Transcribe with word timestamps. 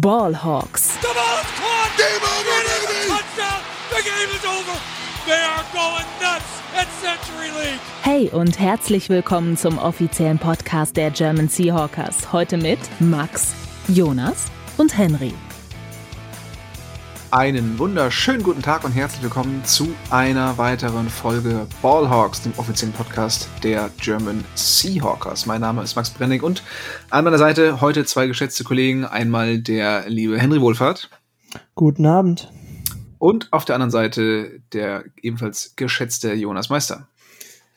Ballhawks. 0.00 0.92
Hey 8.02 8.30
und 8.30 8.58
herzlich 8.58 9.10
willkommen 9.10 9.58
zum 9.58 9.76
offiziellen 9.76 10.38
Podcast 10.38 10.96
der 10.96 11.10
German 11.10 11.48
Seahawkers. 11.48 12.32
Heute 12.32 12.56
mit 12.56 12.78
Max, 13.00 13.52
Jonas 13.86 14.46
und 14.78 14.96
Henry. 14.96 15.34
Einen 17.32 17.78
wunderschönen 17.78 18.42
guten 18.42 18.60
Tag 18.60 18.84
und 18.84 18.92
herzlich 18.92 19.22
willkommen 19.22 19.64
zu 19.64 19.94
einer 20.10 20.58
weiteren 20.58 21.08
Folge 21.08 21.66
Ballhawks, 21.80 22.42
dem 22.42 22.52
offiziellen 22.58 22.92
Podcast 22.92 23.48
der 23.62 23.88
German 23.98 24.44
Seahawkers. 24.54 25.46
Mein 25.46 25.62
Name 25.62 25.82
ist 25.82 25.96
Max 25.96 26.10
Brennig 26.10 26.42
und 26.42 26.62
an 27.08 27.24
meiner 27.24 27.38
Seite 27.38 27.80
heute 27.80 28.04
zwei 28.04 28.26
geschätzte 28.26 28.64
Kollegen. 28.64 29.06
Einmal 29.06 29.60
der 29.60 30.10
liebe 30.10 30.38
Henry 30.38 30.60
Wohlfahrt. 30.60 31.08
Guten 31.74 32.04
Abend. 32.04 32.52
Und 33.16 33.50
auf 33.50 33.64
der 33.64 33.76
anderen 33.76 33.90
Seite 33.90 34.60
der 34.74 35.04
ebenfalls 35.22 35.72
geschätzte 35.74 36.34
Jonas 36.34 36.68
Meister. 36.68 37.08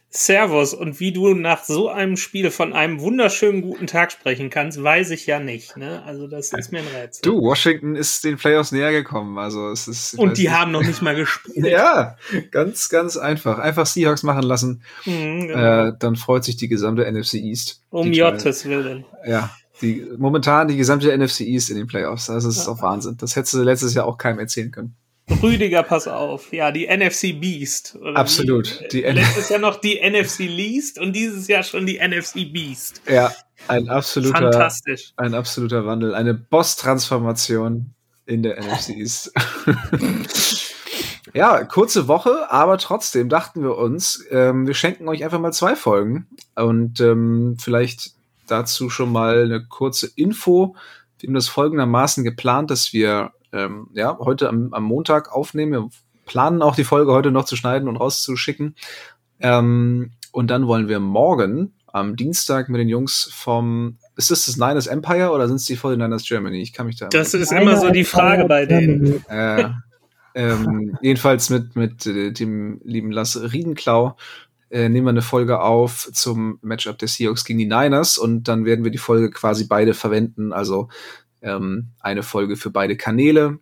Servus. 0.09 0.73
Und 0.73 1.00
wie 1.00 1.12
du 1.12 1.34
nach 1.34 1.64
so 1.64 1.90
einem 1.90 2.16
Spiel 2.18 2.50
von 2.52 2.73
einem 2.73 3.02
wunderschönen 3.02 3.62
guten 3.62 3.88
Tag 3.88 4.12
sprechen 4.12 4.50
kannst, 4.50 4.81
weiß 4.81 5.09
ich 5.12 5.26
ja 5.26 5.40
nicht. 5.40 5.76
Ne? 5.78 6.04
Also 6.04 6.28
das 6.28 6.54
ist 6.54 6.72
mir 6.72 6.80
ein 6.80 6.88
Rätsel. 6.88 7.22
Du, 7.23 7.41
Washington 7.41 7.95
ist 7.95 8.23
den 8.23 8.38
Playoffs 8.38 8.72
näher 8.72 8.91
gekommen. 8.91 9.38
Also 9.38 9.70
es 9.70 9.88
ist. 9.88 10.18
Und 10.18 10.38
die 10.38 10.44
nicht. 10.44 10.52
haben 10.52 10.72
noch 10.72 10.84
nicht 10.84 11.02
mal 11.02 11.16
gespielt. 11.16 11.58
ja, 11.66 12.18
ganz, 12.52 12.90
ganz 12.90 13.18
einfach. 13.18 13.59
Einfach 13.59 13.86
Seahawks 13.86 14.23
machen 14.23 14.44
lassen. 14.44 14.84
Mhm, 15.05 15.48
genau. 15.48 15.88
äh, 15.88 15.94
dann 16.00 16.16
freut 16.16 16.44
sich 16.44 16.56
die 16.56 16.70
gesamte 16.70 17.09
NFC 17.12 17.36
East. 17.36 17.81
Um 17.90 18.14
Jottes 18.14 18.66
Willen. 18.66 19.06
Ja. 19.28 19.52
Die, 19.81 20.08
momentan 20.17 20.70
die 20.70 20.78
gesamte 20.78 21.16
NFC 21.16 21.42
East 21.42 21.70
in 21.70 21.76
den 21.76 21.88
Playoffs. 21.88 22.30
Also 22.30 22.48
es 22.48 22.58
ist 22.58 22.67
ja. 22.67 22.72
auch 22.72 22.81
Wahnsinn. 22.81 23.17
Das 23.17 23.36
hättest 23.36 23.56
du 23.56 23.64
letztes 23.64 23.94
Jahr 23.94 24.06
auch 24.06 24.17
keinem 24.17 24.40
erzählen 24.40 24.72
können. 24.72 24.95
Rüdiger, 25.42 25.84
pass 25.84 26.08
auf. 26.08 26.54
Ja, 26.54 26.72
die 26.72 26.88
NFC 26.88 27.40
Beast. 27.40 27.98
Absolut. 28.14 28.81
Die, 28.92 29.02
die 29.02 29.08
letztes 29.08 29.50
Jahr 29.50 29.59
noch 29.59 29.78
die 29.78 30.00
NFC 30.00 30.40
Least 30.40 31.00
und 31.00 31.14
dieses 31.14 31.48
Jahr 31.48 31.64
schon 31.64 31.86
die 31.86 32.00
NFC 32.00 32.52
Beast. 32.54 33.02
Ja, 33.09 33.34
ein 33.67 33.90
absoluter, 33.90 34.52
Fantastisch. 34.52 35.14
ein 35.17 35.34
absoluter 35.34 35.86
Wandel. 35.86 36.14
Eine 36.14 36.36
Boss-Transformation 36.36 37.95
in 38.28 38.44
der 38.44 38.62
NFC 38.62 38.90
East. 38.98 39.32
ja, 41.34 41.64
kurze 41.64 42.08
Woche, 42.08 42.52
aber 42.52 42.78
trotzdem 42.78 43.30
dachten 43.30 43.64
wir 43.64 43.78
uns, 43.78 44.23
ähm, 44.30 44.67
wir 44.67 44.73
schenken 44.76 45.08
euch 45.08 45.23
einfach 45.23 45.39
mal 45.39 45.54
zwei 45.54 45.76
Folgen 45.76 46.28
und 46.56 47.00
ähm, 47.00 47.58
vielleicht 47.60 48.12
dazu 48.48 48.89
schon 48.89 49.12
mal 49.12 49.44
eine 49.45 49.66
kurze 49.66 50.08
Info. 50.16 50.76
Wir 51.20 51.28
haben 51.28 51.34
das 51.34 51.48
folgendermaßen 51.48 52.23
geplant, 52.23 52.70
dass 52.70 52.94
wir 52.94 53.32
ähm, 53.56 53.88
ja, 53.94 54.17
heute 54.20 54.50
am, 54.50 54.73
am 54.73 54.84
Montag 54.84 55.31
aufnehmen. 55.31 55.72
Wir 55.72 55.89
planen 56.25 56.61
auch 56.61 56.75
die 56.75 56.84
Folge 56.84 57.11
heute 57.11 57.31
noch 57.31 57.45
zu 57.45 57.56
schneiden 57.56 57.88
und 57.88 57.95
rauszuschicken. 57.98 58.75
Ähm, 59.39 60.11
und 60.31 60.52
dann 60.52 60.67
wollen 60.67 60.88
wir 60.88 61.00
morgen 61.00 61.73
am 61.88 62.16
Dienstag 62.16 62.67
mit 62.70 62.80
den 62.80 62.89
Jungs 62.89 63.30
vom 63.33 63.98
ist 64.17 64.31
das 64.31 64.45
das 64.45 64.58
Niners 64.58 64.88
Empire 64.88 65.31
oder 65.31 65.48
sind 65.48 65.58
es 65.58 65.66
die 65.66 65.78
49ers 65.78 66.28
Germany? 66.28 66.61
Ich 66.61 66.73
kann 66.73 66.88
mich 66.88 66.98
da. 66.98 67.08
Das 67.08 67.33
ist 67.33 67.52
immer 67.52 67.78
so 67.78 67.89
die 67.89 68.06
Frage 68.06 68.45
bei 68.45 68.66
denen. 68.66 69.26
Äh, 69.28 69.70
ähm, 70.36 70.98
jedenfalls 71.02 71.50
mit, 71.50 71.76
mit 71.76 72.06
äh, 72.06 72.31
dem 72.31 72.81
lieben 72.83 73.11
Lasse 73.11 73.53
Riedenklau 73.53 74.17
äh, 74.70 74.89
nehmen 74.89 75.06
wir 75.06 75.11
eine 75.11 75.22
Folge 75.22 75.61
auf 75.61 76.09
zum 76.11 76.59
Matchup 76.61 76.98
der 76.98 77.08
Seahawks 77.08 77.45
gegen 77.45 77.59
die 77.59 77.66
Niners 77.66 78.17
und 78.17 78.50
dann 78.50 78.66
werden 78.66 78.83
wir 78.83 78.92
die 78.92 78.98
Folge 78.98 79.31
quasi 79.31 79.66
beide 79.66 79.94
verwenden. 79.94 80.52
Also 80.52 80.89
ähm, 81.46 81.92
eine 82.00 82.24
Folge 82.24 82.58
für 82.58 82.72
beide 82.72 82.98
Kanäle. 82.98 83.60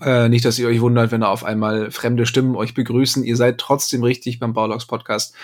Äh, 0.00 0.28
nicht, 0.28 0.44
dass 0.44 0.58
ihr 0.58 0.68
euch 0.68 0.80
wundert, 0.80 1.10
wenn 1.10 1.22
da 1.22 1.28
auf 1.28 1.44
einmal 1.44 1.90
fremde 1.90 2.24
Stimmen 2.24 2.54
euch 2.54 2.74
begrüßen. 2.74 3.24
Ihr 3.24 3.36
seid 3.36 3.58
trotzdem 3.58 4.04
richtig 4.04 4.38
beim 4.38 4.52
Baulogs 4.52 4.86
Podcast. 4.86 5.34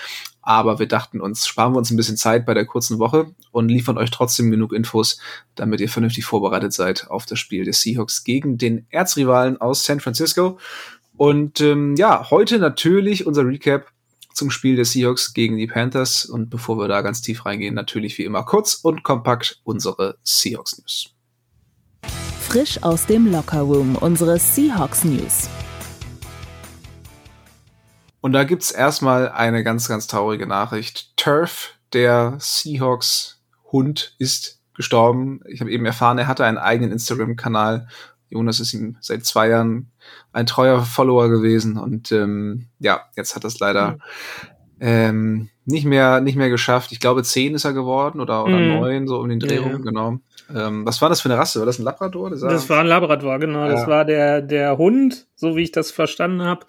Aber 0.41 0.79
wir 0.79 0.87
dachten 0.87 1.21
uns, 1.21 1.47
sparen 1.47 1.75
wir 1.75 1.79
uns 1.79 1.91
ein 1.91 1.97
bisschen 1.97 2.17
Zeit 2.17 2.47
bei 2.47 2.55
der 2.55 2.65
kurzen 2.65 3.01
Woche 3.01 3.35
und 3.51 3.69
liefern 3.69 3.99
euch 3.99 4.13
trotzdem 4.13 4.53
genug 4.53 4.73
Infos, 4.73 5.19
damit 5.57 5.81
ihr 5.81 5.89
vernünftig 5.89 6.25
vorbereitet 6.25 6.73
seid 6.73 7.11
auf 7.11 7.27
das 7.27 7.41
Spiel 7.41 7.65
des 7.65 7.81
Seahawks 7.81 8.23
gegen 8.23 8.57
den 8.57 8.87
Erzrivalen 8.91 9.61
aus 9.61 9.85
San 9.85 9.99
Francisco. 9.99 10.61
Und 11.17 11.61
ähm, 11.61 11.97
ja, 11.97 12.31
heute 12.31 12.61
natürlich 12.61 13.27
unser 13.27 13.45
Recap 13.45 13.89
zum 14.33 14.51
Spiel 14.53 14.77
des 14.77 14.93
Seahawks 14.93 15.35
gegen 15.35 15.57
die 15.57 15.67
Panthers. 15.67 16.25
Und 16.25 16.51
bevor 16.51 16.79
wir 16.79 16.87
da 16.87 17.01
ganz 17.01 17.23
tief 17.23 17.45
reingehen, 17.45 17.75
natürlich 17.75 18.17
wie 18.19 18.25
immer 18.25 18.45
kurz 18.45 18.75
und 18.75 19.03
kompakt 19.03 19.61
unsere 19.65 20.19
Seahawks 20.23 20.79
News. 20.79 21.16
Frisch 22.49 22.81
aus 22.85 23.07
dem 23.07 23.27
Lockerroom, 23.27 23.97
unsere 23.97 24.39
Seahawks 24.39 25.05
News. 25.05 25.51
Und 28.21 28.33
da 28.33 28.45
gibt 28.45 28.63
es 28.63 28.71
erstmal 28.71 29.31
eine 29.31 29.65
ganz, 29.65 29.89
ganz 29.89 30.07
traurige 30.07 30.47
Nachricht. 30.47 31.17
Turf, 31.17 31.75
der 31.93 32.37
Seahawks-Hund, 32.39 34.15
ist 34.19 34.61
gestorben. 34.75 35.41
Ich 35.49 35.61
habe 35.61 35.73
eben 35.73 35.85
erfahren, 35.87 36.19
er 36.19 36.29
hatte 36.29 36.45
einen 36.45 36.57
eigenen 36.57 36.93
Instagram-Kanal. 36.93 37.89
Jonas 38.29 38.61
ist 38.61 38.73
ihm 38.75 38.97
seit 39.01 39.27
zwei 39.27 39.49
Jahren 39.49 39.91
ein 40.33 40.47
treuer 40.47 40.83
Follower 40.83 41.29
gewesen 41.29 41.77
und 41.77 42.13
ähm, 42.13 42.69
ja, 42.79 43.07
jetzt 43.17 43.35
hat 43.35 43.43
das 43.43 43.59
leider 43.59 43.93
mhm. 43.93 44.01
Ähm, 44.81 45.49
nicht 45.65 45.85
mehr 45.85 46.21
nicht 46.21 46.37
mehr 46.37 46.51
geschafft. 46.51 46.93
Ich 46.93 47.01
glaube, 47.01 47.23
zehn 47.23 47.55
ist 47.55 47.65
er 47.65 47.73
geworden 47.73 48.21
oder, 48.21 48.45
oder 48.45 48.57
mhm. 48.57 48.69
neun, 48.69 49.09
so 49.09 49.19
um 49.19 49.29
den 49.29 49.41
Dreh 49.41 49.59
rum, 49.59 49.73
ja. 49.73 49.79
genau. 49.79 50.19
Ähm, 50.55 50.87
was 50.87 51.03
war 51.03 51.09
das 51.09 51.21
für 51.21 51.29
eine 51.29 51.39
Rasse? 51.39 51.59
War 51.59 51.67
das 51.67 51.79
ein 51.79 51.85
Labrador? 51.85 52.31
Das, 52.31 52.41
das 52.41 52.71
war 52.71 52.81
ein 52.81 52.87
Labrador, 52.87 53.39
genau. 53.39 53.65
Ja. 53.65 53.73
Das 53.73 53.87
war 53.87 54.05
der, 54.05 54.43
der 54.43 54.79
Hund, 54.79 55.27
so 55.35 55.57
wie 55.57 55.63
ich 55.63 55.73
das 55.73 55.91
verstanden 55.91 56.43
habe, 56.43 56.67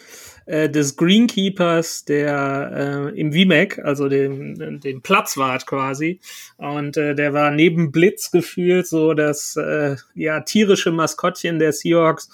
äh, 0.47 0.69
des 0.69 0.96
Greenkeepers, 0.96 2.06
der 2.06 3.12
äh, 3.13 3.19
im 3.19 3.34
VMAC, 3.34 3.80
also 3.80 4.08
dem, 4.08 4.80
dem 4.80 5.02
Platzwart 5.02 5.68
quasi. 5.68 6.19
Und 6.58 6.97
äh, 6.97 7.16
der 7.16 7.34
war 7.34 7.52
neben 7.52 7.91
Blitz 7.91 8.31
gefühlt 8.31 8.88
so 8.88 9.13
das 9.13 9.56
äh, 9.57 9.97
ja 10.16 10.40
tierische 10.40 10.91
Maskottchen 10.91 11.59
der 11.59 11.74
Seahawks 11.74 12.30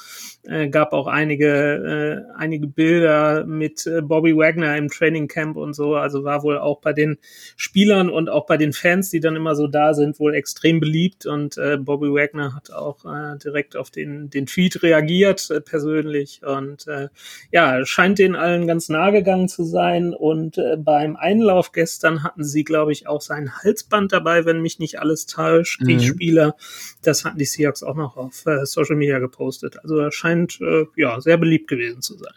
äh, 0.45 0.67
gab 0.67 0.91
auch 0.91 1.07
einige, 1.07 2.25
äh, 2.27 2.37
einige 2.37 2.67
Bilder 2.67 3.45
mit 3.45 3.87
äh, 3.87 4.01
Bobby 4.01 4.35
Wagner 4.35 4.75
im 4.77 4.89
Training 4.89 5.27
Camp 5.27 5.55
und 5.55 5.73
so. 5.73 5.95
Also 5.95 6.23
war 6.23 6.43
wohl 6.43 6.57
auch 6.57 6.81
bei 6.81 6.91
den 6.91 7.17
Spielern 7.55 8.09
und 8.09 8.29
auch 8.29 8.45
bei 8.45 8.57
den 8.57 8.73
Fans, 8.73 9.09
die 9.09 9.21
dann 9.21 9.37
immer 9.37 9.55
so 9.55 9.67
da 9.67 9.93
sind, 9.93 10.19
wohl 10.19 10.35
extrem 10.35 10.79
beliebt. 10.81 11.25
Und 11.25 11.57
äh, 11.57 11.77
Bobby 11.77 12.07
Wagner 12.07 12.53
hat 12.55 12.71
auch 12.71 13.05
äh, 13.05 13.37
direkt 13.37 13.77
auf 13.77 13.89
den, 13.89 14.29
den 14.29 14.45
Tweet 14.45 14.83
reagiert, 14.83 15.49
äh, 15.49 15.61
persönlich. 15.61 16.41
Und 16.43 16.87
äh, 16.87 17.07
ja, 17.51 17.85
scheint 17.85 18.02
den 18.19 18.35
allen 18.35 18.67
ganz 18.67 18.89
nah 18.89 19.09
gegangen 19.09 19.47
zu 19.47 19.63
sein. 19.63 20.13
Und 20.13 20.57
äh, 20.57 20.77
beim 20.77 21.15
Einlauf 21.15 21.71
gestern 21.71 22.23
hatten 22.23 22.43
sie, 22.43 22.63
glaube 22.63 22.91
ich, 22.91 23.07
auch 23.07 23.21
sein 23.21 23.57
Halsband 23.57 24.11
dabei, 24.11 24.45
wenn 24.45 24.61
mich 24.61 24.79
nicht 24.79 24.99
alles 24.99 25.25
täuscht, 25.25 25.81
mhm. 25.81 25.87
die 25.87 25.99
Spieler. 26.05 26.55
Das 27.01 27.25
hatten 27.25 27.37
die 27.37 27.45
Seahawks 27.45 27.81
auch 27.81 27.95
noch 27.95 28.17
auf 28.17 28.45
äh, 28.45 28.65
Social 28.65 28.97
Media 28.97 29.19
gepostet. 29.19 29.77
Also 29.83 30.11
scheint 30.11 30.33
scheint 30.33 30.61
äh, 30.61 30.85
ja 30.95 31.19
sehr 31.21 31.37
beliebt 31.37 31.67
gewesen 31.67 32.01
zu 32.01 32.17
sein. 32.17 32.33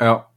Ja. 0.00 0.29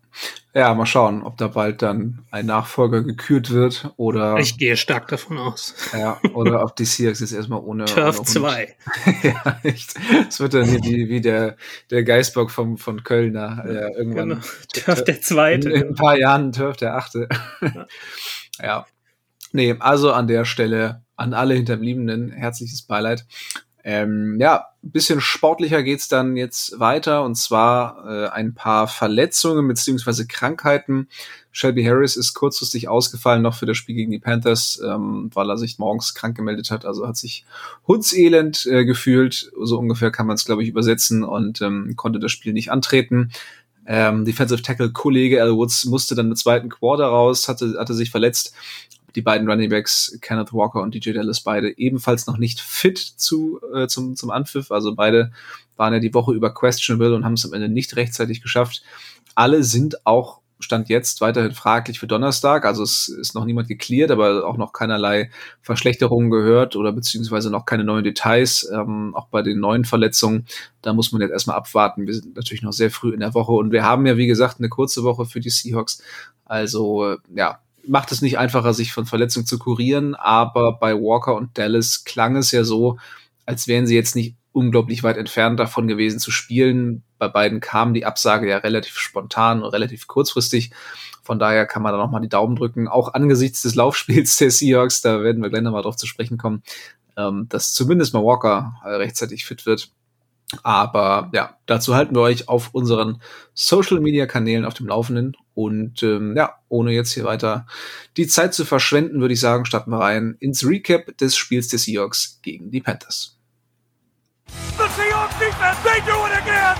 Ja, 0.53 0.74
mal 0.75 0.85
schauen, 0.85 1.24
ob 1.24 1.38
da 1.38 1.47
bald 1.47 1.81
dann 1.81 2.25
ein 2.29 2.46
Nachfolger 2.46 3.01
gekürt 3.01 3.50
wird 3.50 3.91
oder. 3.97 4.38
Ich 4.38 4.57
gehe 4.57 4.78
stark 4.78 5.07
davon 5.07 5.40
aus. 5.40 5.74
Ja, 5.94 6.19
oder 6.34 6.63
ob 6.63 6.75
die 6.75 6.85
Seahawks 6.85 7.22
jetzt 7.22 7.34
erstmal 7.34 7.59
ohne. 7.59 7.85
Turf 7.85 8.22
2. 8.22 8.75
ja, 9.23 9.59
echt. 9.63 9.96
Es 10.29 10.40
wird 10.40 10.53
dann 10.53 10.72
wie, 10.84 11.09
wie 11.09 11.22
der, 11.22 11.57
der 11.90 12.03
Geisbock 12.03 12.52
vom, 12.52 12.78
von 12.78 13.03
Kölner. 13.03 13.63
Ja, 13.68 13.97
irgendwann. 13.97 14.29
Genau. 14.29 14.41
Turf 14.73 15.03
der 15.03 15.22
Zweite. 15.22 15.69
In, 15.69 15.75
in, 15.75 15.88
ein 15.90 15.96
paar 15.96 16.18
Jahren 16.18 16.52
Turf 16.52 16.78
der 16.78 16.96
Achte. 16.96 17.28
Ja. 17.62 17.88
ja. 18.62 18.85
Nee, 19.53 19.75
also 19.79 20.12
an 20.12 20.28
der 20.28 20.46
Stelle 20.46 21.03
an 21.16 21.34
alle 21.34 21.56
Hinterbliebenen 21.56 22.31
herzliches 22.31 22.84
Beileid. 22.84 23.25
Ähm, 23.86 24.38
ja, 24.40 24.68
bisschen 24.82 25.20
sportlicher 25.20 25.84
geht's 25.84 26.08
dann 26.08 26.38
jetzt 26.38 26.80
weiter 26.80 27.24
und 27.24 27.35
zwar 27.35 28.06
äh, 28.08 28.30
ein 28.30 28.53
paar 28.53 28.88
Verletzungen 28.88 29.68
beziehungsweise 29.68 30.26
Krankheiten. 30.26 31.09
Shelby 31.52 31.84
Harris 31.84 32.16
ist 32.16 32.34
kurzfristig 32.34 32.88
ausgefallen 32.88 33.41
noch 33.41 33.56
für 33.56 33.66
das 33.66 33.76
Spiel 33.76 33.96
gegen 33.96 34.12
die 34.12 34.20
Panthers, 34.20 34.82
ähm, 34.85 35.30
weil 35.34 35.50
er 35.50 35.58
sich 35.58 35.80
morgens 35.80 36.14
krank 36.14 36.38
gemeldet 36.38 36.72
hat. 36.72 36.85
Also 36.85 37.06
hat 37.08 37.18
sich 37.18 37.46
hundselend 37.85 38.66
äh, 38.66 38.85
gefühlt, 38.85 39.52
so 39.62 39.78
ungefähr 39.78 40.12
kann 40.12 40.28
man 40.28 40.36
es 40.36 40.46
glaube 40.46 40.64
ich 40.64 40.70
übersetzen 40.70 41.26
und 41.26 41.62
ähm, 41.62 41.94
konnte 41.97 42.20
das 42.20 42.32
Spiel 42.32 42.53
nicht 42.53 42.72
antreten. 42.72 43.32
Ähm, 43.86 44.24
Defensive 44.24 44.62
Tackle 44.62 44.91
Kollege 44.91 45.41
Al 45.41 45.53
Woods 45.53 45.84
musste 45.86 46.16
dann 46.16 46.29
im 46.29 46.36
zweiten 46.38 46.70
Quarter 46.70 47.08
raus, 47.08 47.50
hatte, 47.50 47.76
hatte 47.78 47.94
sich 47.94 48.12
verletzt 48.12 48.53
die 49.16 49.22
beiden 49.22 49.50
Running 49.50 49.70
Backs, 49.70 50.18
Kenneth 50.22 50.54
Walker 50.54 50.82
und 50.82 50.96
DJ 50.96 51.12
Dallas, 51.12 51.42
beide 51.42 51.78
ebenfalls 51.78 52.28
noch 52.28 52.38
nicht 52.38 52.60
fit 52.60 52.98
zu, 52.98 53.60
äh, 53.74 53.88
zum, 53.88 54.16
zum 54.16 54.32
Anpfiff. 54.32 54.72
Also 54.72 54.96
beide 54.96 55.32
waren 55.76 55.94
ja 55.94 56.00
die 56.00 56.14
Woche 56.14 56.34
über 56.34 56.54
questionable 56.54 57.16
und 57.16 57.26
haben 57.26 57.34
es 57.34 57.46
am 57.46 57.54
Ende 57.54 57.70
nicht 57.70 57.96
rechtzeitig 57.96 58.42
geschafft. 58.42 58.84
Alle 59.36 59.64
sind 59.64 60.06
auch 60.06 60.44
stand 60.64 60.90
jetzt 60.90 61.22
weiterhin 61.22 61.52
fraglich 61.52 62.00
für 62.00 62.08
Donnerstag. 62.08 62.66
Also 62.66 62.84
es 62.84 63.08
ist 63.08 63.36
noch 63.36 63.46
niemand 63.46 63.68
geklärt, 63.68 64.10
aber 64.10 64.46
auch 64.48 64.58
noch 64.58 64.74
keinerlei 64.74 65.30
Verschlechterungen 65.62 66.32
gehört 66.32 66.76
oder 66.76 66.92
beziehungsweise 66.92 67.52
noch 67.52 67.66
keine 67.66 67.84
neuen 67.84 68.04
Details. 68.04 68.70
Ähm, 68.74 69.14
auch 69.14 69.28
bei 69.28 69.42
den 69.42 69.60
neuen 69.60 69.86
Verletzungen, 69.86 70.46
da 70.82 70.94
muss 70.94 71.12
man 71.12 71.22
jetzt 71.22 71.32
erstmal 71.32 71.58
abwarten. 71.58 72.08
Wir 72.08 72.14
sind 72.16 72.36
natürlich 72.36 72.64
noch 72.64 72.74
sehr 72.74 72.90
früh 72.90 73.14
in 73.14 73.20
der 73.20 73.34
Woche 73.34 73.52
und 73.52 73.72
wir 73.72 73.84
haben 73.84 74.06
ja, 74.06 74.18
wie 74.18 74.28
gesagt, 74.28 74.60
eine 74.60 74.70
kurze 74.70 75.04
Woche 75.04 75.26
für 75.26 75.40
die 75.40 75.50
Seahawks. 75.50 76.02
Also 76.46 77.18
ja, 77.34 77.60
macht 77.88 78.12
es 78.12 78.22
nicht 78.22 78.38
einfacher, 78.38 78.74
sich 78.74 78.94
von 78.94 79.06
Verletzungen 79.06 79.46
zu 79.46 79.59
kurieren, 79.59 80.16
aber 80.16 80.78
bei 80.78 80.94
Walker 80.94 81.35
und 81.35 81.58
Dallas 81.58 82.03
klang 82.03 82.35
es 82.35 82.52
ja 82.52 82.64
so, 82.64 82.97
als 83.46 83.68
wären 83.68 83.88
sie 83.88 83.96
jetzt 83.96 84.16
nicht 84.16 84.35
unglaublich 84.53 85.03
weit 85.03 85.18
entfernt 85.18 85.59
davon 85.59 85.88
gewesen 85.88 86.20
zu 86.20 86.32
spielen. 86.32 87.03
Bei 87.18 87.28
beiden 87.28 87.59
kam 87.59 87.94
die 87.94 88.06
Absage 88.06 88.50
ja 88.50 88.58
relativ 88.58 88.97
spontan 88.97 89.64
und 89.64 89.70
relativ 89.70 90.08
kurzfristig. 90.08 90.72
Von 91.24 91.40
daher 91.40 91.66
kann 91.66 91.82
man 91.82 91.94
da 91.94 91.97
nochmal 91.97 92.22
die 92.22 92.30
Daumen 92.30 92.56
drücken. 92.56 92.88
Auch 92.88 93.14
angesichts 93.14 93.64
des 93.64 93.76
Laufspiels 93.76 94.36
der 94.38 94.52
Seahawks, 94.52 95.02
da 95.02 95.24
werden 95.24 95.41
wir 95.41 95.50
gleich 95.50 95.64
nochmal 95.64 95.82
drauf 95.82 95.96
zu 95.96 96.06
sprechen 96.06 96.38
kommen, 96.38 96.64
ähm, 97.18 97.47
dass 97.50 97.74
zumindest 97.74 98.14
mal 98.14 98.24
Walker 98.24 98.76
äh, 98.84 98.90
rechtzeitig 98.90 99.46
fit 99.46 99.66
wird. 99.66 99.90
Aber 100.64 101.29
ja, 101.34 101.58
dazu 101.66 101.96
halten 101.96 102.16
wir 102.16 102.22
euch 102.22 102.50
auf 102.50 102.70
unseren 102.73 103.22
Social 103.53 104.00
Media 104.00 104.26
Kanälen 104.26 104.66
auf 104.66 104.73
dem 104.73 104.88
Laufenden. 104.88 105.35
Und 105.55 106.03
ähm, 106.03 106.35
ja, 106.35 106.55
ohne 106.70 106.91
jetzt 106.91 107.14
hier 107.14 107.23
weiter 107.23 107.66
die 108.17 108.28
Zeit 108.28 108.53
zu 108.53 108.66
verschwenden, 108.66 109.22
würde 109.22 109.34
ich 109.34 109.40
sagen, 109.40 109.66
starten 109.66 109.91
wir 109.91 110.00
rein 110.00 110.35
ins 110.40 110.66
Recap 110.66 111.17
des 111.17 111.35
Spiels 111.35 111.67
der 111.67 111.79
Seahawks 111.79 112.40
gegen 112.41 112.72
die 112.72 112.82
Panthers. 112.82 113.38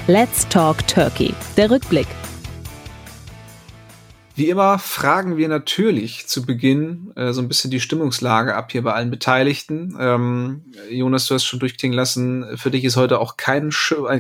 Let's 0.08 0.48
Talk 0.50 0.86
Turkey. 0.88 1.34
Der 1.56 1.72
Rückblick. 1.72 2.08
Wie 4.36 4.50
immer 4.50 4.80
fragen 4.80 5.38
wir 5.38 5.48
natürlich 5.48 6.26
zu 6.26 6.44
Beginn 6.44 7.12
äh, 7.16 7.34
so 7.34 7.42
ein 7.42 7.48
bisschen 7.48 7.70
die 7.70 7.80
Stimmungslage 7.80 8.56
ab 8.56 8.72
hier 8.72 8.82
bei 8.82 8.94
allen 8.94 9.12
Beteiligten. 9.12 9.96
Ähm, 10.00 10.66
Jonas, 10.90 11.28
du 11.28 11.36
hast 11.36 11.46
schon 11.46 11.60
durchklingen 11.60 11.96
lassen, 11.96 12.58
für 12.58 12.72
dich 12.72 12.84
ist 12.84 12.98
heute 12.98 13.20
auch 13.20 13.38
kein, 13.38 13.70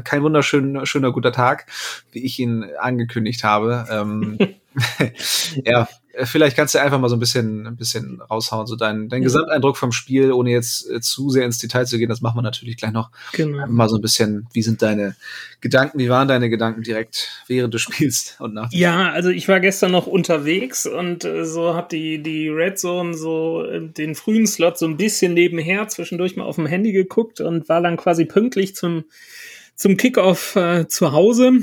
kein 0.03 0.21
wunderschöner, 0.21 0.85
schöner, 0.85 1.11
guter 1.11 1.31
Tag, 1.31 1.65
wie 2.11 2.23
ich 2.23 2.37
ihn 2.37 2.63
angekündigt 2.79 3.43
habe. 3.43 3.87
Ähm, 3.89 4.37
ja, 5.65 5.87
vielleicht 6.23 6.55
kannst 6.55 6.75
du 6.75 6.79
einfach 6.79 6.99
mal 6.99 7.09
so 7.09 7.15
ein 7.15 7.19
bisschen, 7.19 7.65
ein 7.65 7.75
bisschen 7.75 8.21
raushauen, 8.21 8.67
so 8.67 8.75
dein, 8.75 9.09
dein 9.09 9.23
Gesamteindruck 9.23 9.77
vom 9.77 9.91
Spiel, 9.91 10.31
ohne 10.31 10.51
jetzt 10.51 10.89
äh, 10.89 11.01
zu 11.01 11.29
sehr 11.29 11.45
ins 11.45 11.57
Detail 11.57 11.85
zu 11.85 11.97
gehen. 11.97 12.09
Das 12.09 12.21
machen 12.21 12.37
wir 12.37 12.43
natürlich 12.43 12.77
gleich 12.77 12.91
noch. 12.91 13.09
Genau. 13.33 13.65
Mal 13.67 13.89
so 13.89 13.95
ein 13.95 14.01
bisschen, 14.01 14.47
wie 14.53 14.61
sind 14.61 14.81
deine 14.81 15.15
Gedanken, 15.61 15.97
wie 15.97 16.09
waren 16.09 16.27
deine 16.27 16.49
Gedanken 16.49 16.83
direkt 16.83 17.29
während 17.47 17.73
du 17.73 17.79
spielst 17.79 18.39
und 18.39 18.53
nach? 18.53 18.71
Ja, 18.71 19.11
also 19.11 19.29
ich 19.29 19.47
war 19.47 19.59
gestern 19.59 19.91
noch 19.91 20.05
unterwegs 20.05 20.85
und 20.85 21.25
äh, 21.25 21.45
so 21.45 21.73
hab 21.73 21.89
die, 21.89 22.21
die 22.21 22.49
Red 22.49 22.77
Zone 22.77 23.15
so 23.15 23.63
äh, 23.63 23.81
den 23.81 24.13
frühen 24.13 24.45
Slot 24.45 24.77
so 24.77 24.85
ein 24.85 24.97
bisschen 24.97 25.33
nebenher 25.33 25.87
zwischendurch 25.87 26.35
mal 26.35 26.45
auf 26.45 26.55
dem 26.55 26.67
Handy 26.67 26.91
geguckt 26.91 27.41
und 27.41 27.67
war 27.69 27.81
dann 27.81 27.97
quasi 27.97 28.25
pünktlich 28.25 28.75
zum, 28.75 29.05
zum 29.75 29.97
Kickoff 29.97 30.55
äh, 30.55 30.87
zu 30.87 31.11
Hause 31.11 31.61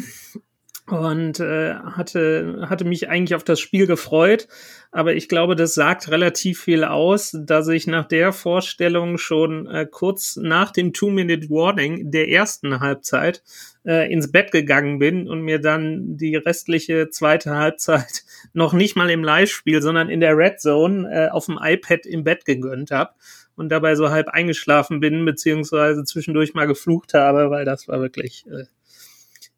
und 0.91 1.41
äh, 1.41 1.75
hatte, 1.75 2.67
hatte 2.69 2.85
mich 2.85 3.09
eigentlich 3.09 3.35
auf 3.35 3.45
das 3.45 3.61
Spiel 3.61 3.87
gefreut. 3.87 4.49
Aber 4.93 5.15
ich 5.15 5.29
glaube, 5.29 5.55
das 5.55 5.75
sagt 5.75 6.11
relativ 6.11 6.61
viel 6.61 6.83
aus, 6.83 7.37
dass 7.39 7.69
ich 7.69 7.87
nach 7.87 8.07
der 8.09 8.33
Vorstellung 8.33 9.19
schon 9.19 9.69
äh, 9.69 9.87
kurz 9.89 10.37
nach 10.37 10.73
dem 10.73 10.93
Two-Minute-Warning 10.93 12.11
der 12.11 12.29
ersten 12.29 12.81
Halbzeit 12.81 13.43
äh, 13.87 14.13
ins 14.13 14.33
Bett 14.33 14.51
gegangen 14.51 14.99
bin 14.99 15.29
und 15.29 15.43
mir 15.43 15.61
dann 15.61 16.17
die 16.17 16.35
restliche 16.35 17.09
zweite 17.11 17.55
Halbzeit 17.55 18.25
noch 18.53 18.73
nicht 18.73 18.97
mal 18.97 19.11
im 19.11 19.23
Live-Spiel, 19.23 19.81
sondern 19.81 20.09
in 20.09 20.21
der 20.21 20.37
Red 20.37 20.61
Zone 20.61 21.09
äh, 21.09 21.29
auf 21.31 21.47
dem 21.47 21.59
iPad 21.63 22.05
im 22.07 22.25
Bett 22.25 22.45
gegönnt 22.45 22.91
habe 22.91 23.13
und 23.55 23.69
dabei 23.69 23.95
so 23.95 24.11
halb 24.11 24.29
eingeschlafen 24.29 24.99
bin, 24.99 25.25
beziehungsweise 25.25 26.03
zwischendurch 26.03 26.55
mal 26.55 26.67
geflucht 26.67 27.15
habe, 27.15 27.51
weil 27.51 27.65
das 27.65 27.87
war 27.87 28.01
wirklich, 28.01 28.45
äh, 28.49 28.65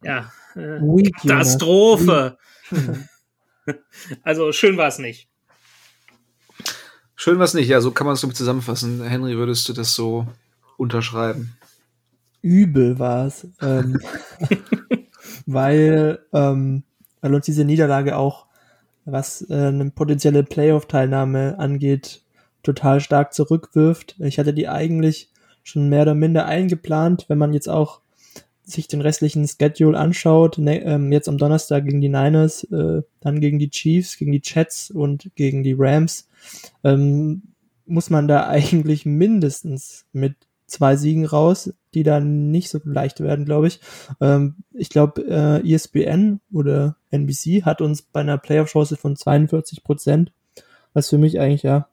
ja, 0.05 0.31
äh, 0.55 0.81
Weak, 0.81 1.15
Katastrophe. 1.17 2.37
also 4.23 4.53
schön 4.53 4.77
war 4.77 4.89
es 4.89 4.99
nicht. 4.99 5.29
Schön 7.15 7.39
war 7.39 7.45
es 7.45 7.55
nicht, 7.55 7.69
ja, 7.69 7.81
so 7.81 7.93
kann 7.93 8.07
man 8.07 8.15
es 8.15 8.21
so 8.21 8.29
zusammenfassen. 8.29 9.03
Henry, 9.05 9.37
würdest 9.37 9.69
du 9.69 9.73
das 9.73 9.95
so 9.95 10.27
unterschreiben? 10.77 11.57
Übel 12.41 12.99
war 12.99 13.27
es. 13.27 13.47
Ähm, 13.61 14.01
weil, 15.47 16.19
ähm, 16.33 16.83
weil 17.21 17.35
uns 17.35 17.47
diese 17.47 17.65
Niederlage 17.65 18.17
auch, 18.17 18.47
was 19.05 19.49
äh, 19.49 19.55
eine 19.55 19.91
potenzielle 19.91 20.43
Playoff-Teilnahme 20.43 21.59
angeht, 21.59 22.23
total 22.63 23.01
stark 23.01 23.33
zurückwirft. 23.33 24.17
Ich 24.19 24.39
hatte 24.39 24.55
die 24.55 24.69
eigentlich 24.69 25.31
schon 25.63 25.89
mehr 25.89 26.03
oder 26.03 26.15
minder 26.15 26.47
eingeplant, 26.47 27.27
wenn 27.29 27.39
man 27.39 27.53
jetzt 27.53 27.69
auch 27.69 28.02
sich 28.73 28.89
den 28.89 29.01
restlichen 29.01 29.47
Schedule 29.47 29.99
anschaut, 29.99 30.59
ne, 30.59 30.83
ähm, 30.83 31.13
jetzt 31.13 31.29
am 31.29 31.39
Donnerstag 31.39 31.85
gegen 31.85 32.01
die 32.01 32.09
Niners, 32.09 32.65
äh, 32.65 33.03
dann 33.21 33.41
gegen 33.41 33.59
die 33.59 33.71
Chiefs, 33.71 34.17
gegen 34.17 34.33
die 34.33 34.43
Jets 34.43 34.91
und 34.91 35.31
gegen 35.35 35.63
die 35.63 35.77
Rams, 35.79 36.29
ähm, 36.85 37.43
muss 37.87 38.11
man 38.11 38.29
da 38.29 38.47
eigentlich 38.49 39.07
mindestens 39.07 40.07
mit 40.13 40.35
zwei 40.67 40.97
Siegen 40.97 41.27
raus, 41.27 41.73
die 41.95 42.03
dann 42.03 42.51
nicht 42.51 42.71
so 42.71 42.81
leicht 42.85 43.21
werden, 43.21 43.45
glaube 43.45 43.69
ich. 43.69 43.81
Ähm, 44.21 44.57
ich 44.73 44.89
glaube, 44.89 45.23
äh, 45.23 45.73
ESPN 45.73 46.41
oder 46.51 46.97
NBC 47.11 47.65
hat 47.65 47.81
uns 47.81 48.03
bei 48.03 48.21
einer 48.21 48.39
Playoff-Chance 48.39 48.97
von 48.97 49.17
42 49.17 49.85
Prozent, 49.85 50.33
was 50.95 51.11
für 51.11 51.19
mich 51.19 51.39
eigentlich 51.39 51.63
ja 51.63 51.89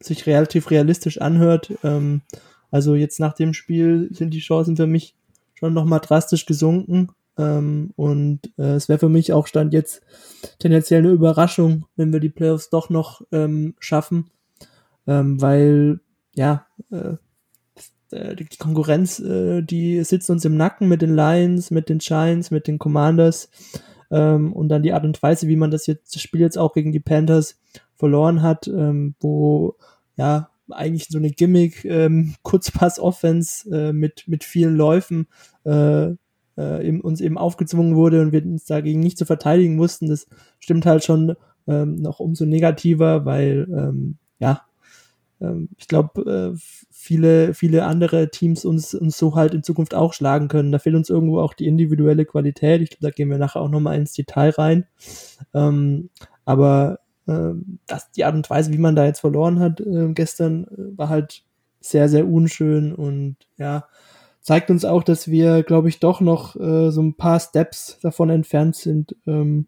sich 0.00 0.26
relativ 0.26 0.70
realistisch 0.70 1.20
anhört. 1.20 1.72
Ähm, 1.84 2.22
also 2.70 2.94
jetzt 2.94 3.20
nach 3.20 3.34
dem 3.34 3.54
Spiel 3.54 4.08
sind 4.12 4.34
die 4.34 4.40
Chancen 4.40 4.76
für 4.76 4.86
mich 4.86 5.14
schon 5.60 5.74
nochmal 5.74 6.00
drastisch 6.00 6.46
gesunken. 6.46 7.10
Ähm, 7.38 7.92
und 7.96 8.40
äh, 8.58 8.74
es 8.74 8.88
wäre 8.88 8.98
für 8.98 9.08
mich 9.08 9.32
auch 9.32 9.46
Stand 9.46 9.72
jetzt 9.72 10.02
tendenziell 10.58 11.00
eine 11.00 11.10
Überraschung, 11.10 11.86
wenn 11.96 12.12
wir 12.12 12.20
die 12.20 12.30
Playoffs 12.30 12.70
doch 12.70 12.90
noch 12.90 13.22
ähm, 13.30 13.74
schaffen. 13.78 14.30
Ähm, 15.06 15.40
weil, 15.40 16.00
ja, 16.34 16.66
äh, 16.90 17.14
äh 18.10 18.34
die 18.34 18.46
Konkurrenz, 18.58 19.20
äh, 19.20 19.62
die 19.62 20.02
sitzt 20.02 20.30
uns 20.30 20.44
im 20.44 20.56
Nacken 20.56 20.88
mit 20.88 21.02
den 21.02 21.14
Lions, 21.14 21.70
mit 21.70 21.88
den 21.88 21.98
Giants, 21.98 22.50
mit 22.50 22.66
den 22.66 22.78
Commanders. 22.78 23.50
Ähm, 24.10 24.52
und 24.52 24.68
dann 24.68 24.82
die 24.82 24.92
Art 24.92 25.04
und 25.04 25.22
Weise, 25.22 25.46
wie 25.46 25.56
man 25.56 25.70
das 25.70 25.86
jetzt, 25.86 26.14
das 26.14 26.22
Spiel 26.22 26.40
jetzt 26.40 26.58
auch 26.58 26.72
gegen 26.72 26.90
die 26.90 27.00
Panthers 27.00 27.60
verloren 27.94 28.42
hat, 28.42 28.66
ähm, 28.66 29.14
wo 29.20 29.76
ja 30.16 30.49
eigentlich 30.72 31.08
so 31.08 31.18
eine 31.18 31.30
Gimmick 31.30 31.84
ähm, 31.84 32.34
Kurzpass-Offense 32.42 33.70
äh, 33.70 33.92
mit 33.92 34.24
mit 34.26 34.44
vielen 34.44 34.76
Läufen 34.76 35.26
äh, 35.64 36.10
äh, 36.56 37.00
uns 37.00 37.20
eben 37.20 37.38
aufgezwungen 37.38 37.96
wurde 37.96 38.20
und 38.22 38.32
wir 38.32 38.44
uns 38.44 38.64
dagegen 38.64 39.00
nicht 39.00 39.18
zu 39.18 39.24
verteidigen 39.24 39.76
mussten. 39.76 40.08
Das 40.08 40.26
stimmt 40.58 40.86
halt 40.86 41.04
schon 41.04 41.36
ähm, 41.66 41.96
noch 41.96 42.20
umso 42.20 42.46
negativer, 42.46 43.24
weil 43.24 43.66
ähm, 43.70 44.18
ja 44.38 44.62
ähm, 45.40 45.68
ich 45.78 45.88
glaube 45.88 46.52
äh, 46.54 46.58
viele 46.90 47.54
viele 47.54 47.84
andere 47.84 48.30
Teams 48.30 48.64
uns 48.64 48.94
uns 48.94 49.16
so 49.16 49.34
halt 49.34 49.54
in 49.54 49.62
Zukunft 49.62 49.94
auch 49.94 50.12
schlagen 50.12 50.48
können. 50.48 50.72
Da 50.72 50.78
fehlt 50.78 50.96
uns 50.96 51.10
irgendwo 51.10 51.40
auch 51.40 51.54
die 51.54 51.66
individuelle 51.66 52.24
Qualität. 52.24 52.82
Ich 52.82 52.90
glaube, 52.90 53.06
da 53.06 53.10
gehen 53.10 53.30
wir 53.30 53.38
nachher 53.38 53.60
auch 53.62 53.70
noch 53.70 53.80
mal 53.80 53.96
ins 53.96 54.12
Detail 54.12 54.50
rein. 54.50 54.86
Ähm, 55.54 56.10
aber 56.44 57.00
das, 57.86 58.10
die 58.12 58.24
Art 58.24 58.34
und 58.34 58.48
Weise, 58.50 58.72
wie 58.72 58.78
man 58.78 58.96
da 58.96 59.04
jetzt 59.04 59.20
verloren 59.20 59.60
hat 59.60 59.80
äh, 59.80 60.12
gestern, 60.12 60.66
war 60.96 61.08
halt 61.08 61.42
sehr, 61.80 62.08
sehr 62.08 62.26
unschön 62.26 62.94
und 62.94 63.36
ja, 63.56 63.84
zeigt 64.40 64.70
uns 64.70 64.84
auch, 64.84 65.02
dass 65.02 65.28
wir, 65.28 65.62
glaube 65.62 65.88
ich, 65.88 66.00
doch 66.00 66.20
noch 66.20 66.56
äh, 66.56 66.90
so 66.90 67.02
ein 67.02 67.14
paar 67.14 67.40
Steps 67.40 67.98
davon 68.02 68.30
entfernt 68.30 68.76
sind. 68.76 69.16
Ähm, 69.26 69.66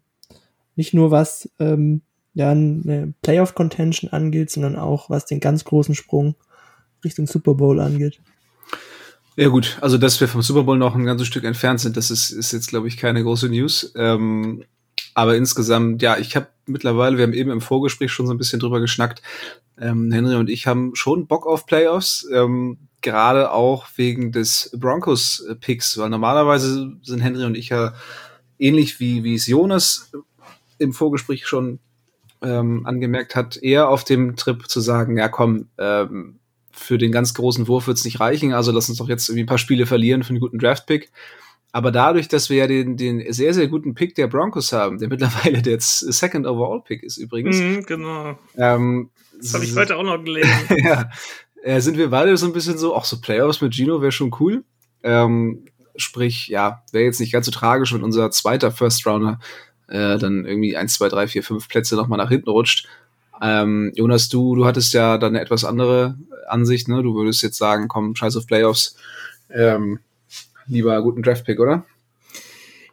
nicht 0.75 0.93
nur 0.93 1.11
was 1.11 1.49
ähm, 1.59 2.01
ja 2.33 2.51
eine 2.51 3.13
Playoff-Contention 3.21 4.11
angeht, 4.11 4.49
sondern 4.49 4.75
auch 4.75 5.09
was 5.09 5.25
den 5.25 5.39
ganz 5.39 5.63
großen 5.65 5.95
Sprung 5.95 6.35
Richtung 7.03 7.27
Super 7.27 7.53
Bowl 7.53 7.79
angeht. 7.79 8.19
Ja 9.35 9.47
gut, 9.47 9.77
also 9.81 9.97
dass 9.97 10.21
wir 10.21 10.27
vom 10.27 10.41
Super 10.41 10.63
Bowl 10.63 10.77
noch 10.77 10.95
ein 10.95 11.05
ganzes 11.05 11.27
Stück 11.27 11.43
entfernt 11.43 11.79
sind, 11.79 11.97
das 11.97 12.11
ist, 12.11 12.29
ist 12.29 12.51
jetzt, 12.51 12.69
glaube 12.69 12.87
ich, 12.87 12.97
keine 12.97 13.23
große 13.23 13.49
News. 13.49 13.91
Ähm, 13.95 14.63
aber 15.13 15.35
insgesamt, 15.35 16.01
ja, 16.01 16.17
ich 16.17 16.35
habe 16.35 16.47
mittlerweile, 16.65 17.17
wir 17.17 17.23
haben 17.23 17.33
eben 17.33 17.51
im 17.51 17.61
Vorgespräch 17.61 18.11
schon 18.11 18.27
so 18.27 18.33
ein 18.33 18.37
bisschen 18.37 18.59
drüber 18.59 18.79
geschnackt, 18.79 19.21
ähm, 19.79 20.11
Henry 20.11 20.35
und 20.35 20.49
ich 20.49 20.67
haben 20.67 20.95
schon 20.95 21.27
Bock 21.27 21.47
auf 21.47 21.65
Playoffs, 21.65 22.27
ähm, 22.31 22.77
gerade 23.01 23.51
auch 23.51 23.87
wegen 23.95 24.31
des 24.31 24.71
Broncos-Picks, 24.79 25.97
weil 25.97 26.09
normalerweise 26.09 26.93
sind 27.01 27.19
Henry 27.19 27.43
und 27.45 27.55
ich 27.55 27.69
ja 27.69 27.93
ähnlich 28.59 28.99
wie, 28.99 29.23
wie 29.23 29.35
es 29.35 29.47
Jonas 29.47 30.11
im 30.79 30.93
Vorgespräch 30.93 31.47
schon 31.47 31.79
ähm, 32.41 32.85
angemerkt 32.85 33.35
hat, 33.35 33.57
eher 33.57 33.89
auf 33.89 34.03
dem 34.03 34.35
Trip 34.35 34.67
zu 34.69 34.79
sagen, 34.79 35.17
ja 35.17 35.27
komm, 35.27 35.67
ähm, 35.77 36.39
für 36.71 36.97
den 36.97 37.11
ganz 37.11 37.33
großen 37.33 37.67
Wurf 37.67 37.87
wird's 37.87 38.05
nicht 38.05 38.19
reichen, 38.19 38.53
also 38.53 38.71
lass 38.71 38.89
uns 38.89 38.97
doch 38.97 39.09
jetzt 39.09 39.29
irgendwie 39.29 39.43
ein 39.43 39.47
paar 39.47 39.57
Spiele 39.57 39.85
verlieren 39.85 40.23
für 40.23 40.31
einen 40.31 40.39
guten 40.39 40.59
Draft-Pick. 40.59 41.11
Aber 41.73 41.91
dadurch, 41.91 42.27
dass 42.27 42.51
wir 42.51 42.57
ja 42.57 42.67
den, 42.67 42.97
den 42.97 43.33
sehr, 43.33 43.53
sehr 43.53 43.67
guten 43.67 43.95
Pick 43.95 44.13
der 44.13 44.27
Broncos 44.27 44.71
haben, 44.71 44.99
der 44.99 45.09
mittlerweile 45.09 45.61
der 45.61 45.79
Second 45.81 46.45
Overall 46.45 46.81
Pick 46.81 47.03
ist 47.03 47.17
übrigens. 47.17 47.57
Mhm, 47.57 47.83
genau. 47.85 48.37
Ähm, 48.55 49.09
das 49.37 49.55
habe 49.55 49.65
ich 49.65 49.75
heute 49.75 49.97
auch 49.97 50.03
noch 50.03 50.23
gelesen. 50.23 50.51
ja, 50.77 51.09
äh, 51.63 51.81
sind 51.81 51.97
wir 51.97 52.11
beide 52.11 52.37
so 52.37 52.45
ein 52.45 52.53
bisschen 52.53 52.77
so, 52.77 52.95
auch 52.95 53.05
so 53.05 53.19
Playoffs 53.19 53.59
mit 53.59 53.73
Gino 53.73 54.01
wäre 54.01 54.11
schon 54.11 54.33
cool. 54.39 54.63
Ähm, 55.01 55.65
sprich, 55.95 56.47
ja, 56.47 56.83
wäre 56.91 57.05
jetzt 57.05 57.19
nicht 57.19 57.33
ganz 57.33 57.47
so 57.47 57.51
tragisch, 57.51 57.91
wenn 57.91 58.03
unser 58.03 58.29
zweiter 58.29 58.71
First 58.71 59.05
Rounder 59.07 59.39
äh, 59.87 60.19
dann 60.19 60.45
irgendwie 60.45 60.77
1, 60.77 60.93
2, 60.93 61.09
3, 61.09 61.27
4, 61.27 61.43
5 61.43 61.67
Plätze 61.67 61.95
nochmal 61.95 62.19
nach 62.19 62.29
hinten 62.29 62.51
rutscht. 62.51 62.87
Ähm, 63.41 63.91
Jonas, 63.95 64.29
du, 64.29 64.55
du 64.55 64.65
hattest 64.65 64.93
ja 64.93 65.17
dann 65.17 65.33
eine 65.33 65.41
etwas 65.41 65.65
andere 65.65 66.19
Ansicht, 66.47 66.87
ne? 66.87 67.01
Du 67.01 67.15
würdest 67.15 67.41
jetzt 67.41 67.57
sagen, 67.57 67.87
komm, 67.87 68.15
scheiß 68.15 68.37
auf 68.37 68.45
Playoffs. 68.45 68.95
Ähm, 69.49 69.99
lieber 70.67 71.01
guten 71.01 71.23
Draftpick, 71.23 71.59
oder? 71.59 71.85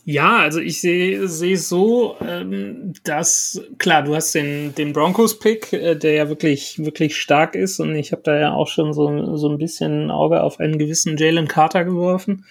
Ja, 0.04 0.38
also 0.38 0.60
ich 0.60 0.80
sehe 0.80 1.28
sehe 1.28 1.58
so, 1.58 2.16
ähm, 2.26 2.94
dass 3.04 3.62
klar, 3.78 4.02
du 4.02 4.14
hast 4.14 4.34
den 4.34 4.74
den 4.74 4.92
Broncos-Pick, 4.92 5.72
äh, 5.72 5.94
der 5.94 6.12
ja 6.14 6.28
wirklich 6.28 6.78
wirklich 6.78 7.16
stark 7.16 7.54
ist 7.54 7.80
und 7.80 7.94
ich 7.94 8.12
habe 8.12 8.22
da 8.24 8.38
ja 8.38 8.52
auch 8.52 8.68
schon 8.68 8.94
so 8.94 9.36
so 9.36 9.48
ein 9.48 9.58
bisschen 9.58 10.06
ein 10.06 10.10
Auge 10.10 10.42
auf 10.42 10.58
einen 10.58 10.78
gewissen 10.78 11.16
Jalen 11.18 11.48
Carter 11.48 11.84
geworfen, 11.84 12.46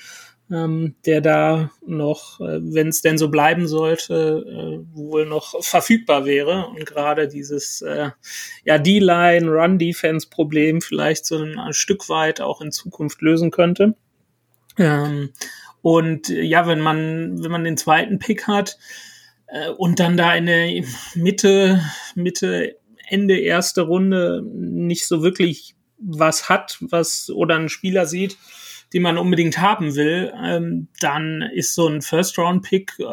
ähm, 0.52 0.96
der 1.06 1.22
da 1.22 1.72
noch, 1.86 2.40
äh, 2.40 2.60
wenn 2.62 2.90
es 2.90 3.02
denn 3.02 3.18
so 3.18 3.30
bleiben 3.30 3.68
sollte, 3.68 4.46
äh, 4.48 4.96
wohl 4.96 5.26
noch 5.26 5.62
verfügbar 5.64 6.26
wäre 6.26 6.68
und 6.68 6.86
gerade 6.86 7.28
dieses 7.28 7.82
äh, 7.82 8.12
ja 8.64 8.78
D-Line 8.78 9.50
Run-Defense-Problem 9.50 10.82
vielleicht 10.82 11.26
so 11.26 11.38
ein, 11.38 11.58
ein 11.58 11.74
Stück 11.74 12.10
weit 12.10 12.42
auch 12.42 12.62
in 12.62 12.72
Zukunft 12.72 13.22
lösen 13.22 13.52
könnte. 13.52 13.96
Ähm, 14.80 15.32
und 15.82 16.30
äh, 16.30 16.42
ja, 16.42 16.68
wenn 16.68 16.80
man, 16.80 17.44
wenn 17.44 17.52
man 17.52 17.64
den 17.64 17.78
zweiten 17.78 18.20
Pick 18.20 18.48
hat 18.48 18.78
äh, 19.48 19.70
und 19.70 20.00
dann 20.00 20.18
da 20.18 20.34
in 20.34 20.46
der 20.46 20.84
Mitte, 21.16 21.82
Mitte, 22.16 22.78
Ende 23.08 23.40
erste 23.40 23.82
Runde 23.82 24.44
nicht 24.46 25.08
so 25.08 25.24
wirklich 25.24 25.76
was 25.98 26.48
hat, 26.48 26.78
was 26.82 27.30
oder 27.30 27.56
einen 27.56 27.70
Spieler 27.70 28.06
sieht, 28.06 28.38
den 28.94 29.02
man 29.02 29.18
unbedingt 29.18 29.60
haben 29.60 29.96
will, 29.96 30.32
ähm, 30.42 30.88
dann 31.00 31.42
ist 31.54 31.76
so 31.76 31.88
ein 31.88 32.02
First-Round-Pick 32.02 32.94
äh, 33.00 33.04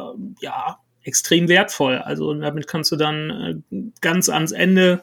ja 0.41 0.79
extrem 1.03 1.49
wertvoll. 1.49 1.99
Also 1.99 2.35
damit 2.35 2.67
kannst 2.67 2.93
du 2.93 2.97
dann 2.97 3.63
äh, 3.71 3.77
ganz 4.01 4.29
ans 4.29 4.53
Ende 4.53 5.03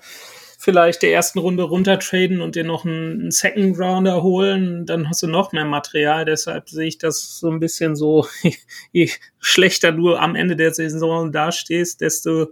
vielleicht 0.64 1.02
der 1.02 1.12
ersten 1.12 1.40
Runde 1.40 1.64
runtertraden 1.64 2.40
und 2.40 2.56
dir 2.56 2.64
noch 2.64 2.86
einen 2.86 3.32
Second 3.32 3.78
Rounder 3.78 4.24
holen, 4.24 4.86
dann 4.86 5.10
hast 5.10 5.22
du 5.22 5.28
noch 5.28 5.52
mehr 5.52 5.66
Material. 5.66 6.24
Deshalb 6.24 6.70
sehe 6.70 6.88
ich 6.88 6.98
das 6.98 7.40
so 7.40 7.50
ein 7.52 7.60
bisschen 7.60 7.98
so, 7.98 8.26
je 8.94 9.10
schlechter 9.40 9.92
du 9.92 10.16
am 10.16 10.36
Ende 10.36 10.56
der 10.56 10.74
Saison 10.74 11.34
dastehst, 11.34 12.00
desto 12.00 12.48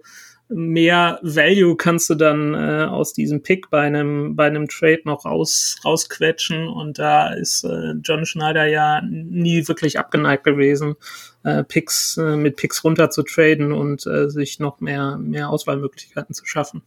mehr 0.50 1.20
Value 1.22 1.78
kannst 1.78 2.10
du 2.10 2.16
dann 2.16 2.54
äh, 2.54 2.84
aus 2.84 3.14
diesem 3.14 3.42
Pick 3.42 3.70
bei 3.70 3.84
einem 3.84 4.36
bei 4.36 4.48
einem 4.48 4.68
Trade 4.68 5.04
noch 5.06 5.24
raus 5.24 5.78
rausquetschen 5.86 6.68
und 6.68 7.00
da 7.00 7.34
ist 7.34 7.64
äh, 7.64 7.94
John 8.04 8.26
Schneider 8.26 8.66
ja 8.66 9.02
nie 9.02 9.66
wirklich 9.70 9.98
abgeneigt 9.98 10.44
gewesen, 10.44 10.96
äh, 11.44 11.64
Picks 11.64 12.18
äh, 12.18 12.36
mit 12.36 12.58
Picks 12.58 12.84
runter 12.84 13.10
zu 13.10 13.24
traden 13.24 13.72
und 13.72 14.06
äh, 14.06 14.30
sich 14.30 14.60
noch 14.60 14.82
mehr 14.82 15.18
mehr 15.18 15.50
Auswahlmöglichkeiten 15.50 16.36
zu 16.36 16.46
schaffen. 16.46 16.82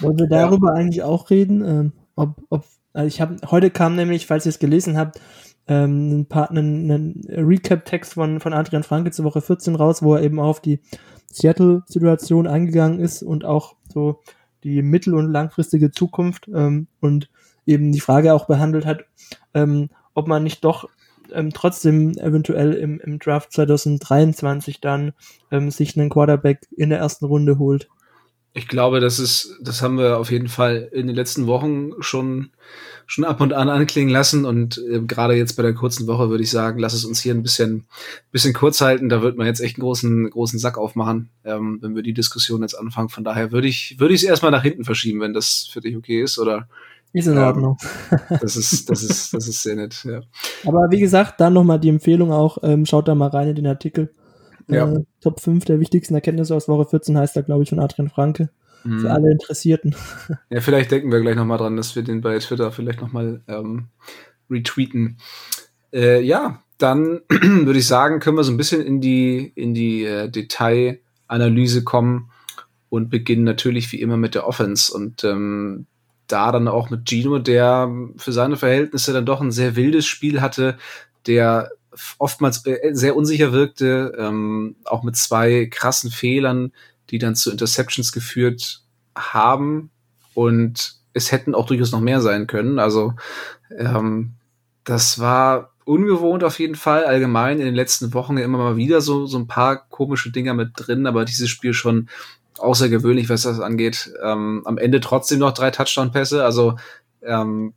Wollen 0.00 0.18
wir 0.18 0.28
darüber 0.28 0.68
ja. 0.68 0.74
eigentlich 0.74 1.02
auch 1.02 1.30
reden? 1.30 1.64
Ähm, 1.64 1.92
ob, 2.14 2.42
ob, 2.50 2.64
also 2.92 3.06
ich 3.06 3.20
habe 3.20 3.36
heute 3.50 3.70
kam 3.70 3.96
nämlich, 3.96 4.26
falls 4.26 4.46
ihr 4.46 4.50
es 4.50 4.58
gelesen 4.58 4.96
habt, 4.96 5.20
ähm, 5.66 6.20
ein 6.20 6.26
paar, 6.26 6.50
einen, 6.50 6.90
einen 6.90 7.24
Recap-Text 7.28 8.14
von, 8.14 8.40
von 8.40 8.52
Adrian 8.52 8.82
Franke 8.82 9.10
zur 9.10 9.24
Woche 9.24 9.40
14 9.40 9.74
raus, 9.74 10.02
wo 10.02 10.14
er 10.14 10.22
eben 10.22 10.40
auf 10.40 10.60
die 10.60 10.80
Seattle-Situation 11.30 12.46
eingegangen 12.46 13.00
ist 13.00 13.22
und 13.22 13.44
auch 13.44 13.76
so 13.92 14.20
die 14.64 14.82
mittel- 14.82 15.14
und 15.14 15.30
langfristige 15.30 15.90
Zukunft 15.90 16.48
ähm, 16.52 16.88
und 17.00 17.30
eben 17.66 17.92
die 17.92 18.00
Frage 18.00 18.32
auch 18.32 18.46
behandelt 18.46 18.86
hat, 18.86 19.04
ähm, 19.54 19.90
ob 20.14 20.26
man 20.26 20.42
nicht 20.42 20.64
doch 20.64 20.88
ähm, 21.32 21.50
trotzdem 21.52 22.12
eventuell 22.18 22.72
im, 22.72 22.98
im 23.00 23.18
Draft 23.18 23.52
2023 23.52 24.80
dann 24.80 25.12
ähm, 25.50 25.70
sich 25.70 25.96
einen 25.96 26.08
Quarterback 26.08 26.60
in 26.76 26.90
der 26.90 26.98
ersten 26.98 27.26
Runde 27.26 27.58
holt. 27.58 27.88
Ich 28.58 28.66
glaube, 28.66 28.98
das 28.98 29.20
ist, 29.20 29.56
das 29.62 29.82
haben 29.82 29.98
wir 29.98 30.18
auf 30.18 30.32
jeden 30.32 30.48
Fall 30.48 30.88
in 30.90 31.06
den 31.06 31.14
letzten 31.14 31.46
Wochen 31.46 31.92
schon, 32.00 32.50
schon 33.06 33.24
ab 33.24 33.40
und 33.40 33.52
an 33.52 33.68
anklingen 33.68 34.12
lassen. 34.12 34.44
Und 34.44 34.82
äh, 34.90 35.00
gerade 35.00 35.34
jetzt 35.34 35.52
bei 35.52 35.62
der 35.62 35.74
kurzen 35.74 36.08
Woche 36.08 36.28
würde 36.28 36.42
ich 36.42 36.50
sagen, 36.50 36.80
lass 36.80 36.92
es 36.92 37.04
uns 37.04 37.20
hier 37.20 37.34
ein 37.34 37.44
bisschen, 37.44 37.86
bisschen 38.32 38.52
kurz 38.52 38.80
halten. 38.80 39.08
Da 39.08 39.22
wird 39.22 39.36
man 39.36 39.46
jetzt 39.46 39.60
echt 39.60 39.76
einen 39.76 39.84
großen, 39.84 40.28
großen 40.30 40.58
Sack 40.58 40.76
aufmachen, 40.76 41.28
ähm, 41.44 41.78
wenn 41.82 41.94
wir 41.94 42.02
die 42.02 42.14
Diskussion 42.14 42.62
jetzt 42.62 42.74
anfangen. 42.74 43.10
Von 43.10 43.22
daher 43.22 43.52
würde 43.52 43.68
ich, 43.68 43.94
würde 44.00 44.12
ich 44.12 44.24
es 44.24 44.28
erstmal 44.28 44.50
nach 44.50 44.64
hinten 44.64 44.82
verschieben, 44.82 45.20
wenn 45.20 45.34
das 45.34 45.68
für 45.72 45.80
dich 45.80 45.96
okay 45.96 46.20
ist, 46.20 46.40
oder? 46.40 46.66
Ist 47.12 47.28
in 47.28 47.36
ähm, 47.36 47.44
Ordnung. 47.44 47.76
Das 48.40 48.56
ist, 48.56 48.90
das 48.90 49.04
ist, 49.04 49.32
das 49.32 49.46
ist 49.46 49.62
sehr 49.62 49.76
nett, 49.76 50.04
ja. 50.04 50.20
Aber 50.66 50.88
wie 50.90 50.98
gesagt, 50.98 51.40
dann 51.40 51.52
nochmal 51.52 51.78
die 51.78 51.90
Empfehlung 51.90 52.32
auch, 52.32 52.58
ähm, 52.64 52.84
schaut 52.86 53.06
da 53.06 53.14
mal 53.14 53.28
rein 53.28 53.50
in 53.50 53.54
den 53.54 53.66
Artikel. 53.68 54.12
Ja. 54.68 54.90
Äh, 54.90 55.04
Top 55.20 55.40
5 55.40 55.64
der 55.64 55.80
wichtigsten 55.80 56.14
Erkenntnisse 56.14 56.54
aus 56.54 56.68
Woche 56.68 56.86
14 56.86 57.16
heißt 57.16 57.36
da, 57.36 57.40
glaube 57.40 57.62
ich, 57.62 57.70
von 57.70 57.80
Adrian 57.80 58.10
Franke. 58.10 58.50
Mhm. 58.84 59.00
Für 59.00 59.10
alle 59.10 59.30
Interessierten. 59.30 59.94
Ja, 60.50 60.60
vielleicht 60.60 60.90
denken 60.90 61.10
wir 61.10 61.20
gleich 61.20 61.36
nochmal 61.36 61.58
dran, 61.58 61.76
dass 61.76 61.96
wir 61.96 62.02
den 62.02 62.20
bei 62.20 62.38
Twitter 62.38 62.72
vielleicht 62.72 63.00
nochmal 63.00 63.42
ähm, 63.48 63.88
retweeten. 64.50 65.18
Äh, 65.92 66.22
ja, 66.22 66.62
dann 66.78 67.20
würde 67.28 67.78
ich 67.78 67.86
sagen, 67.86 68.20
können 68.20 68.36
wir 68.36 68.44
so 68.44 68.52
ein 68.52 68.56
bisschen 68.56 68.82
in 68.82 69.00
die, 69.00 69.52
in 69.54 69.74
die 69.74 70.04
äh, 70.04 70.30
Detailanalyse 70.30 71.84
kommen 71.84 72.30
und 72.88 73.10
beginnen 73.10 73.44
natürlich 73.44 73.92
wie 73.92 74.00
immer 74.00 74.16
mit 74.16 74.34
der 74.34 74.46
Offense. 74.46 74.92
Und 74.92 75.24
ähm, 75.24 75.86
da 76.26 76.52
dann 76.52 76.68
auch 76.68 76.90
mit 76.90 77.08
Gino, 77.08 77.38
der 77.38 77.90
für 78.16 78.32
seine 78.32 78.56
Verhältnisse 78.56 79.12
dann 79.12 79.26
doch 79.26 79.40
ein 79.40 79.50
sehr 79.50 79.76
wildes 79.76 80.06
Spiel 80.06 80.40
hatte, 80.40 80.78
der 81.26 81.70
oftmals 82.18 82.64
äh, 82.66 82.90
sehr 82.92 83.16
unsicher 83.16 83.52
wirkte, 83.52 84.14
ähm, 84.18 84.76
auch 84.84 85.02
mit 85.02 85.16
zwei 85.16 85.66
krassen 85.66 86.10
Fehlern, 86.10 86.72
die 87.10 87.18
dann 87.18 87.34
zu 87.34 87.50
Interceptions 87.50 88.12
geführt 88.12 88.82
haben. 89.14 89.90
Und 90.34 90.96
es 91.12 91.32
hätten 91.32 91.54
auch 91.54 91.66
durchaus 91.66 91.92
noch 91.92 92.00
mehr 92.00 92.20
sein 92.20 92.46
können. 92.46 92.78
Also 92.78 93.14
ähm, 93.76 94.34
das 94.84 95.18
war 95.18 95.72
ungewohnt 95.84 96.44
auf 96.44 96.58
jeden 96.58 96.74
Fall. 96.74 97.04
Allgemein 97.04 97.58
in 97.58 97.66
den 97.66 97.74
letzten 97.74 98.12
Wochen 98.14 98.36
immer 98.36 98.58
mal 98.58 98.76
wieder 98.76 99.00
so, 99.00 99.26
so 99.26 99.38
ein 99.38 99.46
paar 99.46 99.88
komische 99.88 100.30
Dinger 100.30 100.54
mit 100.54 100.72
drin, 100.74 101.06
aber 101.06 101.24
dieses 101.24 101.48
Spiel 101.48 101.72
schon 101.72 102.08
außergewöhnlich, 102.58 103.28
was 103.28 103.42
das 103.42 103.60
angeht. 103.60 104.12
Ähm, 104.22 104.62
am 104.64 104.78
Ende 104.78 105.00
trotzdem 105.00 105.38
noch 105.38 105.52
drei 105.52 105.70
Touchdown-Pässe. 105.70 106.44
Also 106.44 106.76
ähm, 107.22 107.72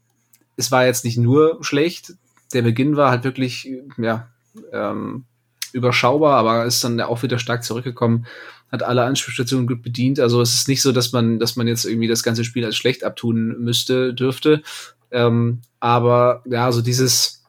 es 0.58 0.72
war 0.72 0.86
jetzt 0.86 1.06
nicht 1.06 1.18
nur 1.18 1.58
schlecht, 1.62 2.14
der 2.54 2.62
Beginn 2.62 2.96
war 2.96 3.12
halt 3.12 3.24
wirklich, 3.24 3.70
ja, 3.98 4.28
ähm, 4.72 5.26
überschaubar, 5.74 6.38
aber 6.38 6.66
ist 6.66 6.84
dann 6.84 7.00
auch 7.02 7.24
wieder 7.24 7.40
stark 7.40 7.64
zurückgekommen, 7.64 8.26
hat 8.72 8.84
alle 8.84 9.04
Anspielstationen 9.04 9.68
gut 9.68 9.82
bedient. 9.82 10.20
Also 10.20 10.42
es 10.42 10.54
ist 10.54 10.68
nicht 10.68 10.82
so, 10.82 10.92
dass 10.92 11.12
man, 11.12 11.40
dass 11.40 11.56
man 11.56 11.68
jetzt 11.68 11.86
irgendwie 11.86 12.08
das 12.08 12.24
ganze 12.24 12.44
Spiel 12.44 12.66
als 12.66 12.76
schlecht 12.76 13.04
abtun 13.04 13.60
müsste, 13.60 14.14
dürfte. 14.14 14.62
Ähm, 15.12 15.60
aber 15.80 16.42
ja, 16.46 16.66
also 16.66 16.82
dieses, 16.82 17.44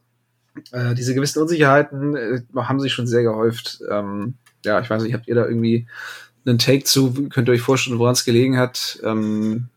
äh, 0.73 0.95
diese 0.95 1.15
gewissen 1.15 1.43
Unsicherheiten 1.43 2.17
äh, 2.17 2.43
haben 2.57 2.81
sich 2.81 2.93
schon 2.93 3.07
sehr 3.07 3.23
gehäuft. 3.23 3.81
Ähm, 3.91 4.35
ja, 4.65 4.81
ich 4.81 4.91
weiß 4.91 5.03
nicht, 5.03 5.15
habt 5.15 5.29
ihr 5.29 5.35
da 5.35 5.47
irgendwie 5.47 5.87
einen 6.45 6.59
Take 6.59 6.85
zu? 6.85 7.13
Könnt 7.29 7.49
ihr 7.49 7.53
euch 7.53 7.61
vorstellen, 7.61 7.99
woran 7.99 8.13
es 8.13 8.25
gelegen 8.25 8.59
hat? 8.59 8.99
Ähm, 9.05 9.69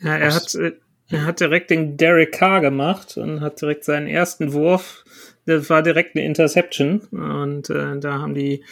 ja, 0.00 0.16
er 0.16 0.34
hat, 0.34 0.54
äh, 0.54 0.72
er 1.10 1.26
hat 1.26 1.40
direkt 1.40 1.70
den 1.70 1.96
Derek 1.96 2.32
Carr 2.32 2.60
gemacht 2.60 3.16
und 3.16 3.40
hat 3.40 3.60
direkt 3.60 3.84
seinen 3.84 4.06
ersten 4.06 4.52
Wurf. 4.52 5.04
Das 5.46 5.68
war 5.68 5.82
direkt 5.82 6.16
eine 6.16 6.24
Interception. 6.24 7.00
Und 7.10 7.70
äh, 7.70 7.98
da 7.98 8.14
haben 8.20 8.34
die, 8.34 8.64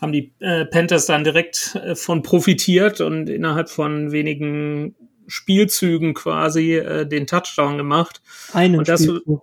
haben 0.00 0.12
die 0.12 0.32
äh, 0.40 0.64
Panthers 0.64 1.06
dann 1.06 1.24
direkt 1.24 1.74
äh, 1.74 1.94
von 1.94 2.22
profitiert 2.22 3.00
und 3.00 3.28
innerhalb 3.28 3.68
von 3.68 4.12
wenigen 4.12 4.94
Spielzügen 5.26 6.14
quasi 6.14 6.76
äh, 6.76 7.06
den 7.06 7.26
Touchdown 7.26 7.76
gemacht. 7.76 8.22
Einen 8.52 8.78
und 8.78 8.88
das, 8.88 9.02
Spielzug. 9.02 9.42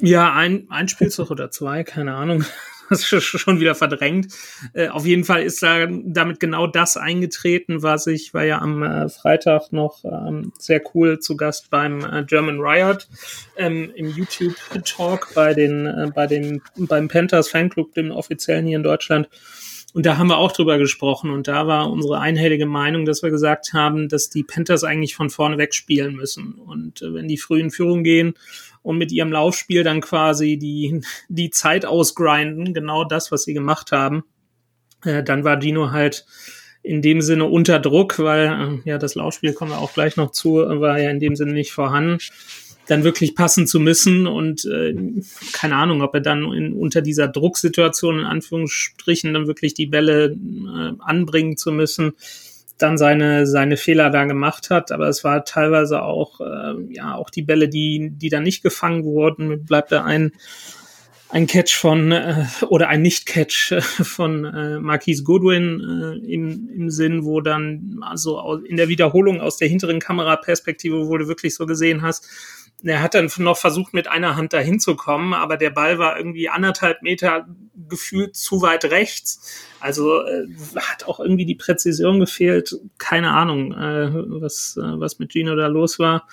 Ja, 0.00 0.32
ein, 0.34 0.66
ein 0.70 0.88
Spielzug 0.88 1.30
oder 1.30 1.50
zwei, 1.50 1.84
keine 1.84 2.14
Ahnung. 2.14 2.44
das 3.10 3.24
schon 3.24 3.60
wieder 3.60 3.74
verdrängt. 3.74 4.28
Äh, 4.74 4.88
auf 4.88 5.06
jeden 5.06 5.24
Fall 5.24 5.42
ist 5.42 5.62
da 5.62 5.86
damit 5.86 6.40
genau 6.40 6.66
das 6.66 6.96
eingetreten, 6.96 7.82
was 7.82 8.06
ich 8.06 8.34
war 8.34 8.44
ja 8.44 8.60
am 8.60 8.82
äh, 8.82 9.08
Freitag 9.08 9.72
noch 9.72 10.04
ähm, 10.04 10.52
sehr 10.58 10.82
cool 10.94 11.18
zu 11.18 11.36
Gast 11.36 11.70
beim 11.70 12.04
äh, 12.04 12.24
German 12.24 12.60
Riot 12.60 13.08
ähm, 13.56 13.90
im 13.94 14.08
YouTube 14.08 14.56
Talk 14.84 15.28
bei 15.34 15.54
den 15.54 16.12
bei 16.14 16.26
dem 16.26 16.62
beim 16.76 17.08
Panthers 17.08 17.48
Fanclub, 17.48 17.94
dem 17.94 18.10
offiziellen 18.10 18.66
hier 18.66 18.76
in 18.76 18.82
Deutschland. 18.82 19.28
Und 19.94 20.06
da 20.06 20.16
haben 20.16 20.28
wir 20.28 20.38
auch 20.38 20.52
drüber 20.52 20.78
gesprochen 20.78 21.30
und 21.30 21.48
da 21.48 21.66
war 21.66 21.90
unsere 21.90 22.18
einhellige 22.18 22.64
Meinung, 22.64 23.04
dass 23.04 23.22
wir 23.22 23.30
gesagt 23.30 23.74
haben, 23.74 24.08
dass 24.08 24.30
die 24.30 24.42
Panthers 24.42 24.84
eigentlich 24.84 25.14
von 25.14 25.28
vorne 25.28 25.58
weg 25.58 25.74
spielen 25.74 26.14
müssen. 26.14 26.54
Und 26.54 27.02
wenn 27.02 27.28
die 27.28 27.36
früh 27.36 27.60
in 27.60 27.70
Führung 27.70 28.02
gehen 28.02 28.34
und 28.82 28.98
mit 28.98 29.12
ihrem 29.12 29.32
Laufspiel 29.32 29.84
dann 29.84 30.00
quasi 30.00 30.58
die, 30.58 31.00
die 31.28 31.50
Zeit 31.50 31.86
ausgrinden, 31.86 32.74
genau 32.74 33.04
das, 33.04 33.32
was 33.32 33.44
sie 33.44 33.54
gemacht 33.54 33.92
haben. 33.92 34.24
Äh, 35.04 35.22
dann 35.22 35.44
war 35.44 35.56
Dino 35.56 35.90
halt 35.90 36.26
in 36.82 37.00
dem 37.00 37.20
Sinne 37.20 37.44
unter 37.44 37.78
Druck, 37.78 38.18
weil 38.18 38.80
äh, 38.84 38.88
ja 38.88 38.98
das 38.98 39.14
Laufspiel 39.14 39.52
kommen 39.52 39.70
wir 39.70 39.78
auch 39.78 39.94
gleich 39.94 40.16
noch 40.16 40.32
zu, 40.32 40.54
war 40.54 40.98
ja 41.00 41.10
in 41.10 41.20
dem 41.20 41.36
Sinne 41.36 41.52
nicht 41.52 41.72
vorhanden 41.72 42.18
dann 42.86 43.04
wirklich 43.04 43.34
passen 43.34 43.66
zu 43.66 43.80
müssen 43.80 44.26
und 44.26 44.64
äh, 44.64 44.94
keine 45.52 45.76
Ahnung, 45.76 46.02
ob 46.02 46.14
er 46.14 46.20
dann 46.20 46.52
in, 46.52 46.72
unter 46.72 47.00
dieser 47.00 47.28
Drucksituation 47.28 48.20
in 48.20 48.26
Anführungsstrichen 48.26 49.32
dann 49.32 49.46
wirklich 49.46 49.74
die 49.74 49.86
Bälle 49.86 50.36
äh, 50.36 50.92
anbringen 50.98 51.56
zu 51.56 51.72
müssen, 51.72 52.14
dann 52.78 52.98
seine 52.98 53.46
seine 53.46 53.76
Fehler 53.76 54.10
da 54.10 54.24
gemacht 54.24 54.70
hat, 54.70 54.92
aber 54.92 55.08
es 55.08 55.24
war 55.24 55.44
teilweise 55.44 56.02
auch 56.02 56.40
äh, 56.40 56.74
ja 56.90 57.14
auch 57.14 57.30
die 57.30 57.42
Bälle, 57.42 57.68
die 57.68 58.10
die 58.12 58.28
dann 58.28 58.42
nicht 58.42 58.62
gefangen 58.62 59.04
wurden, 59.04 59.64
bleibt 59.64 59.92
da 59.92 60.04
ein 60.04 60.32
ein 61.32 61.46
Catch 61.46 61.74
von 61.74 62.12
äh, 62.12 62.44
oder 62.68 62.88
ein 62.88 63.00
Nicht-Catch 63.00 63.72
äh, 63.72 63.80
von 63.80 64.44
äh, 64.44 64.78
Marquise 64.78 65.24
Goodwin 65.24 65.80
äh, 65.80 66.32
im, 66.32 66.68
im 66.68 66.90
Sinn, 66.90 67.24
wo 67.24 67.40
dann 67.40 68.00
also 68.02 68.56
in 68.56 68.76
der 68.76 68.88
Wiederholung 68.88 69.40
aus 69.40 69.56
der 69.56 69.68
hinteren 69.68 69.98
Kameraperspektive, 69.98 71.08
wo 71.08 71.16
du 71.16 71.28
wirklich 71.28 71.54
so 71.54 71.64
gesehen 71.64 72.02
hast, 72.02 72.28
er 72.84 73.02
hat 73.02 73.14
dann 73.14 73.30
noch 73.38 73.56
versucht, 73.56 73.94
mit 73.94 74.08
einer 74.08 74.36
Hand 74.36 74.52
dahin 74.52 74.80
zu 74.80 74.96
kommen, 74.96 75.34
aber 75.34 75.56
der 75.56 75.70
Ball 75.70 75.98
war 75.98 76.16
irgendwie 76.16 76.48
anderthalb 76.48 77.02
Meter 77.02 77.46
gefühlt 77.88 78.36
zu 78.36 78.62
weit 78.62 78.84
rechts. 78.86 79.62
Also 79.80 80.22
äh, 80.22 80.46
hat 80.76 81.04
auch 81.04 81.20
irgendwie 81.20 81.46
die 81.46 81.54
Präzision 81.54 82.20
gefehlt. 82.20 82.76
Keine 82.98 83.30
Ahnung, 83.30 83.72
äh, 83.72 84.10
was, 84.40 84.76
äh, 84.76 85.00
was 85.00 85.18
mit 85.18 85.32
Gino 85.32 85.54
da 85.54 85.66
los 85.66 85.98
war. 85.98 86.26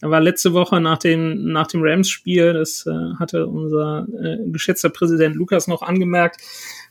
Er 0.00 0.10
war 0.10 0.20
letzte 0.20 0.54
Woche 0.54 0.80
nach 0.80 0.98
dem, 0.98 1.52
nach 1.52 1.66
dem 1.66 1.82
Rams-Spiel, 1.82 2.54
das 2.54 2.86
äh, 2.86 3.14
hatte 3.18 3.46
unser 3.46 4.06
äh, 4.18 4.38
geschätzter 4.50 4.88
Präsident 4.88 5.36
Lukas 5.36 5.66
noch 5.68 5.82
angemerkt, 5.82 6.40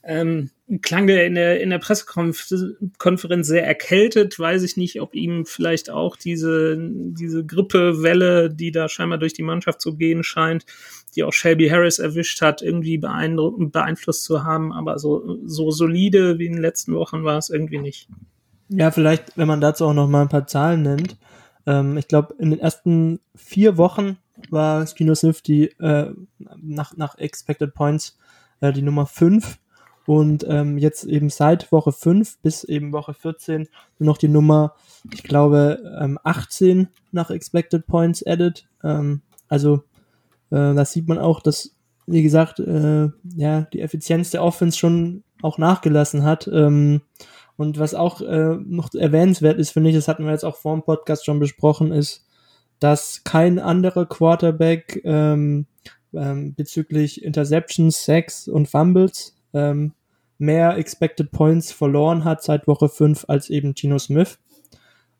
ähm, 0.04 0.52
klang 0.82 1.08
der 1.08 1.26
in 1.26 1.36
der, 1.36 1.62
in 1.62 1.72
der 1.72 1.80
Pressekonferenz 1.80 3.48
sehr 3.48 3.66
erkältet. 3.66 4.38
Weiß 4.38 4.64
ich 4.64 4.78
nicht, 4.78 5.02
ob 5.02 5.16
ihm 5.16 5.46
vielleicht 5.46 5.90
auch 5.90 6.16
diese, 6.16 6.78
diese 6.80 7.46
Grippewelle, 7.46 8.50
die 8.50 8.72
da 8.72 8.88
scheinbar 8.88 9.18
durch 9.18 9.34
die 9.34 9.44
Mannschaft 9.44 9.82
zu 9.82 9.98
gehen 9.98 10.24
scheint, 10.24 10.66
die 11.16 11.24
auch 11.24 11.34
Shelby 11.34 11.68
Harris 11.70 12.00
erwischt 12.00 12.42
hat, 12.42 12.62
irgendwie 12.62 12.98
beeinflusst 12.98 14.24
zu 14.24 14.44
haben. 14.44 14.72
Aber 14.72 15.00
so, 15.00 15.40
so 15.44 15.72
solide 15.72 16.38
wie 16.38 16.46
in 16.46 16.54
den 16.54 16.62
letzten 16.62 16.94
Wochen 16.94 17.24
war 17.24 17.38
es 17.38 17.50
irgendwie 17.50 17.80
nicht. 17.80 18.08
Ja, 18.70 18.92
vielleicht, 18.92 19.36
wenn 19.38 19.48
man 19.48 19.62
dazu 19.62 19.86
auch 19.86 19.94
noch 19.94 20.08
mal 20.08 20.22
ein 20.22 20.30
paar 20.30 20.46
Zahlen 20.46 20.84
nennt. 20.84 21.18
Ähm, 21.70 21.98
ich 21.98 22.08
glaube, 22.08 22.34
in 22.40 22.50
den 22.50 22.60
ersten 22.60 23.20
vier 23.36 23.78
Wochen 23.78 24.18
war 24.50 24.86
Gino 24.88 25.14
Smith 25.14 25.44
die 25.44 25.66
äh, 25.80 26.12
nach, 26.58 26.98
nach 26.98 27.18
Expected 27.20 27.76
Points 27.76 28.18
äh, 28.60 28.74
die 28.74 28.82
Nummer 28.82 29.06
fünf 29.06 29.60
und 30.08 30.44
ähm, 30.50 30.80
jetzt 30.80 31.04
eben 31.04 31.30
seit 31.30 31.72
Woche 31.72 31.92
5 31.92 32.40
bis 32.40 32.64
eben 32.64 32.92
Woche 32.94 33.14
14 33.14 33.68
nur 34.00 34.08
noch 34.08 34.18
die 34.18 34.28
Nummer, 34.28 34.74
ich 35.14 35.22
glaube, 35.22 35.84
ähm, 36.02 36.18
18 36.24 36.88
nach 37.12 37.30
Expected 37.30 37.86
Points 37.86 38.26
added. 38.26 38.68
Ähm, 38.84 39.22
also 39.48 39.84
äh, 40.50 40.74
da 40.74 40.84
sieht 40.84 41.08
man 41.08 41.20
auch, 41.20 41.42
dass, 41.42 41.76
wie 42.08 42.24
gesagt, 42.24 42.60
äh, 42.60 43.10
ja, 43.36 43.62
die 43.72 43.82
Effizienz 43.82 44.32
der 44.32 44.44
Offense 44.44 44.80
schon 44.80 45.24
auch 45.44 45.60
nachgelassen 45.60 46.24
hat. 46.24 46.50
Ähm, 46.52 47.02
und 47.60 47.78
was 47.78 47.94
auch 47.94 48.22
äh, 48.22 48.56
noch 48.56 48.94
erwähnenswert 48.94 49.60
ist, 49.60 49.72
finde 49.72 49.90
ich, 49.90 49.96
das 49.98 50.08
hatten 50.08 50.24
wir 50.24 50.32
jetzt 50.32 50.46
auch 50.46 50.56
vor 50.56 50.76
dem 50.76 50.84
Podcast 50.84 51.26
schon 51.26 51.40
besprochen, 51.42 51.92
ist, 51.92 52.26
dass 52.80 53.26
kein 53.26 53.60
anderer 53.60 54.06
Quarterback 54.06 55.02
ähm, 55.04 55.66
ähm, 56.14 56.56
bezüglich 56.56 57.22
Interceptions, 57.22 58.06
Sacks 58.06 58.48
und 58.48 58.70
Fumbles 58.70 59.36
ähm, 59.54 59.92
mehr 60.38 60.78
Expected 60.78 61.34
Points 61.34 61.74
verloren 61.74 62.24
hat 62.24 62.42
seit 62.44 62.66
Woche 62.66 62.88
5 62.88 63.26
als 63.28 63.50
eben 63.50 63.76
Gino 63.76 64.00
Smith. 64.00 64.40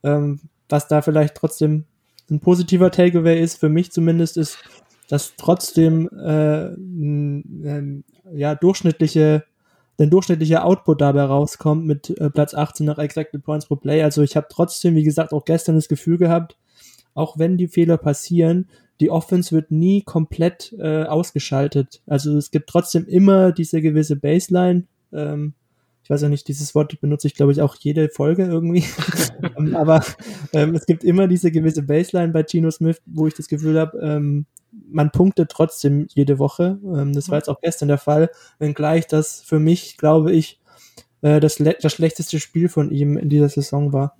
Ähm, 0.04 0.40
was 0.70 0.88
da 0.88 1.02
vielleicht 1.02 1.36
trotzdem 1.36 1.84
ein 2.32 2.40
positiver 2.40 2.90
Takeaway 2.90 3.38
ist, 3.44 3.60
für 3.60 3.68
mich 3.68 3.92
zumindest, 3.92 4.38
ist, 4.38 4.60
dass 5.10 5.34
trotzdem 5.36 6.08
äh, 6.18 6.70
ja, 8.34 8.56
durchschnittliche 8.56 9.44
ein 10.00 10.10
durchschnittlicher 10.10 10.66
Output 10.66 11.02
dabei 11.02 11.24
rauskommt 11.24 11.86
mit 11.86 12.10
äh, 12.10 12.30
Platz 12.30 12.54
18 12.54 12.86
nach 12.86 12.98
Expected 12.98 13.44
Points 13.44 13.66
pro 13.66 13.76
Play. 13.76 14.04
Also 14.04 14.22
ich 14.22 14.36
habe 14.36 14.48
trotzdem, 14.50 14.96
wie 14.96 15.04
gesagt, 15.04 15.34
auch 15.34 15.46
gestern 15.46 15.76
das 15.76 15.88
Gefühl 15.88 16.18
gehabt, 16.18 16.58
auch 17.14 17.38
wenn 17.38 17.58
die 17.58 17.68
Fehler 17.68 17.98
passieren, 17.98 18.68
die 19.00 19.10
Offense 19.10 19.56
wird 19.56 19.72
nie 19.72 20.02
komplett 20.02 20.76
äh, 20.78 21.04
ausgeschaltet. 21.04 22.02
Also 22.06 22.38
es 22.38 22.52
gibt 22.52 22.70
trotzdem 22.70 23.06
immer 23.06 23.52
diese 23.52 23.82
gewisse 23.82 24.16
Baseline. 24.16 24.84
Ähm, 25.14 25.54
ich 26.10 26.12
weiß 26.12 26.24
ja 26.24 26.30
nicht, 26.30 26.48
dieses 26.48 26.74
Wort 26.74 27.00
benutze 27.02 27.28
ich, 27.28 27.36
glaube 27.36 27.52
ich, 27.52 27.62
auch 27.62 27.76
jede 27.76 28.10
Folge 28.10 28.44
irgendwie. 28.46 28.84
Ähm, 29.58 29.74
aber 29.74 30.04
ähm, 30.52 30.76
es 30.76 30.86
gibt 30.86 31.06
immer 31.06 31.28
diese 31.28 31.50
gewisse 31.50 31.84
Baseline 31.84 32.34
bei 32.34 32.44
Gino 32.44 32.70
Smith, 32.72 33.02
wo 33.06 33.26
ich 33.26 33.36
das 33.36 33.48
Gefühl 33.48 33.80
habe, 33.80 33.98
ähm, 34.00 34.48
man 34.92 35.12
punktet 35.12 35.50
trotzdem 35.50 36.08
jede 36.10 36.40
Woche. 36.40 36.78
Ähm, 36.84 37.14
das 37.14 37.30
war 37.30 37.38
jetzt 37.38 37.48
auch 37.48 37.62
gestern 37.62 37.88
der 37.88 38.00
Fall, 38.00 38.32
wenngleich 38.58 39.08
das 39.08 39.42
für 39.42 39.60
mich, 39.60 39.98
glaube 39.98 40.34
ich, 40.34 40.60
äh, 41.22 41.40
das, 41.40 41.56
das 41.56 41.94
schlechteste 41.94 42.40
Spiel 42.40 42.68
von 42.68 42.92
ihm 42.92 43.18
in 43.18 43.30
dieser 43.30 43.48
Saison 43.48 43.94
war. 43.94 44.18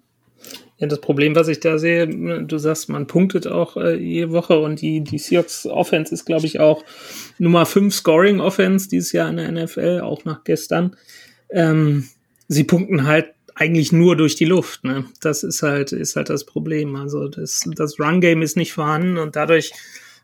Ja, 0.78 0.88
das 0.88 1.02
Problem, 1.02 1.36
was 1.36 1.50
ich 1.50 1.60
da 1.60 1.78
sehe, 1.78 2.08
du 2.08 2.58
sagst, 2.58 2.88
man 2.88 3.08
punktet 3.08 3.46
auch 3.46 3.76
äh, 3.76 3.96
jede 3.96 4.32
Woche 4.32 4.60
und 4.60 4.80
die, 4.82 5.02
die 5.02 5.18
Seahawks 5.18 5.66
Offense 5.66 6.14
ist, 6.14 6.24
glaube 6.24 6.46
ich, 6.46 6.62
auch 6.62 6.86
Nummer 7.40 7.66
5 7.66 7.94
Scoring 7.94 8.40
Offense 8.40 8.88
dieses 8.88 9.12
Jahr 9.12 9.30
in 9.30 9.36
der 9.36 9.52
NFL, 9.52 10.00
auch 10.02 10.24
nach 10.24 10.46
gestern. 10.46 10.96
Ähm, 11.52 12.08
sie 12.48 12.64
punkten 12.64 13.06
halt 13.06 13.34
eigentlich 13.56 13.92
nur 13.92 14.16
durch 14.16 14.36
die 14.36 14.46
Luft. 14.46 14.84
Ne? 14.84 15.06
Das 15.22 15.44
ist 15.44 15.64
halt, 15.64 15.92
ist 15.92 16.16
halt 16.16 16.30
das 16.30 16.46
Problem. 16.46 16.96
Also 16.96 17.28
das, 17.28 17.62
das 17.76 18.00
Run-Game 18.00 18.42
ist 18.42 18.56
nicht 18.56 18.74
vorhanden 18.74 19.18
und 19.18 19.36
dadurch 19.36 19.72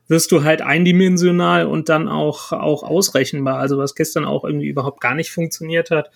wirst 0.07 0.31
du 0.31 0.43
halt 0.43 0.61
eindimensional 0.61 1.65
und 1.65 1.89
dann 1.89 2.07
auch, 2.07 2.51
auch 2.51 2.83
ausrechenbar. 2.83 3.57
Also 3.57 3.77
was 3.77 3.95
gestern 3.95 4.23
auch 4.23 4.45
irgendwie 4.45 4.67
überhaupt 4.67 5.01
gar 5.01 5.15
nicht 5.15 5.31
funktioniert 5.31 5.91
hat. 5.91 6.11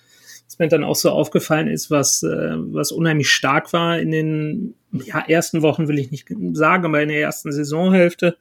Was 0.46 0.58
mir 0.58 0.68
dann 0.68 0.84
auch 0.84 0.96
so 0.96 1.10
aufgefallen 1.10 1.68
ist, 1.68 1.90
was, 1.90 2.22
äh, 2.22 2.54
was 2.56 2.90
unheimlich 2.90 3.30
stark 3.30 3.72
war 3.72 3.98
in 3.98 4.10
den 4.10 4.74
ja, 4.92 5.20
ersten 5.20 5.62
Wochen, 5.62 5.88
will 5.88 5.98
ich 5.98 6.10
nicht 6.10 6.28
sagen, 6.52 6.84
aber 6.86 7.02
in 7.02 7.08
der 7.08 7.20
ersten 7.20 7.52
Saisonhälfte, 7.52 8.36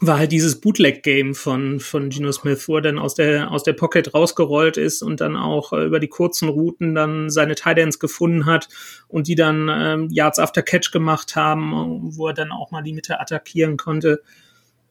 war 0.00 0.18
halt 0.18 0.30
dieses 0.30 0.60
Bootleg-Game 0.60 1.34
von, 1.34 1.80
von 1.80 2.08
Geno 2.08 2.30
Smith, 2.30 2.68
wo 2.68 2.76
er 2.76 2.82
dann 2.82 2.98
aus 2.98 3.14
der, 3.14 3.50
aus 3.50 3.64
der 3.64 3.72
Pocket 3.72 4.14
rausgerollt 4.14 4.76
ist 4.76 5.02
und 5.02 5.20
dann 5.20 5.36
auch 5.36 5.72
äh, 5.72 5.84
über 5.84 5.98
die 5.98 6.08
kurzen 6.08 6.48
Routen 6.48 6.94
dann 6.94 7.30
seine 7.30 7.56
Tidends 7.56 7.98
gefunden 7.98 8.46
hat 8.46 8.68
und 9.08 9.26
die 9.26 9.34
dann 9.34 9.68
ähm, 9.70 10.08
Yards 10.10 10.38
after 10.38 10.62
Catch 10.62 10.92
gemacht 10.92 11.34
haben, 11.34 12.16
wo 12.16 12.28
er 12.28 12.34
dann 12.34 12.52
auch 12.52 12.70
mal 12.70 12.82
die 12.82 12.92
Mitte 12.92 13.18
attackieren 13.18 13.76
konnte. 13.76 14.22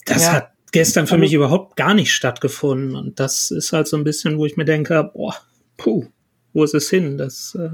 Das 0.05 0.23
ja. 0.23 0.33
hat 0.33 0.51
gestern 0.73 1.07
für 1.07 1.13
also, 1.13 1.21
mich 1.21 1.33
überhaupt 1.33 1.77
gar 1.77 1.93
nicht 1.93 2.13
stattgefunden 2.13 2.95
und 2.95 3.19
das 3.19 3.51
ist 3.51 3.71
halt 3.71 3.87
so 3.87 3.95
ein 3.95 4.03
bisschen, 4.03 4.37
wo 4.37 4.45
ich 4.45 4.57
mir 4.57 4.65
denke, 4.65 5.09
boah, 5.13 5.35
puh, 5.77 6.05
wo 6.51 6.65
ist 6.65 6.73
es 6.73 6.89
hin, 6.89 7.17
das, 7.17 7.55
äh, 7.55 7.69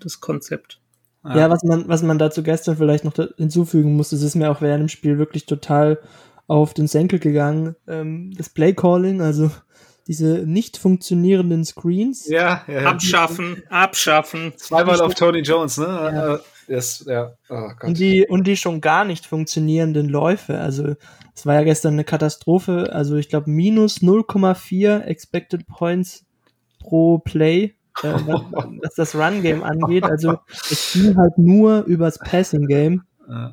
das 0.00 0.20
Konzept. 0.20 0.80
Ja. 1.24 1.48
was 1.48 1.62
man, 1.62 1.86
was 1.86 2.02
man 2.02 2.18
dazu 2.18 2.42
gestern 2.42 2.76
vielleicht 2.76 3.04
noch 3.04 3.14
hinzufügen 3.36 3.94
muss, 3.94 4.10
das 4.10 4.22
ist 4.22 4.34
mir 4.34 4.50
auch 4.50 4.60
während 4.60 4.80
dem 4.80 4.88
Spiel 4.88 5.18
wirklich 5.18 5.46
total 5.46 6.00
auf 6.46 6.74
den 6.74 6.86
Senkel 6.86 7.18
gegangen. 7.18 7.76
Ähm, 7.86 8.32
das 8.36 8.48
Playcalling, 8.50 9.20
also 9.20 9.50
diese 10.06 10.44
nicht 10.46 10.76
funktionierenden 10.76 11.64
Screens. 11.64 12.28
Ja, 12.28 12.64
ja. 12.66 12.80
Abschaffen, 12.80 13.62
abschaffen. 13.68 14.52
Zweimal 14.56 15.00
auf 15.00 15.14
Tony 15.14 15.40
Jones, 15.40 15.78
ne? 15.78 15.86
Ja. 15.86 16.40
Das, 16.68 17.04
ja. 17.06 17.32
Oh 17.48 17.68
und, 17.82 17.98
die, 17.98 18.26
und 18.26 18.46
die 18.46 18.56
schon 18.56 18.80
gar 18.80 19.04
nicht 19.04 19.26
funktionierenden 19.26 20.08
Läufe. 20.08 20.58
Also, 20.58 20.94
es 21.34 21.44
war 21.44 21.54
ja 21.54 21.62
gestern 21.62 21.94
eine 21.94 22.04
Katastrophe. 22.04 22.90
Also, 22.92 23.16
ich 23.16 23.28
glaube, 23.28 23.50
minus 23.50 23.98
0,4 23.98 25.02
Expected 25.02 25.66
Points 25.66 26.24
pro 26.78 27.18
Play, 27.18 27.74
äh, 28.02 28.12
was, 28.26 28.42
was, 28.82 28.94
das 28.94 29.14
Run-Game 29.14 29.62
angeht. 29.62 30.04
Also, 30.04 30.38
es 30.70 30.92
ging 30.92 31.16
halt 31.16 31.36
nur 31.36 31.84
übers 31.84 32.18
Passing-Game. 32.18 33.02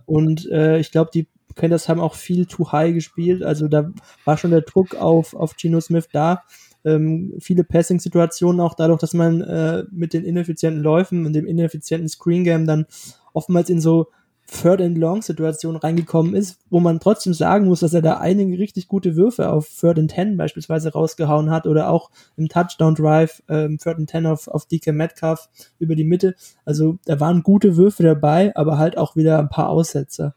Und 0.06 0.50
äh, 0.52 0.80
ich 0.80 0.92
glaube, 0.92 1.10
die 1.14 1.28
Panthers 1.60 1.90
haben 1.90 2.00
auch 2.00 2.16
viel 2.16 2.46
too 2.46 2.72
high 2.72 2.94
gespielt. 2.94 3.44
Also 3.44 3.68
da 3.68 3.92
war 4.26 4.38
schon 4.38 4.52
der 4.52 4.62
Druck 4.62 4.96
auf, 4.96 5.36
auf 5.36 5.56
Geno 5.56 5.80
Smith 5.82 6.08
da. 6.12 6.44
Ähm, 6.86 7.34
viele 7.40 7.64
Passing-Situationen 7.64 8.62
auch 8.62 8.74
dadurch, 8.74 9.00
dass 9.00 9.14
man 9.14 9.42
äh, 9.42 9.84
mit 9.92 10.14
den 10.14 10.24
ineffizienten 10.24 10.82
Läufen 10.82 11.26
und 11.26 11.34
dem 11.34 11.46
ineffizienten 11.46 12.08
Screen 12.08 12.46
Game 12.46 12.66
dann 12.66 12.86
oftmals 13.34 13.70
in 13.70 13.82
so 13.82 14.08
Third 14.52 14.82
and 14.82 14.98
Long 14.98 15.22
Situationen 15.22 15.80
reingekommen 15.80 16.34
ist, 16.34 16.60
wo 16.70 16.80
man 16.80 17.00
trotzdem 17.00 17.34
sagen 17.34 17.68
muss, 17.68 17.82
dass 17.82 17.94
er 17.94 18.02
da 18.02 18.18
einige 18.18 18.58
richtig 18.58 18.88
gute 18.88 19.16
Würfe 19.16 19.52
auf 19.52 19.70
Third 19.70 20.00
and 20.00 20.12
Ten 20.12 20.38
beispielsweise 20.38 20.94
rausgehauen 20.94 21.52
hat 21.52 21.68
oder 21.68 21.90
auch 21.90 22.10
im 22.36 22.48
Touchdown 22.48 22.96
Drive 22.96 23.44
ähm, 23.48 23.78
Third 23.78 23.98
and 23.98 24.10
Ten 24.10 24.26
auf, 24.26 24.48
auf 24.48 24.66
DK 24.66 24.94
Metcalf 24.94 25.50
über 25.78 25.96
die 25.96 26.04
Mitte. 26.04 26.36
Also 26.66 26.98
da 27.06 27.20
waren 27.20 27.44
gute 27.44 27.78
Würfe 27.78 28.04
dabei, 28.04 28.56
aber 28.56 28.78
halt 28.78 28.98
auch 28.98 29.16
wieder 29.16 29.38
ein 29.40 29.50
paar 29.50 29.70
Aussetzer. 29.70 30.34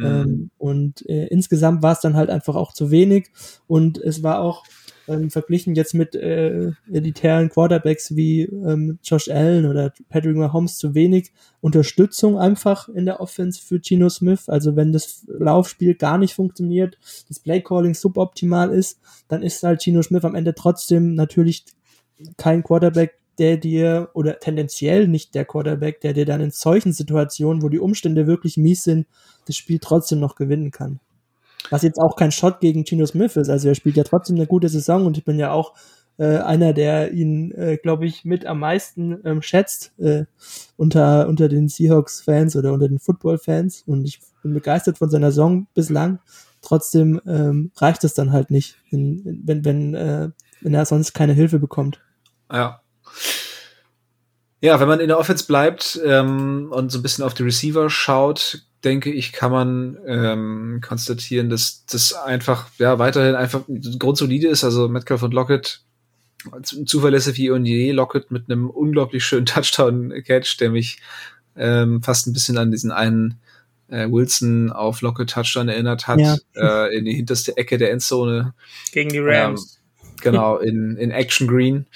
Mhm. 0.00 0.06
Ähm, 0.06 0.50
und 0.58 1.08
äh, 1.08 1.26
insgesamt 1.26 1.82
war 1.82 1.92
es 1.92 2.00
dann 2.00 2.16
halt 2.16 2.30
einfach 2.30 2.56
auch 2.56 2.72
zu 2.72 2.90
wenig. 2.90 3.30
Und 3.66 3.98
es 3.98 4.22
war 4.22 4.40
auch 4.40 4.64
ähm, 5.08 5.30
verglichen 5.30 5.74
jetzt 5.74 5.94
mit 5.94 6.14
äh, 6.14 6.70
elitären 6.90 7.50
Quarterbacks 7.50 8.14
wie 8.16 8.42
ähm, 8.42 8.98
Josh 9.02 9.28
Allen 9.28 9.66
oder 9.66 9.92
Patrick 10.08 10.36
Mahomes 10.36 10.78
zu 10.78 10.94
wenig 10.94 11.32
Unterstützung 11.60 12.38
einfach 12.38 12.88
in 12.88 13.06
der 13.06 13.20
Offense 13.20 13.60
für 13.60 13.80
Geno 13.80 14.08
Smith. 14.08 14.48
Also 14.48 14.76
wenn 14.76 14.92
das 14.92 15.26
Laufspiel 15.26 15.94
gar 15.94 16.18
nicht 16.18 16.34
funktioniert, 16.34 16.98
das 17.28 17.40
Playcalling 17.40 17.94
suboptimal 17.94 18.70
ist, 18.70 19.00
dann 19.28 19.42
ist 19.42 19.62
halt 19.62 19.82
Geno 19.82 20.02
Smith 20.02 20.24
am 20.24 20.34
Ende 20.34 20.54
trotzdem 20.54 21.14
natürlich 21.14 21.64
kein 22.36 22.62
Quarterback, 22.62 23.19
der 23.40 23.56
dir, 23.56 24.10
oder 24.12 24.38
tendenziell 24.38 25.08
nicht 25.08 25.34
der 25.34 25.46
Quarterback, 25.46 26.00
der 26.02 26.12
dir 26.12 26.26
dann 26.26 26.42
in 26.42 26.50
solchen 26.50 26.92
Situationen, 26.92 27.62
wo 27.62 27.70
die 27.70 27.80
Umstände 27.80 28.26
wirklich 28.26 28.56
mies 28.56 28.84
sind, 28.84 29.06
das 29.46 29.56
Spiel 29.56 29.78
trotzdem 29.80 30.20
noch 30.20 30.36
gewinnen 30.36 30.70
kann. 30.70 31.00
Was 31.70 31.82
jetzt 31.82 31.98
auch 31.98 32.16
kein 32.16 32.32
Shot 32.32 32.60
gegen 32.60 32.84
Gino 32.84 33.06
Smith 33.06 33.36
ist. 33.36 33.48
Also 33.48 33.68
er 33.68 33.74
spielt 33.74 33.96
ja 33.96 34.04
trotzdem 34.04 34.36
eine 34.36 34.46
gute 34.46 34.68
Saison 34.68 35.06
und 35.06 35.16
ich 35.16 35.24
bin 35.24 35.38
ja 35.38 35.52
auch 35.52 35.74
äh, 36.18 36.36
einer, 36.36 36.74
der 36.74 37.12
ihn, 37.12 37.52
äh, 37.52 37.78
glaube 37.78 38.04
ich, 38.04 38.26
mit 38.26 38.44
am 38.44 38.60
meisten 38.60 39.18
ähm, 39.24 39.40
schätzt 39.40 39.98
äh, 39.98 40.26
unter, 40.76 41.26
unter 41.26 41.48
den 41.48 41.68
Seahawks-Fans 41.68 42.56
oder 42.56 42.74
unter 42.74 42.88
den 42.88 42.98
Football-Fans. 42.98 43.84
Und 43.86 44.04
ich 44.04 44.20
bin 44.42 44.52
begeistert 44.52 44.98
von 44.98 45.08
seiner 45.08 45.30
Saison 45.30 45.66
bislang. 45.72 46.18
Trotzdem 46.60 47.22
ähm, 47.26 47.72
reicht 47.76 48.04
es 48.04 48.12
dann 48.12 48.32
halt 48.32 48.50
nicht, 48.50 48.76
in, 48.90 49.40
wenn, 49.44 49.64
wenn, 49.64 49.94
äh, 49.94 50.28
wenn 50.60 50.74
er 50.74 50.84
sonst 50.84 51.14
keine 51.14 51.32
Hilfe 51.32 51.58
bekommt. 51.58 52.02
Ja. 52.52 52.82
Ja, 54.60 54.78
wenn 54.78 54.88
man 54.88 55.00
in 55.00 55.08
der 55.08 55.18
Offense 55.18 55.46
bleibt 55.46 55.98
ähm, 56.04 56.68
und 56.70 56.90
so 56.92 56.98
ein 56.98 57.02
bisschen 57.02 57.24
auf 57.24 57.32
die 57.32 57.44
Receiver 57.44 57.88
schaut, 57.88 58.62
denke 58.84 59.10
ich, 59.10 59.32
kann 59.32 59.52
man 59.52 59.98
ähm, 60.06 60.80
konstatieren, 60.86 61.48
dass 61.48 61.84
das 61.86 62.12
einfach 62.12 62.66
ja 62.78 62.98
weiterhin 62.98 63.34
einfach 63.34 63.62
grundsolide 63.98 64.48
ist. 64.48 64.64
Also 64.64 64.88
Metcalf 64.88 65.22
und 65.22 65.34
Lockett 65.34 65.80
zuverlässig 66.86 67.36
wie 67.36 67.50
und 67.50 67.66
je. 67.66 67.92
Lockett 67.92 68.30
mit 68.30 68.50
einem 68.50 68.70
unglaublich 68.70 69.24
schönen 69.24 69.46
Touchdown-Catch, 69.46 70.58
der 70.58 70.70
mich 70.70 71.00
ähm, 71.56 72.02
fast 72.02 72.26
ein 72.26 72.32
bisschen 72.32 72.58
an 72.58 72.70
diesen 72.70 72.90
einen 72.90 73.40
äh, 73.88 74.08
Wilson 74.10 74.70
auf 74.70 75.02
Lockett 75.02 75.30
Touchdown 75.30 75.68
erinnert 75.68 76.06
hat, 76.06 76.20
ja. 76.20 76.36
äh, 76.54 76.96
in 76.96 77.04
die 77.04 77.14
hinterste 77.14 77.56
Ecke 77.56 77.76
der 77.76 77.92
Endzone. 77.92 78.54
Gegen 78.92 79.10
die 79.10 79.18
Rams. 79.18 79.80
Ähm, 80.02 80.10
genau, 80.22 80.58
in, 80.58 80.96
in 80.96 81.10
Action 81.10 81.48
Green. 81.48 81.86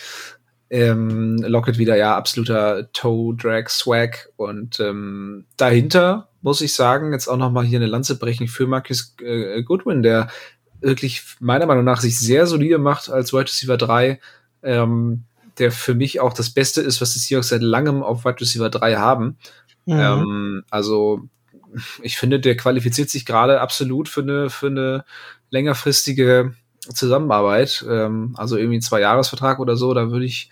Ähm, 0.74 1.36
Lockett 1.36 1.78
wieder, 1.78 1.96
ja, 1.96 2.16
absoluter 2.16 2.90
Toe-Drag-Swag. 2.92 4.30
Und 4.34 4.80
ähm, 4.80 5.44
dahinter 5.56 6.30
muss 6.42 6.60
ich 6.62 6.74
sagen, 6.74 7.12
jetzt 7.12 7.28
auch 7.28 7.36
noch 7.36 7.52
mal 7.52 7.64
hier 7.64 7.78
eine 7.78 7.86
Lanze 7.86 8.18
brechen 8.18 8.48
für 8.48 8.66
Marcus 8.66 9.14
äh, 9.22 9.62
Goodwin, 9.62 10.02
der 10.02 10.30
wirklich 10.80 11.22
meiner 11.38 11.66
Meinung 11.66 11.84
nach 11.84 12.00
sich 12.00 12.18
sehr 12.18 12.48
solide 12.48 12.78
macht 12.78 13.08
als 13.08 13.32
Wide 13.32 13.44
Receiver 13.44 13.76
3, 13.76 14.18
ähm, 14.64 15.22
der 15.60 15.70
für 15.70 15.94
mich 15.94 16.18
auch 16.18 16.32
das 16.32 16.50
Beste 16.50 16.80
ist, 16.80 17.00
was 17.00 17.12
die 17.12 17.20
Seahawks 17.20 17.50
seit 17.50 17.62
langem 17.62 18.02
auf 18.02 18.24
Wide 18.24 18.40
Receiver 18.40 18.68
3 18.68 18.96
haben. 18.96 19.38
Mhm. 19.86 20.00
Ähm, 20.00 20.64
also 20.70 21.28
ich 22.02 22.16
finde, 22.16 22.40
der 22.40 22.56
qualifiziert 22.56 23.10
sich 23.10 23.24
gerade 23.24 23.60
absolut 23.60 24.08
für 24.08 24.22
eine, 24.22 24.50
für 24.50 24.66
eine 24.66 25.04
längerfristige 25.50 26.52
Zusammenarbeit. 26.92 27.84
Ähm, 27.88 28.34
also 28.36 28.56
irgendwie 28.56 28.78
ein 28.78 28.82
Zwei-Jahres-Vertrag 28.82 29.58
oder 29.58 29.76
so, 29.76 29.94
da 29.94 30.10
würde 30.10 30.24
ich 30.24 30.50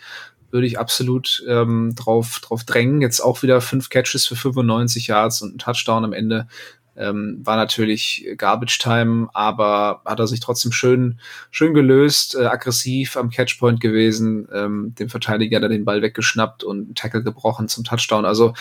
würde 0.52 0.66
ich 0.66 0.78
absolut 0.78 1.42
ähm, 1.48 1.94
drauf, 1.96 2.40
drauf 2.40 2.64
drängen. 2.64 3.00
Jetzt 3.00 3.20
auch 3.20 3.42
wieder 3.42 3.60
fünf 3.60 3.88
Catches 3.88 4.26
für 4.26 4.36
95 4.36 5.06
Yards 5.06 5.40
und 5.40 5.54
ein 5.54 5.58
Touchdown 5.58 6.04
am 6.04 6.12
Ende. 6.12 6.46
Ähm, 6.94 7.40
war 7.42 7.56
natürlich 7.56 8.26
Garbage 8.36 8.78
Time, 8.78 9.28
aber 9.32 10.02
hat 10.04 10.20
er 10.20 10.26
sich 10.26 10.40
trotzdem 10.40 10.72
schön, 10.72 11.18
schön 11.50 11.72
gelöst, 11.72 12.34
äh, 12.34 12.44
aggressiv 12.44 13.16
am 13.16 13.30
Catchpoint 13.30 13.80
gewesen, 13.80 14.46
ähm, 14.52 14.94
dem 14.98 15.08
Verteidiger 15.08 15.58
da 15.58 15.68
den 15.68 15.86
Ball 15.86 16.02
weggeschnappt 16.02 16.64
und 16.64 16.98
Tackle 16.98 17.22
gebrochen 17.22 17.68
zum 17.68 17.84
Touchdown. 17.84 18.26
Also 18.26 18.52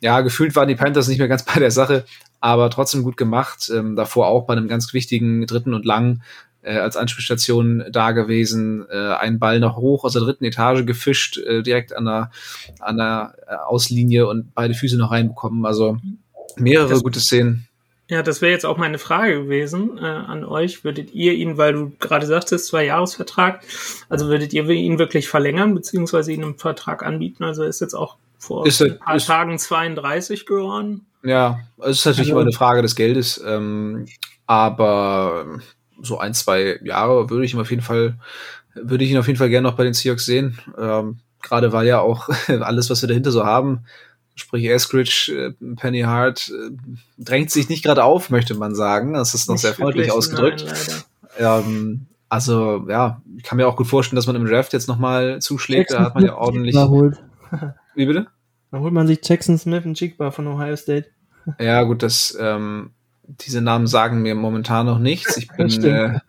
ja, 0.00 0.20
gefühlt 0.22 0.56
waren 0.56 0.66
die 0.66 0.74
Panthers 0.74 1.06
nicht 1.06 1.18
mehr 1.18 1.28
ganz 1.28 1.44
bei 1.44 1.60
der 1.60 1.70
Sache, 1.70 2.04
aber 2.40 2.70
trotzdem 2.70 3.04
gut 3.04 3.16
gemacht. 3.16 3.70
Ähm, 3.72 3.94
davor 3.94 4.26
auch 4.26 4.46
bei 4.46 4.54
einem 4.54 4.66
ganz 4.66 4.92
wichtigen 4.92 5.46
dritten 5.46 5.72
und 5.72 5.84
langen 5.84 6.24
äh, 6.66 6.78
als 6.78 6.96
Anspielstation 6.96 7.84
da 7.90 8.10
gewesen, 8.10 8.86
äh, 8.90 9.14
einen 9.14 9.38
Ball 9.38 9.60
noch 9.60 9.76
hoch 9.76 10.04
aus 10.04 10.14
der 10.14 10.22
dritten 10.22 10.44
Etage 10.44 10.84
gefischt, 10.84 11.38
äh, 11.38 11.62
direkt 11.62 11.96
an 11.96 12.04
der, 12.04 12.30
an 12.80 12.96
der 12.96 13.34
äh, 13.46 13.54
Auslinie 13.54 14.26
und 14.26 14.54
beide 14.54 14.74
Füße 14.74 14.98
noch 14.98 15.12
reinbekommen. 15.12 15.64
Also 15.64 15.98
mehrere 16.56 16.88
das, 16.88 17.02
gute 17.02 17.20
Szenen. 17.20 17.68
Ja, 18.08 18.22
das 18.22 18.42
wäre 18.42 18.52
jetzt 18.52 18.66
auch 18.66 18.76
meine 18.76 18.98
Frage 18.98 19.44
gewesen 19.44 19.98
äh, 19.98 20.04
an 20.04 20.44
euch. 20.44 20.84
Würdet 20.84 21.12
ihr 21.14 21.34
ihn, 21.34 21.56
weil 21.56 21.72
du 21.72 21.92
gerade 21.98 22.26
sagtest, 22.26 22.66
zwei 22.66 22.84
Jahresvertrag, 22.84 23.62
also 24.08 24.26
würdet 24.26 24.52
ihr 24.52 24.68
ihn 24.68 24.98
wirklich 24.98 25.28
verlängern, 25.28 25.74
beziehungsweise 25.74 26.32
ihn 26.32 26.42
einen 26.42 26.58
Vertrag 26.58 27.04
anbieten? 27.04 27.44
Also 27.44 27.62
ist 27.64 27.80
jetzt 27.80 27.94
auch 27.94 28.16
vor 28.38 28.66
ist, 28.66 28.82
ein 28.82 28.98
paar 28.98 29.16
ist, 29.16 29.26
Tagen 29.26 29.58
32 29.58 30.46
geworden. 30.46 31.06
Ja, 31.24 31.60
es 31.78 31.98
ist 31.98 32.06
natürlich 32.06 32.30
also, 32.30 32.32
immer 32.32 32.40
eine 32.42 32.52
Frage 32.52 32.82
des 32.82 32.94
Geldes. 32.94 33.42
Ähm, 33.44 34.06
aber 34.46 35.58
so 36.02 36.18
ein, 36.18 36.34
zwei 36.34 36.78
Jahre 36.82 37.30
würde 37.30 37.44
ich 37.44 37.54
ihm 37.54 37.60
auf 37.60 37.70
jeden 37.70 37.82
Fall, 37.82 38.14
würde 38.74 39.04
ich 39.04 39.10
ihn 39.10 39.18
auf 39.18 39.26
jeden 39.26 39.38
Fall 39.38 39.48
gerne 39.48 39.68
noch 39.68 39.76
bei 39.76 39.84
den 39.84 39.94
Seahawks 39.94 40.26
sehen. 40.26 40.58
Ähm, 40.78 41.18
Gerade 41.42 41.72
weil 41.72 41.86
ja 41.86 42.00
auch 42.00 42.28
alles, 42.48 42.90
was 42.90 43.02
wir 43.02 43.08
dahinter 43.08 43.30
so 43.30 43.44
haben, 43.44 43.84
sprich 44.34 44.66
Eskridge, 44.66 45.54
äh, 45.60 45.74
Penny 45.76 46.02
Hart, 46.02 46.50
äh, 46.50 46.70
drängt 47.18 47.50
sich 47.50 47.68
nicht 47.68 47.84
gerade 47.84 48.04
auf, 48.04 48.30
möchte 48.30 48.54
man 48.54 48.74
sagen. 48.74 49.14
Das 49.14 49.34
ist 49.34 49.48
noch 49.48 49.54
nicht 49.54 49.62
sehr 49.62 49.74
freundlich 49.74 50.10
ausgedrückt. 50.10 50.64
Nein, 51.38 51.62
ähm, 51.64 52.06
also 52.28 52.86
ja, 52.88 53.22
ich 53.36 53.42
kann 53.42 53.56
mir 53.56 53.68
auch 53.68 53.76
gut 53.76 53.86
vorstellen, 53.86 54.16
dass 54.16 54.26
man 54.26 54.36
im 54.36 54.46
Draft 54.46 54.72
jetzt 54.72 54.88
nochmal 54.88 55.40
zuschlägt. 55.40 55.90
Jackson 55.90 55.98
da 55.98 56.04
hat 56.04 56.14
man 56.14 56.24
ja 56.24 56.34
ordentlich. 56.34 56.74
Wie 57.94 58.06
bitte? 58.06 58.26
Da 58.70 58.80
holt 58.80 58.92
man 58.92 59.06
sich 59.06 59.20
Jackson 59.22 59.58
Smith 59.58 59.84
und 59.84 59.98
Jigba 59.98 60.30
von 60.30 60.46
Ohio 60.46 60.76
State. 60.76 61.06
Ja, 61.60 61.82
gut, 61.84 62.02
das 62.02 62.36
ähm, 62.40 62.90
diese 63.28 63.60
Namen 63.60 63.86
sagen 63.86 64.22
mir 64.22 64.34
momentan 64.34 64.86
noch 64.86 64.98
nichts. 64.98 65.36
Ich 65.36 65.48
bin, 65.56 65.68
äh, 65.84 66.20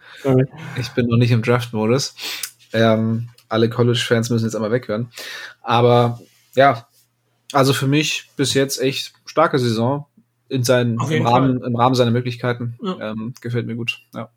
ich 0.79 0.89
bin 0.91 1.07
noch 1.07 1.17
nicht 1.17 1.31
im 1.31 1.41
Draft-Modus. 1.41 2.15
Ähm, 2.73 3.29
alle 3.49 3.69
College-Fans 3.69 4.29
müssen 4.29 4.45
jetzt 4.45 4.55
einmal 4.55 4.71
weghören. 4.71 5.09
Aber 5.61 6.19
ja, 6.55 6.87
also 7.53 7.73
für 7.73 7.87
mich 7.87 8.29
bis 8.35 8.53
jetzt 8.53 8.81
echt 8.81 9.13
starke 9.25 9.59
Saison 9.59 10.05
in 10.49 10.63
seinen, 10.63 10.99
im, 11.09 11.25
Rahmen, 11.25 11.61
im 11.61 11.75
Rahmen 11.75 11.95
seiner 11.95 12.11
Möglichkeiten. 12.11 12.77
Ja. 12.81 13.11
Ähm, 13.11 13.33
gefällt 13.41 13.67
mir 13.67 13.75
gut. 13.75 14.01
Ja. 14.13 14.29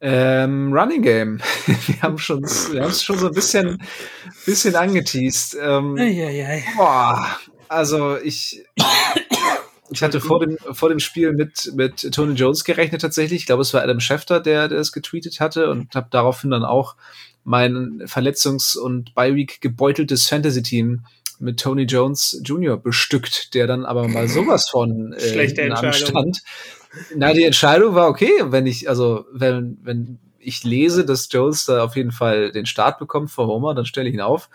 Ähm, 0.00 0.72
Running 0.72 1.02
Game. 1.02 1.40
wir 1.66 2.02
haben 2.02 2.18
schon, 2.18 2.42
wir 2.42 2.82
haben 2.82 2.90
es 2.90 3.02
schon 3.02 3.18
so 3.18 3.28
ein 3.28 3.34
bisschen, 3.34 3.82
bisschen 4.46 4.76
angeteased. 4.76 5.56
Ähm, 5.60 5.96
ei, 5.98 6.24
ei, 6.24 6.46
ei. 6.46 6.64
Boah, 6.76 7.26
also 7.68 8.16
ich, 8.16 8.64
ich 9.90 10.02
hatte 10.02 10.20
vor 10.20 10.40
dem, 10.40 10.56
vor 10.72 10.88
dem 10.88 10.98
Spiel 10.98 11.32
mit, 11.32 11.72
mit 11.74 12.12
Tony 12.12 12.34
Jones 12.34 12.64
gerechnet 12.64 13.00
tatsächlich. 13.00 13.40
Ich 13.40 13.46
glaube, 13.46 13.62
es 13.62 13.72
war 13.74 13.82
Adam 13.82 14.00
Schefter, 14.00 14.40
der, 14.40 14.68
der 14.68 14.78
es 14.78 14.92
getweetet 14.92 15.40
hatte 15.40 15.70
und 15.70 15.94
habe 15.94 16.08
daraufhin 16.10 16.50
dann 16.50 16.64
auch 16.64 16.96
mein 17.44 18.02
Verletzungs- 18.04 18.76
und 18.76 19.14
Bi-Week 19.14 19.60
gebeuteltes 19.60 20.28
Fantasy-Team 20.28 21.04
mit 21.40 21.60
Tony 21.60 21.84
Jones 21.84 22.40
Jr. 22.44 22.76
bestückt, 22.76 23.54
der 23.54 23.66
dann 23.66 23.86
aber 23.86 24.08
mal 24.08 24.28
sowas 24.28 24.68
von 24.68 25.12
äh, 25.12 25.20
Schlechte 25.20 25.62
Entscheidung. 25.62 25.92
stand. 25.92 26.42
Na, 27.14 27.32
die 27.32 27.44
Entscheidung 27.44 27.94
war 27.94 28.08
okay, 28.08 28.30
wenn 28.46 28.66
ich, 28.66 28.88
also 28.88 29.24
wenn, 29.32 29.78
wenn 29.82 30.18
ich 30.38 30.64
lese, 30.64 31.04
dass 31.04 31.28
Jones 31.30 31.66
da 31.66 31.84
auf 31.84 31.96
jeden 31.96 32.12
Fall 32.12 32.52
den 32.52 32.66
Start 32.66 32.98
bekommt 32.98 33.30
vor 33.30 33.46
Homer, 33.46 33.74
dann 33.74 33.86
stelle 33.86 34.08
ich 34.08 34.14
ihn 34.14 34.20
auf. 34.20 34.48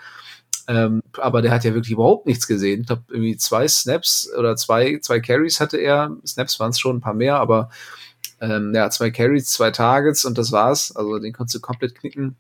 Ähm, 0.67 1.01
aber 1.17 1.41
der 1.41 1.51
hat 1.51 1.63
ja 1.63 1.73
wirklich 1.73 1.91
überhaupt 1.91 2.25
nichts 2.25 2.47
gesehen. 2.47 2.81
Ich 2.81 2.87
glaube, 2.87 3.03
irgendwie 3.09 3.37
zwei 3.37 3.67
Snaps 3.67 4.29
oder 4.37 4.55
zwei, 4.55 4.99
zwei 5.01 5.19
Carries 5.19 5.59
hatte 5.59 5.77
er. 5.77 6.15
Snaps 6.25 6.59
waren 6.59 6.71
es 6.71 6.79
schon 6.79 6.97
ein 6.97 7.01
paar 7.01 7.13
mehr, 7.13 7.37
aber 7.37 7.69
ähm, 8.39 8.73
ja, 8.73 8.89
zwei 8.89 9.11
Carries, 9.11 9.49
zwei 9.49 9.71
Targets 9.71 10.25
und 10.25 10.37
das 10.37 10.51
war's. 10.51 10.95
Also 10.95 11.19
den 11.19 11.33
konntest 11.33 11.55
du 11.55 11.59
komplett 11.59 11.95
knicken. 11.95 12.37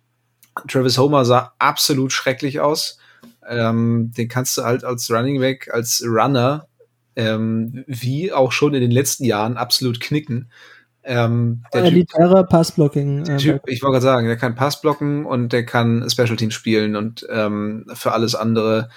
Travis 0.67 0.97
Homer 0.97 1.25
sah 1.25 1.53
absolut 1.59 2.11
schrecklich 2.11 2.59
aus. 2.59 2.97
Ähm, 3.47 4.11
den 4.15 4.29
kannst 4.29 4.57
du 4.57 4.63
halt 4.63 4.83
als 4.83 5.09
Running 5.11 5.39
Back, 5.39 5.69
als 5.73 6.03
Runner, 6.05 6.67
ähm, 7.15 7.83
wie 7.87 8.31
auch 8.31 8.51
schon 8.51 8.73
in 8.73 8.81
den 8.81 8.91
letzten 8.91 9.25
Jahren, 9.25 9.57
absolut 9.57 9.99
knicken. 9.99 10.49
Ähm, 11.03 11.63
der 11.73 11.83
Elitärer 11.83 12.43
Passblocking. 12.45 13.25
Äh, 13.25 13.37
typ, 13.37 13.61
ich 13.67 13.81
wollte 13.83 13.93
gerade 13.93 14.03
sagen, 14.03 14.27
der 14.27 14.37
kann 14.37 14.55
Passblocken 14.55 15.25
und 15.25 15.51
der 15.51 15.65
kann 15.65 16.09
Special 16.09 16.37
Team 16.37 16.51
spielen 16.51 16.95
und 16.95 17.25
ähm, 17.29 17.85
für 17.93 18.13
alles 18.13 18.35
andere 18.35 18.89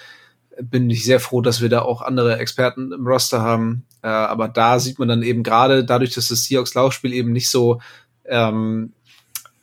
bin 0.59 0.89
ich 0.89 1.03
sehr 1.03 1.19
froh, 1.19 1.41
dass 1.41 1.61
wir 1.61 1.69
da 1.69 1.81
auch 1.81 2.01
andere 2.01 2.39
Experten 2.39 2.91
im 2.91 3.05
Roster 3.05 3.41
haben. 3.41 3.85
Äh, 4.01 4.07
aber 4.07 4.47
da 4.47 4.79
sieht 4.79 4.99
man 4.99 5.07
dann 5.07 5.21
eben 5.21 5.43
gerade 5.43 5.83
dadurch, 5.83 6.13
dass 6.13 6.29
das 6.29 6.45
Seahawks 6.45 6.73
Laufspiel 6.73 7.13
eben 7.13 7.31
nicht 7.31 7.49
so 7.49 7.79
ähm, 8.25 8.93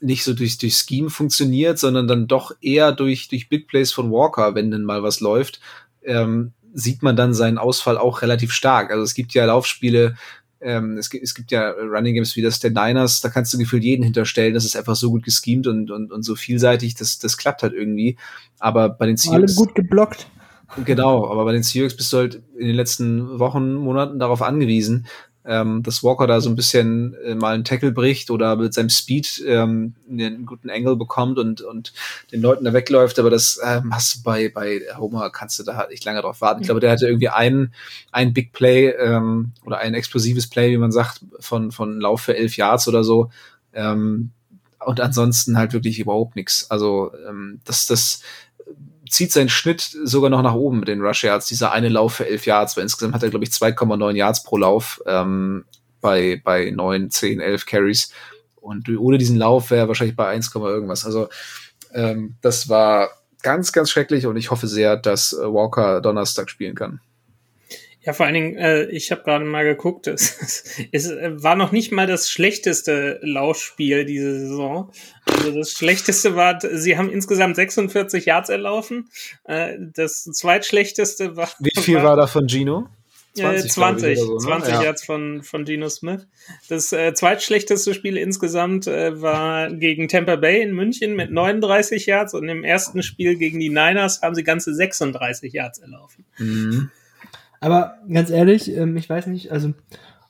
nicht 0.01 0.25
so 0.25 0.35
durch, 0.35 0.59
durch 0.59 0.77
Scheme 0.77 1.11
funktioniert, 1.11 1.79
sondern 1.79 2.07
dann 2.07 2.27
doch 2.27 2.53
eher 2.61 2.93
durch, 2.93 3.29
durch 3.29 3.49
Big 3.49 3.67
Plays 3.69 3.93
von 3.93 4.11
Walker, 4.11 4.55
wenn 4.55 4.71
denn 4.71 4.85
mal 4.85 5.03
was 5.03 5.21
läuft, 5.21 5.61
ähm, 6.05 6.53
sieht 6.75 7.03
man 7.03 7.17
dann 7.17 7.33
seinen 7.33 7.59
Ausfall 7.59 7.97
auch 7.97 8.21
relativ 8.21 8.53
stark. 8.53 8.91
Also 8.91 9.03
es 9.03 9.15
gibt 9.15 9.33
ja 9.33 9.47
Laufspiele, 9.47 10.17
ähm, 10.65 10.97
es, 10.97 11.11
gibt, 11.11 11.23
es 11.23 11.35
gibt 11.35 11.53
ja 11.53 11.71
Running 11.71 12.15
Games 12.15 12.35
wie 12.37 12.43
das 12.43 12.59
der 12.59 12.71
Niners, 12.71 13.21
da 13.21 13.29
kannst 13.29 13.53
du 13.53 13.59
gefühlt 13.59 13.85
jeden 13.85 14.03
hinterstellen. 14.03 14.55
Das 14.55 14.65
ist 14.65 14.77
einfach 14.77 14.97
so 14.97 15.11
gut 15.11 15.25
geschemt 15.25 15.67
und, 15.67 15.91
und, 15.91 16.11
und 16.11 16.23
so 16.23 16.35
vielseitig, 16.35 16.95
das, 16.95 17.19
das 17.19 17.37
klappt 17.37 17.63
halt 17.63 17.75
irgendwie. 17.75 18.17
Aber 18.59 18.89
bei 18.89 19.07
den 19.07 19.17
Seahawks. 19.17 19.57
Alle 19.59 19.67
gut 19.67 19.75
geblockt. 19.75 20.29
Genau, 20.85 21.31
aber 21.31 21.45
bei 21.45 21.53
den 21.53 21.63
Seahawks 21.63 21.97
bist 21.97 22.13
du 22.13 22.17
halt 22.17 22.43
in 22.59 22.67
den 22.67 22.77
letzten 22.77 23.39
Wochen, 23.39 23.75
Monaten 23.75 24.19
darauf 24.19 24.43
angewiesen, 24.43 25.07
ähm, 25.47 25.83
dass 25.83 26.03
Walker 26.03 26.27
da 26.27 26.41
so 26.41 26.49
ein 26.49 26.57
bisschen 26.57 27.15
äh, 27.25 27.35
mal 27.35 27.55
einen 27.55 27.65
Tackle 27.65 27.93
bricht 27.93 28.31
oder 28.31 28.57
mit 28.57 28.73
seinem 28.73 28.89
Speed 28.89 29.43
ähm, 29.47 29.95
einen 30.09 30.47
guten 30.47 30.71
Angle 30.71 30.97
bekommt 30.97 31.39
und, 31.39 31.61
und 31.61 31.93
den 32.33 32.41
Leuten 32.41 32.65
da 32.65 32.73
wegläuft. 32.73 33.19
Aber 33.19 33.31
das 33.31 33.61
ähm, 33.63 33.95
hast 33.95 34.17
du 34.17 34.23
bei, 34.23 34.49
bei 34.49 34.81
Homer, 34.97 35.31
kannst 35.31 35.59
du 35.59 35.63
da 35.63 35.77
halt 35.77 35.91
nicht 35.91 36.05
lange 36.05 36.23
drauf 36.23 36.41
warten. 36.41 36.63
Ich 36.63 36.69
glaube, 36.69 36.81
der 36.81 36.93
hatte 36.93 37.07
irgendwie 37.07 37.29
einen, 37.29 37.75
ein 38.11 38.33
Big 38.33 38.53
Play 38.53 38.89
ähm, 38.89 39.53
oder 39.65 39.79
ein 39.79 39.95
explosives 39.95 40.49
Play, 40.49 40.71
wie 40.71 40.79
man 40.79 40.93
sagt, 40.93 41.21
von, 41.41 41.73
von 41.73 42.01
Lauf 42.01 42.23
für 42.23 42.37
elf 42.37 42.57
Yards 42.57 42.89
oder 42.89 43.05
so. 43.05 43.31
Ähm, 43.75 44.31
und 44.85 45.01
ansonsten 45.01 45.59
halt 45.59 45.73
wirklich 45.73 45.99
überhaupt 45.99 46.37
nichts. 46.37 46.71
Also 46.71 47.13
ähm, 47.29 47.61
das, 47.65 47.87
das 47.87 48.23
zieht 49.15 49.33
seinen 49.33 49.49
Schnitt 49.49 49.81
sogar 49.81 50.29
noch 50.29 50.43
nach 50.43 50.55
oben 50.55 50.81
mit 50.81 50.89
den 50.89 51.01
Rush 51.01 51.25
Yards. 51.25 51.47
Dieser 51.47 51.73
eine 51.73 51.89
Lauf 51.89 52.15
für 52.15 52.27
elf 52.27 52.47
Yards, 52.47 52.77
weil 52.77 52.83
insgesamt 52.83 53.15
hat 53.15 53.23
er, 53.23 53.31
glaube 53.31 53.45
ich, 53.45 53.51
2,9 53.51 54.17
Yards 54.17 54.43
pro 54.43 54.57
Lauf 54.57 55.01
ähm, 55.07 55.65
bei, 56.01 56.41
bei 56.45 56.71
9, 56.71 57.11
10, 57.11 57.41
11 57.41 57.67
Carries. 57.67 58.11
Und 58.57 58.89
ohne 58.89 59.19
diesen 59.19 59.37
Lauf 59.37 59.71
wäre 59.71 59.85
er 59.85 59.89
wahrscheinlich 59.89 60.17
bei 60.17 60.27
1, 60.27 60.55
irgendwas. 60.55 61.05
Also 61.05 61.29
ähm, 61.93 62.35
das 62.41 62.69
war 62.69 63.11
ganz, 63.43 63.73
ganz 63.73 63.91
schrecklich 63.91 64.27
und 64.27 64.37
ich 64.37 64.51
hoffe 64.51 64.67
sehr, 64.67 64.97
dass 64.97 65.33
äh, 65.33 65.37
Walker 65.37 66.01
Donnerstag 66.01 66.51
spielen 66.51 66.75
kann. 66.75 67.01
Ja, 68.05 68.13
vor 68.13 68.27
allen 68.27 68.35
Dingen, 68.35 68.57
äh, 68.57 68.85
ich 68.87 69.11
habe 69.11 69.23
gerade 69.23 69.45
mal 69.45 69.65
geguckt, 69.65 70.07
es, 70.07 70.65
es 70.93 71.11
war 71.11 71.57
noch 71.57 71.73
nicht 71.73 71.91
mal 71.91 72.07
das 72.07 72.31
schlechteste 72.31 73.19
Laufspiel 73.23 74.05
diese 74.05 74.41
Saison. 74.41 74.91
Also 75.25 75.53
das 75.53 75.71
schlechteste 75.71 76.37
war, 76.37 76.59
sie 76.61 76.99
haben 76.99 77.11
insgesamt 77.11 77.57
46 77.57 78.27
Yards 78.27 78.51
erlaufen. 78.51 79.09
Äh, 79.45 79.77
das 79.79 80.25
zweitschlechteste 80.25 81.37
war. 81.37 81.49
Wie 81.61 81.81
viel 81.81 81.97
war, 81.97 82.05
war 82.05 82.17
da 82.17 82.27
von 82.27 82.47
Gino? 82.49 82.89
20, 83.37 83.73
20, 83.73 84.19
so, 84.19 84.35
ne? 84.35 84.39
20 84.39 84.75
ja. 84.75 84.83
Yards 84.85 85.05
von, 85.05 85.43
von 85.43 85.67
Gino 85.67 85.89
Smith. 85.89 86.29
Das 86.69 86.93
äh, 86.93 87.15
zweitschlechteste 87.15 87.93
Spiel 87.93 88.17
insgesamt 88.17 88.87
äh, 88.87 89.21
war 89.21 89.73
gegen 89.73 90.07
Tampa 90.07 90.37
Bay 90.37 90.63
in 90.63 90.73
München 90.73 91.17
mit 91.17 91.33
39 91.33 92.07
Yards 92.07 92.35
und 92.35 92.49
im 92.49 92.63
ersten 92.63 93.03
Spiel 93.03 93.37
gegen 93.37 93.59
die 93.59 93.71
Niners 93.71 94.23
haben 94.23 94.37
sie 94.37 94.45
ganze 94.45 94.73
36 94.73 95.53
Yards 95.53 95.81
erlaufen. 95.81 96.25
Mhm. 96.39 96.91
Aber 97.65 97.95
ganz 98.13 98.29
ehrlich, 98.29 98.71
ähm, 98.77 98.95
ich 98.99 99.09
weiß 99.09 99.27
nicht, 99.29 99.51
also 99.51 99.73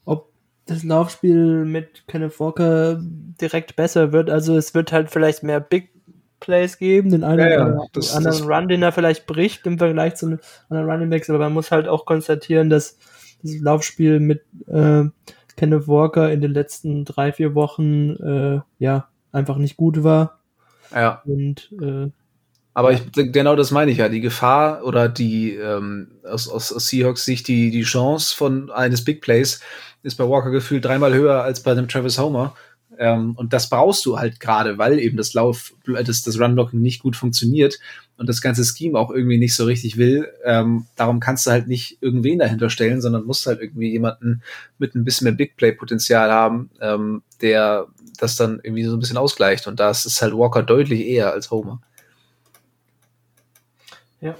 ob 0.05 0.31
das 0.67 0.85
Laufspiel 0.85 1.65
mit 1.65 2.07
Kenneth 2.07 2.39
Walker 2.39 3.01
direkt 3.03 3.75
besser 3.75 4.13
wird. 4.13 4.31
Also 4.31 4.57
es 4.57 4.73
wird 4.73 4.93
halt 4.93 5.11
vielleicht 5.11 5.43
mehr 5.43 5.59
Big 5.59 5.91
Plays 6.39 6.79
geben, 6.79 7.11
den 7.11 7.25
einen 7.25 7.41
ja, 7.41 7.49
ja, 7.49 7.87
das, 7.93 8.15
anderen 8.15 8.39
das 8.39 8.49
Run, 8.49 8.69
den 8.69 8.83
er 8.83 8.93
vielleicht 8.93 9.27
bricht 9.27 9.67
im 9.67 9.79
Vergleich 9.79 10.15
zu 10.15 10.39
anderen 10.69 10.91
Running 10.91 11.11
Backs, 11.11 11.29
aber 11.29 11.39
man 11.41 11.55
muss 11.55 11.71
halt 11.71 11.89
auch 11.89 12.05
konstatieren, 12.05 12.71
dass 12.71 12.99
das 13.43 13.59
Laufspiel 13.61 14.21
mit 14.21 14.43
äh, 14.67 15.05
Kenneth 15.57 15.89
Walker 15.89 16.31
in 16.31 16.41
den 16.41 16.53
letzten 16.53 17.05
drei, 17.05 17.33
vier 17.33 17.55
Wochen 17.55 18.11
äh, 18.11 18.61
ja 18.79 19.09
einfach 19.33 19.57
nicht 19.57 19.77
gut 19.77 20.05
war. 20.05 20.39
Ja. 20.95 21.23
Und 21.25 21.73
äh, 21.81 22.11
aber 22.75 22.93
ich, 22.93 23.03
genau 23.13 23.55
das 23.55 23.71
meine 23.71 23.93
ich 23.93 23.99
ja. 23.99 24.09
Die 24.09 24.21
Gefahr 24.21 24.85
oder 24.85 25.09
die 25.09 25.55
ähm, 25.55 26.09
aus, 26.25 26.49
aus, 26.49 26.73
aus 26.73 26.89
Seahawks 26.89 27.25
Sicht 27.25 27.47
die, 27.47 27.71
die 27.71 27.85
Chance 27.85 28.37
von 28.37 28.71
eines 28.71 29.05
Big 29.05 29.21
Plays 29.21 29.61
ist 30.03 30.17
bei 30.17 30.29
Walker 30.29 30.51
gefühlt 30.51 30.85
dreimal 30.85 31.15
höher 31.15 31.43
als 31.43 31.63
bei 31.63 31.71
einem 31.71 31.89
Travis 31.89 32.19
Homer. 32.19 32.55
Ähm, 32.99 33.35
und 33.37 33.53
das 33.53 33.71
brauchst 33.71 34.05
du 34.07 34.19
halt 34.19 34.41
gerade, 34.41 34.79
weil 34.79 34.99
eben 34.99 35.17
das 35.17 35.35
Lauf, 35.35 35.75
das, 35.87 36.23
das 36.23 36.39
Runblocking 36.39 36.81
nicht 36.81 37.03
gut 37.03 37.17
funktioniert 37.17 37.79
und 38.17 38.29
das 38.29 38.41
ganze 38.41 38.65
Scheme 38.65 38.99
auch 38.99 39.11
irgendwie 39.11 39.39
nicht 39.39 39.55
so 39.55 39.65
richtig 39.65 39.97
will. 39.97 40.29
Ähm, 40.45 40.87
darum 40.97 41.21
kannst 41.21 41.47
du 41.47 41.51
halt 41.51 41.67
nicht 41.67 41.99
irgendwen 42.01 42.39
dahinter 42.39 42.71
stellen, 42.71 43.01
sondern 43.01 43.25
musst 43.25 43.47
halt 43.47 43.61
irgendwie 43.61 43.91
jemanden 43.91 44.43
mit 44.79 44.95
ein 44.95 45.05
bisschen 45.05 45.25
mehr 45.25 45.33
Big 45.33 45.57
Play 45.57 45.73
Potenzial 45.73 46.31
haben, 46.31 46.71
ähm, 46.81 47.23
der 47.41 47.87
das 48.19 48.37
dann 48.37 48.61
irgendwie 48.63 48.85
so 48.85 48.95
ein 48.97 49.01
bisschen 49.01 49.17
ausgleicht. 49.17 49.67
Und 49.67 49.81
das 49.81 50.07
ist 50.07 50.23
halt 50.23 50.35
Walker 50.35 50.63
deutlich 50.63 51.07
eher 51.07 51.33
als 51.33 51.51
Homer. 51.51 51.81
Ja, 54.25 54.35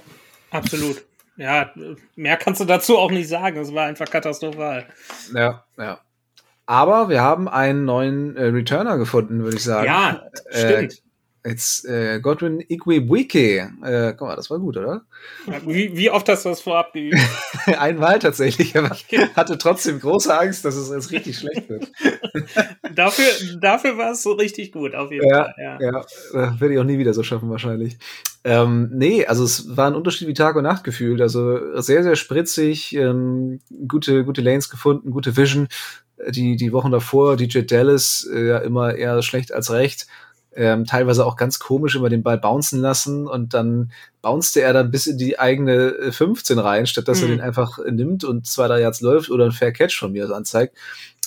absolut. 0.49 1.05
Ja, 1.37 1.71
mehr 2.15 2.37
kannst 2.37 2.61
du 2.61 2.65
dazu 2.65 2.97
auch 2.97 3.11
nicht 3.11 3.29
sagen. 3.29 3.57
Es 3.59 3.73
war 3.73 3.85
einfach 3.85 4.09
katastrophal. 4.09 4.85
Ja, 5.33 5.63
ja. 5.77 5.99
Aber 6.65 7.09
wir 7.09 7.21
haben 7.21 7.47
einen 7.47 7.85
neuen 7.85 8.35
äh, 8.35 8.45
Returner 8.45 8.97
gefunden, 8.97 9.43
würde 9.43 9.57
ich 9.57 9.63
sagen. 9.63 9.85
Ja, 9.85 10.23
stimmt. 10.49 10.93
Äh, 10.93 11.04
Jetzt 11.45 11.85
äh, 11.85 12.19
Godwin 12.19 12.59
Igwebuike. 12.59 13.69
Äh, 13.83 14.13
guck 14.17 14.27
mal, 14.27 14.35
das 14.35 14.49
war 14.49 14.57
gut, 14.57 14.77
oder? 14.77 15.03
Wie, 15.67 15.95
wie 15.95 16.09
oft 16.09 16.27
hast 16.27 16.43
du 16.43 16.49
das 16.49 16.61
vorab 16.61 16.91
geübt? 16.91 17.19
Einmal 17.77 18.17
tatsächlich, 18.17 18.75
aber 18.75 18.97
ich 19.09 19.35
hatte 19.35 19.59
trotzdem 19.59 19.99
große 19.99 20.35
Angst, 20.35 20.65
dass 20.65 20.75
es 20.75 20.89
jetzt 20.89 21.11
richtig 21.11 21.37
schlecht 21.37 21.69
wird. 21.69 21.91
dafür 22.95 23.25
dafür 23.61 23.95
war 23.95 24.13
es 24.13 24.23
so 24.23 24.31
richtig 24.31 24.71
gut, 24.71 24.95
auf 24.95 25.11
jeden 25.11 25.27
ja, 25.29 25.43
Fall. 25.43 25.53
Ja, 25.59 25.79
ja 25.79 25.99
äh, 26.33 26.59
werde 26.59 26.73
ich 26.73 26.79
auch 26.79 26.83
nie 26.83 26.97
wieder 26.97 27.13
so 27.13 27.21
schaffen, 27.21 27.51
wahrscheinlich. 27.51 27.99
Ähm, 28.43 28.89
nee, 28.91 29.23
also 29.27 29.43
es 29.43 29.77
war 29.77 29.85
ein 29.85 29.95
Unterschied 29.95 30.27
wie 30.27 30.33
Tag 30.33 30.55
und 30.55 30.63
Nacht 30.63 30.83
gefühlt. 30.83 31.21
Also 31.21 31.79
sehr, 31.79 32.01
sehr 32.01 32.15
spritzig, 32.15 32.95
ähm, 32.95 33.59
gute, 33.87 34.25
gute 34.25 34.41
Lanes 34.41 34.69
gefunden, 34.69 35.11
gute 35.11 35.37
Vision. 35.37 35.67
Die, 36.29 36.55
die 36.55 36.71
Wochen 36.71 36.91
davor, 36.91 37.35
DJ 37.35 37.59
Dallas, 37.59 38.27
äh, 38.33 38.47
ja 38.47 38.57
immer 38.59 38.95
eher 38.95 39.21
schlecht 39.21 39.53
als 39.53 39.69
recht 39.69 40.07
ähm, 40.55 40.85
teilweise 40.85 41.25
auch 41.25 41.35
ganz 41.35 41.59
komisch 41.59 41.95
immer 41.95 42.09
den 42.09 42.23
Ball 42.23 42.37
bouncen 42.37 42.79
lassen 42.79 43.27
und 43.27 43.53
dann 43.53 43.91
bouncete 44.21 44.61
er 44.61 44.73
dann 44.73 44.91
bis 44.91 45.07
in 45.07 45.17
die 45.17 45.37
eigene 45.37 46.11
15 46.11 46.57
äh, 46.57 46.61
rein, 46.61 46.85
statt 46.85 47.07
dass 47.07 47.19
mhm. 47.19 47.23
er 47.23 47.29
den 47.29 47.41
einfach 47.41 47.79
nimmt 47.89 48.23
und 48.23 48.47
zwei, 48.47 48.67
drei 48.67 48.81
Yards 48.81 49.01
läuft 49.01 49.29
oder 49.29 49.45
ein 49.45 49.51
Fair 49.51 49.71
Catch 49.71 49.97
von 49.97 50.11
mir 50.11 50.29
anzeigt. 50.29 50.75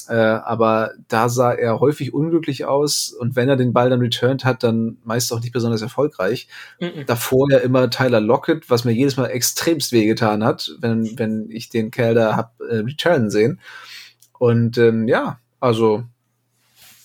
Äh, 0.08 0.14
aber 0.14 0.92
da 1.08 1.28
sah 1.28 1.52
er 1.52 1.80
häufig 1.80 2.14
unglücklich 2.14 2.64
aus 2.64 3.10
und 3.10 3.36
wenn 3.36 3.50
er 3.50 3.56
den 3.56 3.74
Ball 3.74 3.90
dann 3.90 4.00
returned 4.00 4.46
hat, 4.46 4.62
dann 4.62 4.96
meist 5.04 5.30
auch 5.32 5.40
nicht 5.40 5.52
besonders 5.52 5.82
erfolgreich. 5.82 6.48
Mhm. 6.80 7.04
Davor 7.06 7.50
ja 7.50 7.58
immer 7.58 7.90
Tyler 7.90 8.20
Lockett, 8.20 8.70
was 8.70 8.84
mir 8.84 8.92
jedes 8.92 9.18
Mal 9.18 9.26
extremst 9.26 9.92
wehgetan 9.92 10.42
hat, 10.44 10.72
wenn, 10.80 11.18
wenn 11.18 11.50
ich 11.50 11.68
den 11.68 11.90
Kerl 11.90 12.14
da 12.14 12.36
hab 12.36 12.58
äh, 12.60 12.76
returnen 12.76 13.30
sehen. 13.30 13.60
Und 14.38 14.78
ähm, 14.78 15.08
ja, 15.08 15.40
also 15.60 16.04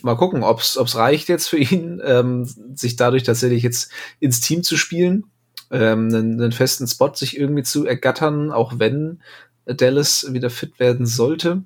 mal 0.04 0.16
gucken, 0.16 0.44
ob 0.44 0.60
es 0.60 0.96
reicht 0.96 1.30
jetzt 1.30 1.48
für 1.48 1.58
ihn, 1.58 2.02
ähm, 2.06 2.46
sich 2.76 2.96
dadurch 2.96 3.24
tatsächlich 3.24 3.64
jetzt 3.64 3.92
ins 4.20 4.42
Team 4.42 4.64
zu 4.64 4.78
spielen, 4.78 5.26
ähm, 5.72 6.08
einen, 6.08 6.42
einen 6.42 6.52
festen 6.52 6.88
Spot 6.88 7.14
sich 7.14 7.38
irgendwie 7.38 7.64
zu 7.64 7.86
ergattern, 7.86 8.52
auch 8.52 8.74
wenn 8.78 9.22
Dallas 9.66 10.34
wieder 10.34 10.50
fit 10.50 10.80
werden 10.80 11.06
sollte. 11.06 11.64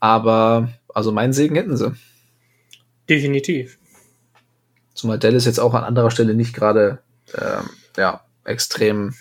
Aber 0.00 0.68
also 0.92 1.12
meinen 1.12 1.32
Segen 1.32 1.56
hätten 1.56 1.76
sie. 1.76 1.94
Definitiv. 3.08 3.78
Zumal 4.94 5.18
Dallas 5.18 5.44
jetzt 5.44 5.58
auch 5.58 5.74
an 5.74 5.84
anderer 5.84 6.10
Stelle 6.10 6.34
nicht 6.34 6.54
gerade 6.54 7.00
ähm, 7.36 7.68
ja, 7.96 8.24
extrem 8.44 9.14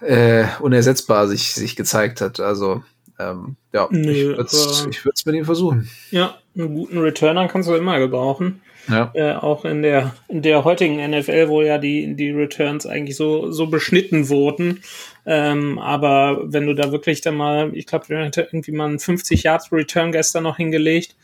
äh, 0.00 0.44
unersetzbar 0.60 1.26
sich, 1.26 1.54
sich 1.54 1.76
gezeigt 1.76 2.20
hat. 2.20 2.40
Also 2.40 2.84
ähm, 3.18 3.56
ja, 3.72 3.88
Nö, 3.90 4.32
ich 4.32 5.04
würde 5.04 5.14
es 5.14 5.26
mit 5.26 5.34
ihm 5.34 5.44
versuchen. 5.44 5.88
Ja, 6.10 6.38
einen 6.56 6.74
guten 6.74 6.98
Returner 6.98 7.48
kannst 7.48 7.68
du 7.68 7.74
immer 7.74 7.98
gebrauchen. 7.98 8.60
Ja. 8.88 9.10
Äh, 9.14 9.34
auch 9.34 9.64
in 9.64 9.82
der, 9.82 10.14
in 10.28 10.42
der 10.42 10.64
heutigen 10.64 10.96
NFL, 11.10 11.48
wo 11.48 11.62
ja 11.62 11.78
die, 11.78 12.14
die 12.14 12.30
Returns 12.30 12.86
eigentlich 12.86 13.16
so, 13.16 13.50
so 13.50 13.66
beschnitten 13.66 14.28
wurden. 14.28 14.82
Ähm, 15.24 15.78
aber 15.78 16.40
wenn 16.44 16.66
du 16.66 16.74
da 16.74 16.92
wirklich 16.92 17.20
dann 17.20 17.36
mal, 17.36 17.70
ich 17.74 17.86
glaube, 17.86 18.06
der 18.08 18.24
hätte 18.24 18.42
irgendwie 18.42 18.72
mal 18.72 18.88
einen 18.88 19.00
50 19.00 19.42
Yards 19.42 19.72
Return 19.72 20.12
gestern 20.12 20.44
noch 20.44 20.56
hingelegt. 20.56 21.16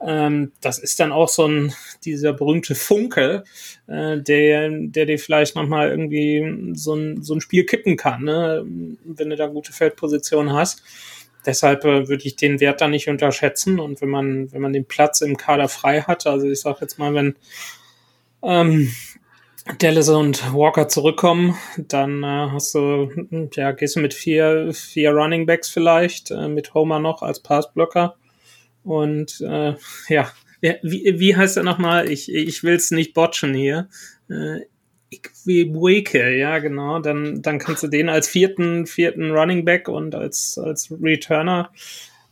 Ähm, 0.00 0.52
das 0.60 0.78
ist 0.78 1.00
dann 1.00 1.10
auch 1.10 1.28
so 1.28 1.46
ein, 1.46 1.72
dieser 2.04 2.32
berühmte 2.32 2.76
Funke, 2.76 3.42
äh, 3.88 4.18
der, 4.18 4.70
der 4.70 5.06
dir 5.06 5.18
vielleicht 5.18 5.56
nochmal 5.56 5.90
irgendwie 5.90 6.72
so 6.74 6.94
ein, 6.94 7.22
so 7.24 7.34
ein 7.34 7.40
Spiel 7.40 7.64
kippen 7.64 7.96
kann, 7.96 8.22
ne? 8.22 8.64
wenn 9.04 9.30
du 9.30 9.34
da 9.34 9.48
gute 9.48 9.72
Feldposition 9.72 10.52
hast 10.52 10.84
deshalb 11.48 11.84
äh, 11.84 12.08
würde 12.08 12.24
ich 12.24 12.36
den 12.36 12.60
Wert 12.60 12.80
da 12.80 12.86
nicht 12.86 13.08
unterschätzen. 13.08 13.80
Und 13.80 14.00
wenn 14.00 14.10
man, 14.10 14.52
wenn 14.52 14.60
man 14.60 14.72
den 14.72 14.84
Platz 14.84 15.22
im 15.22 15.36
Kader 15.36 15.68
frei 15.68 16.02
hat, 16.02 16.26
also 16.26 16.46
ich 16.46 16.60
sage 16.60 16.78
jetzt 16.82 16.98
mal, 16.98 17.14
wenn 17.14 17.34
ähm, 18.42 18.92
Dallas 19.78 20.08
und 20.10 20.54
Walker 20.54 20.88
zurückkommen, 20.88 21.56
dann 21.76 22.22
äh, 22.22 22.50
hast 22.52 22.74
du, 22.74 23.10
ja, 23.54 23.72
gehst 23.72 23.96
du 23.96 24.00
mit 24.00 24.14
vier, 24.14 24.72
vier 24.72 25.10
Running 25.10 25.46
Backs 25.46 25.70
vielleicht, 25.70 26.30
äh, 26.30 26.48
mit 26.48 26.74
Homer 26.74 27.00
noch 27.00 27.22
als 27.22 27.40
Passblocker. 27.40 28.16
Und 28.84 29.40
äh, 29.40 29.74
ja, 30.08 30.30
wie, 30.60 31.14
wie 31.18 31.36
heißt 31.36 31.56
er 31.56 31.62
nochmal? 31.62 32.10
Ich, 32.10 32.32
ich 32.32 32.62
will 32.62 32.74
es 32.74 32.90
nicht 32.90 33.14
botchen 33.14 33.54
hier. 33.54 33.88
Äh, 34.28 34.66
Ikwebweke, 35.10 36.36
ja, 36.36 36.58
genau. 36.58 36.98
Dann, 37.00 37.42
dann 37.42 37.58
kannst 37.58 37.82
du 37.82 37.88
den 37.88 38.08
als 38.08 38.28
vierten, 38.28 38.86
vierten 38.86 39.30
Running 39.30 39.64
Back 39.64 39.88
und 39.88 40.14
als, 40.14 40.58
als 40.58 40.90
Returner 40.90 41.70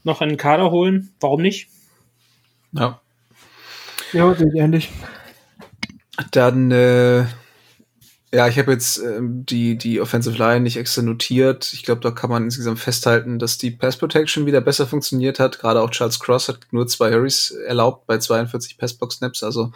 noch 0.05 0.23
in 0.23 0.31
den 0.31 0.39
Kader 0.39 0.71
holen. 0.71 1.15
Warum 1.21 1.43
nicht? 1.43 1.69
Ja. 2.73 3.01
Ja, 4.13 4.35
sehe 4.35 4.49
ich 4.53 4.61
ähnlich. 4.61 4.91
Dann, 6.31 6.71
äh, 6.71 7.27
ja, 8.33 8.49
ich 8.49 8.59
habe 8.59 8.73
jetzt 8.73 8.99
ähm, 8.99 9.47
die, 9.47 9.79
die 9.79 10.01
Offensive 10.01 10.37
Line 10.37 10.61
nicht 10.61 10.77
extra 10.77 11.03
notiert. 11.03 11.73
Ich 11.73 11.85
glaube, 11.85 12.01
da 12.03 12.11
kann 12.11 12.31
man 12.31 12.45
insgesamt 12.45 12.79
festhalten, 12.79 13.39
dass 13.39 13.59
die 13.59 13.71
Pass 13.71 13.97
Protection 13.97 14.47
wieder 14.47 14.61
besser 14.61 14.87
funktioniert 14.87 15.39
hat. 15.39 15.59
Gerade 15.59 15.81
auch 15.81 15.91
Charles 15.91 16.21
Cross 16.21 16.49
hat 16.49 16.61
nur 16.71 16.87
zwei 16.87 17.13
Hurries 17.13 17.51
erlaubt 17.51 18.07
bei 18.07 18.19
42 18.19 18.79
Passbox 18.79 19.17
Snaps. 19.17 19.43
Also 19.43 19.73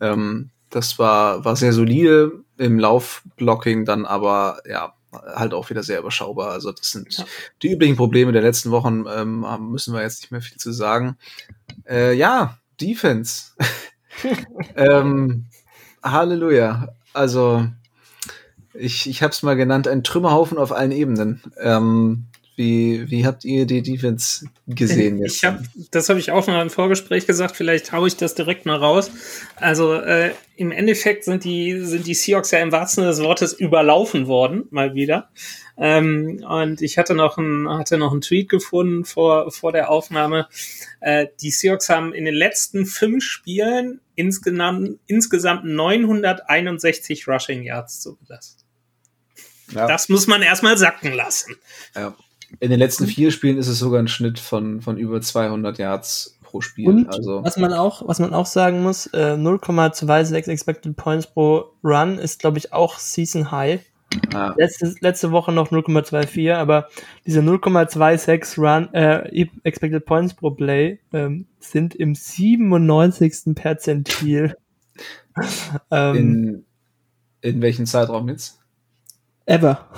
ähm, 0.00 0.50
das 0.70 0.98
war, 0.98 1.44
war 1.44 1.56
sehr 1.56 1.72
solide 1.72 2.32
im 2.56 2.78
Laufblocking, 2.78 3.84
dann 3.84 4.06
aber 4.06 4.62
ja 4.68 4.94
halt 5.12 5.54
auch 5.54 5.70
wieder 5.70 5.82
sehr 5.82 5.98
überschaubar. 5.98 6.52
Also 6.52 6.72
das 6.72 6.92
sind 6.92 7.18
ja. 7.18 7.24
die 7.62 7.72
üblichen 7.72 7.96
Probleme 7.96 8.32
der 8.32 8.42
letzten 8.42 8.70
Wochen. 8.70 9.04
Ähm, 9.12 9.44
müssen 9.70 9.92
wir 9.92 10.02
jetzt 10.02 10.22
nicht 10.22 10.30
mehr 10.30 10.40
viel 10.40 10.56
zu 10.56 10.72
sagen. 10.72 11.16
Äh, 11.88 12.14
ja, 12.14 12.58
Defense. 12.80 13.52
ähm, 14.76 15.46
Halleluja. 16.02 16.88
Also 17.12 17.66
ich, 18.72 19.08
ich 19.08 19.22
habe 19.22 19.32
es 19.32 19.42
mal 19.42 19.56
genannt, 19.56 19.88
ein 19.88 20.04
Trümmerhaufen 20.04 20.58
auf 20.58 20.72
allen 20.72 20.92
Ebenen. 20.92 21.42
Ähm, 21.60 22.26
wie, 22.60 23.10
wie 23.10 23.24
habt 23.24 23.46
ihr 23.46 23.64
die 23.64 23.80
Defense 23.80 24.44
gesehen? 24.66 25.18
Jetzt? 25.18 25.36
Ich 25.36 25.44
hab, 25.46 25.60
das 25.90 26.10
habe 26.10 26.20
ich 26.20 26.30
auch 26.30 26.46
noch 26.46 26.60
im 26.60 26.68
Vorgespräch 26.68 27.26
gesagt, 27.26 27.56
vielleicht 27.56 27.90
haue 27.92 28.06
ich 28.06 28.18
das 28.18 28.34
direkt 28.34 28.66
mal 28.66 28.76
raus. 28.76 29.10
Also 29.56 29.94
äh, 29.94 30.32
im 30.56 30.70
Endeffekt 30.70 31.24
sind 31.24 31.44
die, 31.44 31.80
sind 31.80 32.06
die 32.06 32.12
Seahawks 32.12 32.50
ja 32.50 32.58
im 32.58 32.70
wahrsten 32.70 33.02
Sinne 33.02 33.12
des 33.12 33.22
Wortes 33.22 33.54
überlaufen 33.54 34.26
worden, 34.26 34.64
mal 34.70 34.94
wieder. 34.94 35.30
Ähm, 35.78 36.44
und 36.46 36.82
ich 36.82 36.98
hatte 36.98 37.14
noch 37.14 37.38
ein, 37.38 37.66
hatte 37.66 37.96
noch 37.96 38.12
einen 38.12 38.20
Tweet 38.20 38.50
gefunden 38.50 39.06
vor, 39.06 39.50
vor 39.50 39.72
der 39.72 39.90
Aufnahme. 39.90 40.46
Äh, 41.00 41.28
die 41.40 41.52
Seahawks 41.52 41.88
haben 41.88 42.12
in 42.12 42.26
den 42.26 42.34
letzten 42.34 42.84
fünf 42.84 43.24
Spielen 43.24 44.02
insgesamt, 44.16 44.98
insgesamt 45.06 45.64
961 45.64 47.26
Rushing 47.26 47.62
Yards 47.62 48.00
zugelassen. 48.00 48.58
Ja. 49.72 49.86
Das 49.86 50.10
muss 50.10 50.26
man 50.26 50.42
erstmal 50.42 50.76
sacken 50.76 51.14
lassen. 51.14 51.56
Ja. 51.94 52.14
In 52.58 52.70
den 52.70 52.78
letzten 52.78 53.06
vier 53.06 53.30
Spielen 53.30 53.58
ist 53.58 53.68
es 53.68 53.78
sogar 53.78 54.00
ein 54.00 54.08
Schnitt 54.08 54.38
von, 54.38 54.80
von 54.80 54.96
über 54.98 55.20
200 55.20 55.78
Yards 55.78 56.38
pro 56.42 56.60
Spiel. 56.60 56.88
Und 56.88 57.08
also. 57.08 57.44
was 57.44 57.56
man 57.56 57.72
auch, 57.72 58.06
was 58.08 58.18
man 58.18 58.34
auch 58.34 58.46
sagen 58.46 58.82
muss, 58.82 59.06
äh, 59.08 59.34
0,26 59.34 60.48
Expected 60.48 60.96
Points 60.96 61.26
pro 61.28 61.72
Run 61.84 62.18
ist, 62.18 62.40
glaube 62.40 62.58
ich, 62.58 62.72
auch 62.72 62.98
Season 62.98 63.52
High. 63.52 63.80
Ah. 64.34 64.54
Letzte, 64.56 64.92
letzte 65.00 65.30
Woche 65.30 65.52
noch 65.52 65.70
0,24, 65.70 66.52
aber 66.52 66.88
diese 67.26 67.40
0,26 67.40 68.58
Run, 68.58 68.92
äh, 68.92 69.46
Expected 69.62 70.04
Points 70.04 70.34
pro 70.34 70.50
Play 70.50 70.98
ähm, 71.12 71.46
sind 71.60 71.94
im 71.94 72.16
97. 72.16 73.54
Perzentil. 73.54 74.56
ähm, 75.92 76.16
in, 76.16 76.64
in 77.52 77.62
welchem 77.62 77.86
Zeitraum 77.86 78.28
jetzt? 78.28 78.58
Ever. 79.46 79.88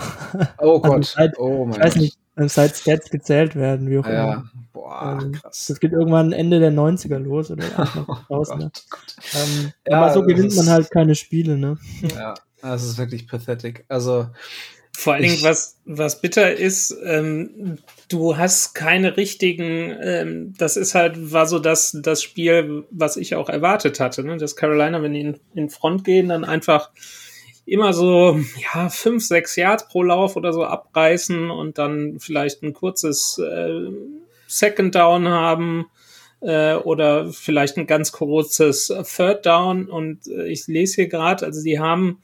Oh 0.58 0.80
Gott. 0.80 0.94
Also 0.94 1.12
seit, 1.16 1.38
oh 1.38 1.64
mein 1.64 1.78
ich 1.78 1.84
weiß 1.84 1.96
nicht, 1.96 2.18
seit 2.36 2.76
Stats 2.76 3.10
gezählt 3.10 3.56
werden, 3.56 3.90
wie 3.90 3.98
auch 3.98 4.06
immer. 4.06 4.14
Ja, 4.14 4.44
boah, 4.72 5.18
ähm, 5.22 5.32
krass. 5.32 5.66
Das 5.68 5.80
geht 5.80 5.92
irgendwann 5.92 6.32
Ende 6.32 6.60
der 6.60 6.72
90er 6.72 7.18
los 7.18 7.50
oder 7.50 7.64
oh 8.28 8.44
ne? 8.56 8.70
ähm, 9.34 9.72
ja, 9.86 9.98
aber 9.98 10.12
so 10.12 10.22
gewinnt 10.22 10.54
man 10.56 10.68
halt 10.70 10.90
keine 10.90 11.14
Spiele, 11.14 11.58
ne? 11.58 11.78
Ja, 12.14 12.34
das 12.60 12.84
ist 12.84 12.98
wirklich 12.98 13.28
pathetic. 13.28 13.84
Also 13.88 14.28
vor 14.94 15.14
allen 15.14 15.22
Dingen, 15.22 15.42
was, 15.42 15.78
was 15.84 16.20
bitter 16.20 16.54
ist, 16.54 16.94
ähm, 17.04 17.78
du 18.08 18.36
hast 18.36 18.74
keine 18.74 19.16
richtigen, 19.16 19.96
ähm, 20.02 20.54
das 20.58 20.76
ist 20.76 20.94
halt, 20.94 21.32
war 21.32 21.46
so 21.46 21.58
das, 21.58 21.96
das 22.02 22.22
Spiel, 22.22 22.84
was 22.90 23.16
ich 23.16 23.34
auch 23.34 23.48
erwartet 23.48 24.00
hatte, 24.00 24.22
ne? 24.22 24.36
dass 24.36 24.54
Carolina, 24.54 25.02
wenn 25.02 25.14
die 25.14 25.20
in, 25.22 25.40
in 25.54 25.70
Front 25.70 26.04
gehen, 26.04 26.28
dann 26.28 26.44
einfach 26.44 26.90
immer 27.64 27.92
so, 27.92 28.40
ja, 28.74 28.88
fünf, 28.88 29.24
sechs 29.24 29.56
Yards 29.56 29.88
pro 29.88 30.02
Lauf 30.02 30.36
oder 30.36 30.52
so 30.52 30.64
abreißen 30.64 31.50
und 31.50 31.78
dann 31.78 32.18
vielleicht 32.18 32.62
ein 32.62 32.72
kurzes 32.72 33.38
äh, 33.38 33.90
Second 34.46 34.94
Down 34.94 35.28
haben 35.28 35.86
äh, 36.40 36.74
oder 36.74 37.32
vielleicht 37.32 37.76
ein 37.76 37.86
ganz 37.86 38.12
kurzes 38.12 38.92
Third 39.16 39.46
Down. 39.46 39.88
Und 39.88 40.26
äh, 40.26 40.48
ich 40.48 40.66
lese 40.66 40.96
hier 40.96 41.08
gerade, 41.08 41.46
also 41.46 41.62
die 41.62 41.78
haben 41.78 42.18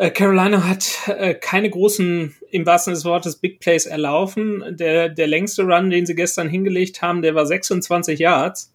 äh, 0.00 0.10
Carolina 0.10 0.66
hat 0.66 1.08
äh, 1.08 1.34
keine 1.34 1.68
großen, 1.68 2.34
im 2.50 2.64
wahrsten 2.64 2.94
des 2.94 3.04
Wortes, 3.04 3.36
Big 3.36 3.60
Plays 3.60 3.84
erlaufen. 3.84 4.64
Der, 4.70 5.10
der 5.10 5.26
längste 5.26 5.64
Run, 5.64 5.90
den 5.90 6.06
sie 6.06 6.14
gestern 6.14 6.48
hingelegt 6.48 7.02
haben, 7.02 7.20
der 7.20 7.34
war 7.34 7.44
26 7.44 8.18
Yards. 8.18 8.72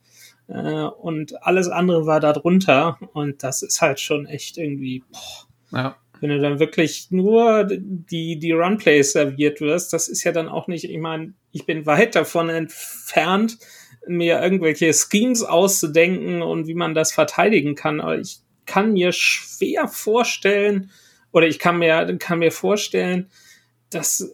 Äh, 0.48 0.84
und 0.84 1.42
alles 1.44 1.68
andere 1.68 2.06
war 2.06 2.20
da 2.20 2.32
drunter. 2.32 3.00
Und 3.14 3.42
das 3.42 3.64
ist 3.64 3.82
halt 3.82 4.00
schon 4.00 4.28
echt 4.28 4.60
irgendwie, 4.60 5.02
boah, 5.12 5.45
ja. 5.76 5.98
Wenn 6.22 6.30
du 6.30 6.40
dann 6.40 6.60
wirklich 6.60 7.08
nur 7.12 7.68
die, 7.70 8.40
die 8.40 8.52
Runplays 8.54 9.12
serviert 9.12 9.60
wirst, 9.60 9.92
das 9.92 10.08
ist 10.08 10.24
ja 10.24 10.32
dann 10.32 10.48
auch 10.48 10.68
nicht, 10.68 10.86
ich 10.86 10.98
meine, 10.98 11.34
ich 11.52 11.66
bin 11.66 11.86
weit 11.86 12.16
davon 12.16 12.50
entfernt, 12.50 13.58
mir 14.08 14.42
irgendwelche 14.42 14.94
Schemes 14.94 15.44
auszudenken 15.44 16.42
und 16.42 16.68
wie 16.68 16.74
man 16.74 16.94
das 16.94 17.12
verteidigen 17.12 17.76
kann. 17.76 18.00
Aber 18.00 18.18
ich 18.18 18.40
kann 18.66 18.94
mir 18.94 19.12
schwer 19.12 19.88
vorstellen, 19.88 20.90
oder 21.32 21.48
ich 21.48 21.60
kann 21.60 21.80
mir, 21.80 22.18
kann 22.18 22.40
mir 22.40 22.52
vorstellen, 22.52 23.30
dass 23.90 24.32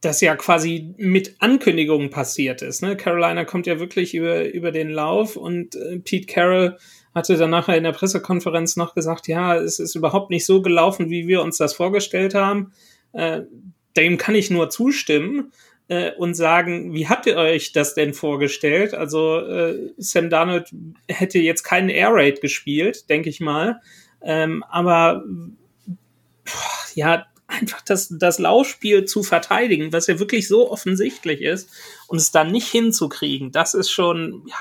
das 0.00 0.20
ja 0.20 0.36
quasi 0.36 0.94
mit 0.96 1.36
Ankündigungen 1.40 2.10
passiert 2.10 2.62
ist. 2.62 2.82
Ne? 2.82 2.96
Carolina 2.96 3.44
kommt 3.44 3.66
ja 3.66 3.78
wirklich 3.78 4.14
über, 4.14 4.44
über 4.52 4.70
den 4.70 4.90
Lauf 4.90 5.36
und 5.36 5.76
äh, 5.76 5.98
Pete 5.98 6.26
Carroll 6.26 6.78
hatte 7.14 7.36
dann 7.36 7.50
nachher 7.50 7.76
in 7.76 7.84
der 7.84 7.92
Pressekonferenz 7.92 8.76
noch 8.76 8.94
gesagt, 8.94 9.28
ja, 9.28 9.56
es 9.56 9.78
ist 9.78 9.94
überhaupt 9.94 10.30
nicht 10.30 10.44
so 10.44 10.62
gelaufen, 10.62 11.10
wie 11.10 11.28
wir 11.28 11.42
uns 11.42 11.58
das 11.58 11.74
vorgestellt 11.74 12.34
haben. 12.34 12.72
Äh, 13.12 13.42
dem 13.96 14.18
kann 14.18 14.34
ich 14.34 14.50
nur 14.50 14.70
zustimmen 14.70 15.52
äh, 15.88 16.12
und 16.12 16.34
sagen, 16.34 16.92
wie 16.94 17.08
habt 17.08 17.26
ihr 17.26 17.36
euch 17.36 17.72
das 17.72 17.94
denn 17.94 18.14
vorgestellt? 18.14 18.94
Also 18.94 19.38
äh, 19.38 19.92
Sam 19.96 20.30
Darnold 20.30 20.70
hätte 21.08 21.38
jetzt 21.38 21.62
keinen 21.62 21.90
Air 21.90 22.10
Raid 22.12 22.40
gespielt, 22.40 23.08
denke 23.08 23.28
ich 23.28 23.40
mal. 23.40 23.80
Ähm, 24.20 24.64
aber 24.68 25.22
ja, 26.94 27.26
einfach 27.46 27.82
das, 27.82 28.08
das 28.10 28.38
Laufspiel 28.38 29.04
zu 29.04 29.22
verteidigen, 29.22 29.92
was 29.92 30.06
ja 30.06 30.18
wirklich 30.18 30.48
so 30.48 30.70
offensichtlich 30.70 31.42
ist, 31.42 31.70
und 32.08 32.18
es 32.18 32.32
dann 32.32 32.50
nicht 32.50 32.68
hinzukriegen, 32.68 33.52
das 33.52 33.74
ist 33.74 33.90
schon, 33.90 34.42
ja, 34.46 34.56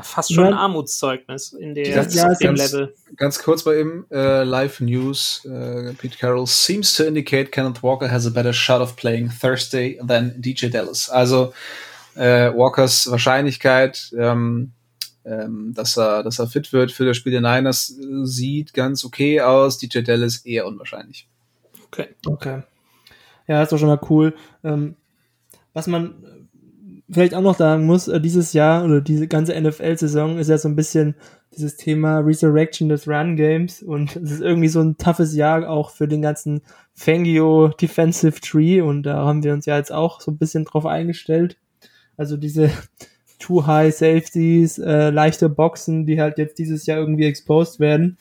fast 0.00 0.32
schon 0.32 0.46
ein 0.46 0.54
Armutszeugnis 0.54 1.52
in 1.52 1.74
der, 1.74 1.94
ganz, 1.94 2.14
ja, 2.14 2.28
dem 2.34 2.54
ganz, 2.54 2.72
Level. 2.72 2.94
Ganz 3.16 3.38
kurz 3.38 3.62
bei 3.62 3.80
ihm, 3.80 4.06
äh, 4.10 4.42
Live 4.44 4.80
News, 4.80 5.44
äh, 5.44 5.92
Pete 5.94 6.16
Carroll 6.18 6.46
seems 6.46 6.94
to 6.94 7.04
indicate 7.04 7.52
Kenneth 7.52 7.82
Walker 7.82 8.10
has 8.10 8.26
a 8.26 8.30
better 8.30 8.52
shot 8.52 8.80
of 8.80 8.96
playing 8.96 9.30
Thursday 9.30 10.00
than 10.06 10.40
DJ 10.40 10.68
Dallas. 10.68 11.10
Also 11.10 11.52
äh, 12.14 12.52
Walkers 12.54 13.10
Wahrscheinlichkeit, 13.10 14.12
ähm, 14.18 14.72
ähm, 15.24 15.72
dass 15.74 15.96
er, 15.98 16.22
dass 16.22 16.38
er 16.38 16.46
fit 16.46 16.72
wird 16.72 16.90
für 16.90 17.04
das 17.04 17.16
Spiel 17.16 17.32
der 17.32 17.40
Niners, 17.40 17.94
sieht 18.24 18.72
ganz 18.72 19.04
okay 19.04 19.40
aus. 19.40 19.78
DJ 19.78 20.00
Dallas 20.00 20.38
eher 20.38 20.66
unwahrscheinlich. 20.66 21.28
Okay. 21.86 22.08
Okay. 22.26 22.62
Ja, 23.46 23.62
ist 23.62 23.72
doch 23.72 23.78
schon 23.78 23.88
mal 23.88 24.00
cool. 24.08 24.34
Ähm, 24.64 24.96
was 25.74 25.86
man 25.86 26.14
vielleicht 27.12 27.34
auch 27.34 27.42
noch 27.42 27.56
sagen 27.56 27.86
muss, 27.86 28.08
äh, 28.08 28.20
dieses 28.20 28.52
Jahr 28.52 28.84
oder 28.84 29.00
diese 29.00 29.28
ganze 29.28 29.58
NFL-Saison 29.60 30.38
ist 30.38 30.48
ja 30.48 30.58
so 30.58 30.68
ein 30.68 30.76
bisschen 30.76 31.14
dieses 31.54 31.76
Thema 31.76 32.18
Resurrection 32.20 32.88
des 32.88 33.06
Run-Games 33.06 33.82
und 33.82 34.16
es 34.16 34.32
ist 34.32 34.40
irgendwie 34.40 34.68
so 34.68 34.80
ein 34.80 34.96
toughes 34.96 35.34
Jahr 35.34 35.68
auch 35.68 35.90
für 35.90 36.08
den 36.08 36.22
ganzen 36.22 36.62
Fangio 36.94 37.68
Defensive 37.68 38.40
Tree 38.40 38.80
und 38.80 39.02
da 39.02 39.24
haben 39.24 39.42
wir 39.42 39.52
uns 39.52 39.66
ja 39.66 39.76
jetzt 39.76 39.92
auch 39.92 40.20
so 40.20 40.30
ein 40.30 40.38
bisschen 40.38 40.64
drauf 40.64 40.86
eingestellt. 40.86 41.58
Also 42.16 42.36
diese 42.36 42.70
Too 43.38 43.66
High 43.66 43.94
Safeties, 43.94 44.78
äh, 44.78 45.10
leichte 45.10 45.48
Boxen, 45.48 46.06
die 46.06 46.20
halt 46.20 46.38
jetzt 46.38 46.58
dieses 46.58 46.86
Jahr 46.86 46.98
irgendwie 46.98 47.26
exposed 47.26 47.80
werden. 47.80 48.16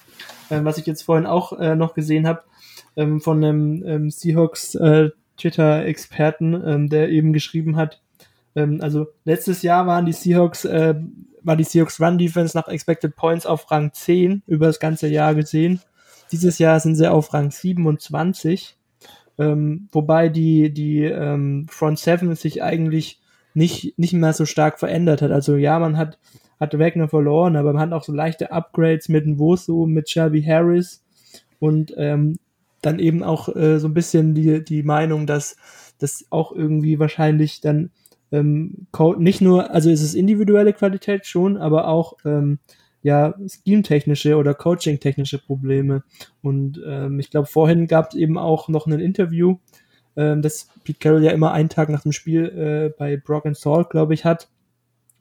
Ähm, 0.49 0.65
was 0.65 0.77
ich 0.77 0.85
jetzt 0.85 1.03
vorhin 1.03 1.25
auch 1.25 1.57
äh, 1.59 1.75
noch 1.75 1.93
gesehen 1.93 2.27
habe 2.27 2.41
ähm, 2.97 3.21
von 3.21 3.43
einem 3.43 3.83
ähm, 3.85 4.09
Seahawks 4.09 4.75
äh, 4.75 5.11
Twitter-Experten, 5.37 6.61
ähm, 6.65 6.89
der 6.89 7.09
eben 7.09 7.33
geschrieben 7.33 7.77
hat, 7.77 8.01
ähm, 8.55 8.79
also 8.81 9.07
letztes 9.25 9.61
Jahr 9.61 9.87
waren 9.87 10.05
die 10.05 10.13
Seahawks, 10.13 10.65
äh, 10.65 10.95
war 11.43 11.55
die 11.55 11.63
Seahawks 11.63 11.99
Run 11.99 12.17
Defense 12.17 12.57
nach 12.57 12.67
Expected 12.67 13.15
Points 13.15 13.45
auf 13.45 13.69
Rang 13.71 13.93
10 13.93 14.43
über 14.47 14.67
das 14.67 14.79
ganze 14.79 15.07
Jahr 15.07 15.35
gesehen. 15.35 15.81
Dieses 16.31 16.59
Jahr 16.59 16.79
sind 16.79 16.95
sie 16.95 17.11
auf 17.11 17.33
Rang 17.33 17.51
27. 17.51 18.77
Ähm, 19.37 19.87
wobei 19.91 20.29
die, 20.29 20.73
die 20.73 21.03
ähm, 21.03 21.65
Front 21.69 21.99
Seven 21.99 22.35
sich 22.35 22.61
eigentlich 22.61 23.19
nicht, 23.53 23.97
nicht 23.97 24.13
mehr 24.13 24.33
so 24.33 24.45
stark 24.45 24.79
verändert 24.79 25.21
hat. 25.21 25.31
Also 25.31 25.55
ja, 25.55 25.79
man 25.79 25.97
hat, 25.97 26.19
hat 26.59 26.77
Wagner 26.77 27.09
verloren, 27.09 27.55
aber 27.55 27.73
man 27.73 27.81
hat 27.81 27.93
auch 27.93 28.03
so 28.03 28.13
leichte 28.13 28.51
Upgrades 28.51 29.09
mit 29.09 29.25
dem 29.25 29.39
Wosu, 29.39 29.85
mit 29.87 30.09
Shelby 30.09 30.43
Harris 30.43 31.03
und 31.59 31.93
ähm, 31.97 32.37
dann 32.81 32.99
eben 32.99 33.23
auch 33.23 33.53
äh, 33.55 33.79
so 33.79 33.87
ein 33.87 33.93
bisschen 33.93 34.35
die, 34.35 34.63
die 34.63 34.83
Meinung, 34.83 35.27
dass 35.27 35.55
das 35.99 36.25
auch 36.29 36.51
irgendwie 36.51 36.99
wahrscheinlich 36.99 37.61
dann 37.61 37.91
ähm, 38.31 38.87
nicht 39.17 39.41
nur, 39.41 39.71
also 39.71 39.89
ist 39.89 40.01
es 40.01 40.13
individuelle 40.13 40.73
Qualität 40.73 41.25
schon, 41.25 41.57
aber 41.57 41.87
auch 41.87 42.17
ähm, 42.25 42.59
ja 43.01 43.33
scheme-technische 43.47 44.37
oder 44.37 44.53
coaching-technische 44.53 45.39
Probleme. 45.39 46.03
Und 46.41 46.81
ähm, 46.85 47.19
ich 47.19 47.29
glaube, 47.29 47.47
vorhin 47.47 47.87
gab 47.87 48.11
es 48.11 48.15
eben 48.15 48.37
auch 48.37 48.67
noch 48.69 48.87
ein 48.87 48.99
Interview, 48.99 49.57
ähm, 50.15 50.41
das 50.41 50.67
Pete 50.83 50.99
Carroll 50.99 51.23
ja 51.23 51.31
immer 51.31 51.51
einen 51.51 51.69
Tag 51.69 51.89
nach 51.89 52.03
dem 52.03 52.11
Spiel 52.11 52.45
äh, 52.45 52.93
bei 52.97 53.17
Brock 53.17 53.45
and 53.45 53.57
Salt, 53.57 53.89
glaube 53.89 54.13
ich, 54.13 54.25
hat, 54.25 54.49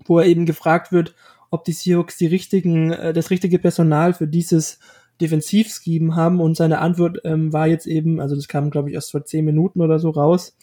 wo 0.04 0.18
er 0.18 0.26
eben 0.26 0.46
gefragt 0.46 0.92
wird, 0.92 1.14
ob 1.50 1.64
die 1.64 1.72
Seahawks 1.72 2.16
die 2.16 2.26
richtigen, 2.26 2.92
äh, 2.92 3.12
das 3.12 3.30
richtige 3.30 3.58
Personal 3.58 4.14
für 4.14 4.26
dieses 4.26 4.78
Defensivscheme 5.20 6.16
haben 6.16 6.40
und 6.40 6.56
seine 6.56 6.78
Antwort 6.78 7.18
ähm, 7.24 7.52
war 7.52 7.66
jetzt 7.66 7.86
eben, 7.86 8.20
also 8.20 8.34
das 8.34 8.48
kam 8.48 8.70
glaube 8.70 8.88
ich 8.88 8.94
erst 8.94 9.10
vor 9.10 9.24
zehn 9.24 9.44
Minuten 9.44 9.82
oder 9.82 9.98
so 9.98 10.10
raus, 10.10 10.56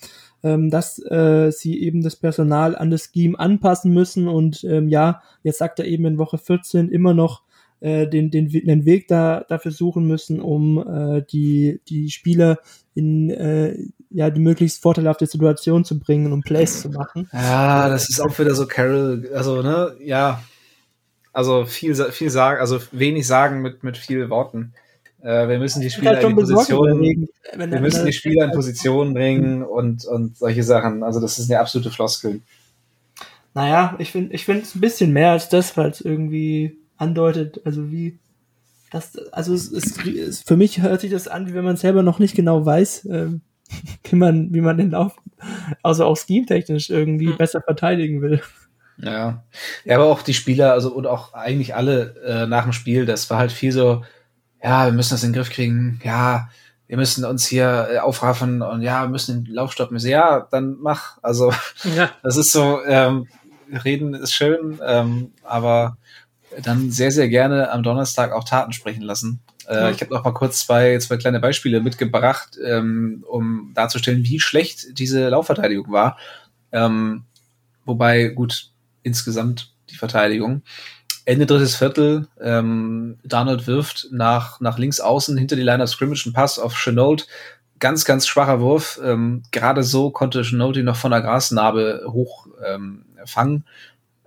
ähm, 0.44 0.70
dass 0.70 1.00
äh, 1.00 1.52
sie 1.52 1.82
eben 1.82 2.02
das 2.02 2.16
Personal 2.16 2.76
an 2.76 2.92
das 2.92 3.10
Scheme 3.14 3.38
anpassen 3.40 3.94
müssen 3.94 4.28
und 4.28 4.64
ähm, 4.64 4.88
ja, 4.88 5.22
jetzt 5.44 5.58
sagt 5.58 5.80
er 5.80 5.86
eben 5.86 6.06
in 6.06 6.18
Woche 6.18 6.38
14 6.38 6.90
immer 6.90 7.14
noch 7.14 7.44
äh, 7.80 8.08
den, 8.08 8.32
den, 8.32 8.50
den 8.50 8.86
Weg 8.86 9.08
da 9.08 9.46
dafür 9.48 9.72
suchen 9.72 10.08
müssen, 10.08 10.42
um 10.42 10.78
äh, 10.78 11.24
die, 11.32 11.82
die 11.88 12.10
Spieler 12.10 12.60
in 12.96 13.30
äh, 13.30 13.78
ja 14.10 14.30
die 14.30 14.40
möglichst 14.40 14.82
vorteilhafte 14.82 15.28
Situation 15.28 15.86
zu 15.86 16.00
bringen, 16.00 16.34
um 16.34 16.42
Plays 16.42 16.82
zu 16.82 16.90
machen. 16.90 17.30
Ja, 17.34 17.90
das 17.90 18.10
ist 18.10 18.20
auch 18.20 18.38
wieder 18.40 18.56
so 18.56 18.66
Carol, 18.66 19.30
also 19.34 19.62
ne, 19.62 19.96
ja, 20.00 20.42
also 21.34 21.66
viel, 21.66 21.94
viel 21.94 22.32
sagen, 22.32 22.60
also 22.60 22.80
wenig 22.92 23.28
sagen 23.28 23.62
mit, 23.62 23.84
mit 23.84 23.96
viel 23.96 24.30
Worten. 24.32 24.74
Äh, 25.22 25.48
wir 25.48 25.60
müssen 25.60 25.82
die 25.82 25.90
Spieler 25.90 26.16
halt 26.16 26.24
in 26.24 26.36
Position, 26.36 27.02
wir 27.02 27.80
müssen 27.80 28.06
die 28.06 28.14
Spieler 28.14 28.46
in 28.46 28.52
Position 28.52 29.14
bringen 29.14 29.64
und, 29.64 30.06
und 30.06 30.38
solche 30.38 30.64
Sachen. 30.64 31.04
Also 31.04 31.20
das 31.20 31.40
ist 31.40 31.50
eine 31.50 31.60
absolute 31.60 31.92
Floskel. 31.92 32.42
Naja, 33.54 33.96
ich 33.98 34.12
finde 34.12 34.36
ich 34.36 34.46
finde 34.46 34.62
es 34.62 34.76
ein 34.76 34.82
bisschen 34.82 35.14
mehr 35.14 35.32
als 35.32 35.50
das, 35.50 35.76
weil 35.78 35.90
es 35.90 36.02
irgendwie 36.02 36.78
andeutet, 36.98 37.62
also 37.66 37.92
wie 37.92 38.20
das, 38.92 39.18
also 39.32 39.54
es, 39.54 39.72
es, 39.72 39.98
es, 40.06 40.42
für 40.44 40.56
mich 40.56 40.82
hört 40.82 41.02
sich 41.02 41.12
das 41.12 41.28
an, 41.28 41.48
wie 41.48 41.54
wenn 41.54 41.66
man 41.66 41.76
selber 41.76 42.04
noch 42.04 42.20
nicht 42.20 42.36
genau 42.36 42.66
weiß, 42.66 43.06
äh, 43.06 43.28
wie 44.10 44.16
man, 44.16 44.54
wie 44.54 44.62
man 44.62 44.78
den 44.78 44.92
Lauf, 44.92 45.16
also 45.84 46.06
auch 46.06 46.18
scheme-technisch 46.18 46.90
irgendwie 46.90 47.28
mhm. 47.28 47.38
besser 47.38 47.62
verteidigen 47.62 48.22
will. 48.22 48.42
Ja. 49.00 49.44
ja, 49.86 49.96
aber 49.96 50.06
auch 50.06 50.24
die 50.24 50.34
Spieler, 50.34 50.74
also 50.74 50.92
und 50.92 51.06
auch 51.06 51.34
eigentlich 51.34 51.76
alle 51.76 52.16
äh, 52.26 52.48
nach 52.48 52.64
dem 52.64 52.74
Spiel, 52.74 53.06
das 53.06 53.30
war 53.30 53.38
halt 53.38 53.52
viel 53.52 53.72
so, 53.72 54.04
ja, 54.64 54.86
wir 54.86 54.94
müssen 54.94 55.14
das 55.14 55.24
in 55.24 55.32
den 55.32 55.36
Griff 55.36 55.50
kriegen, 55.50 56.00
ja, 56.04 56.50
wir 56.88 56.98
müssen 56.98 57.26
uns 57.26 57.46
hier 57.46 57.90
äh, 57.92 57.98
aufraffen 58.00 58.62
und 58.62 58.82
ja, 58.82 59.04
wir 59.04 59.10
müssen 59.10 59.44
den 59.44 59.54
Lauf 59.54 59.74
stoppen. 59.74 59.98
Ja, 60.00 60.48
dann 60.52 60.78
mach. 60.80 61.18
Also 61.22 61.54
ja. 61.96 62.12
das 62.24 62.38
ist 62.38 62.52
so, 62.52 62.84
ähm, 62.86 63.28
reden 63.84 64.14
ist 64.14 64.34
schön, 64.34 64.80
ähm, 64.86 65.32
aber 65.44 65.98
dann 66.64 66.90
sehr, 66.92 67.12
sehr 67.12 67.28
gerne 67.28 67.72
am 67.72 67.84
Donnerstag 67.84 68.32
auch 68.32 68.46
Taten 68.46 68.72
sprechen 68.72 69.02
lassen. 69.02 69.42
Äh, 69.68 69.76
ja. 69.76 69.90
Ich 69.92 70.02
habe 70.02 70.14
noch 70.14 70.24
mal 70.24 70.32
kurz 70.32 70.66
zwei, 70.66 70.98
zwei 71.00 71.18
kleine 71.18 71.40
Beispiele 71.40 71.82
mitgebracht, 71.82 72.58
ähm, 72.64 73.24
um 73.28 73.72
darzustellen, 73.76 74.24
wie 74.24 74.40
schlecht 74.40 74.98
diese 74.98 75.28
Laufverteidigung 75.28 75.92
war. 75.92 76.18
Ähm, 76.72 77.26
wobei, 77.86 78.30
gut, 78.30 78.72
insgesamt 79.04 79.74
die 79.90 79.96
Verteidigung. 79.96 80.62
Ende 81.28 81.46
drittes 81.46 81.76
Viertel, 81.76 82.30
ähm, 82.40 83.18
Darnold 83.26 83.68
wirft 83.68 84.08
nach, 84.12 84.62
nach 84.62 84.78
links 84.78 85.02
außen 85.02 85.38
hinter 85.38 85.58
die 85.58 85.62
Line 85.62 85.84
of 85.84 85.90
Scrimmage 85.90 86.26
einen 86.26 86.34
Pass 86.34 86.58
auf 86.58 86.74
Chenault. 86.74 87.28
Ganz, 87.80 88.06
ganz 88.06 88.26
schwacher 88.26 88.62
Wurf. 88.62 88.98
Ähm, 89.04 89.44
Gerade 89.52 89.84
so 89.84 90.10
konnte 90.10 90.44
Chenault 90.44 90.78
ihn 90.78 90.86
noch 90.86 90.96
von 90.96 91.12
der 91.12 91.20
Grasnarbe 91.20 92.06
hoch 92.08 92.48
ähm, 92.66 93.04
fangen. 93.26 93.66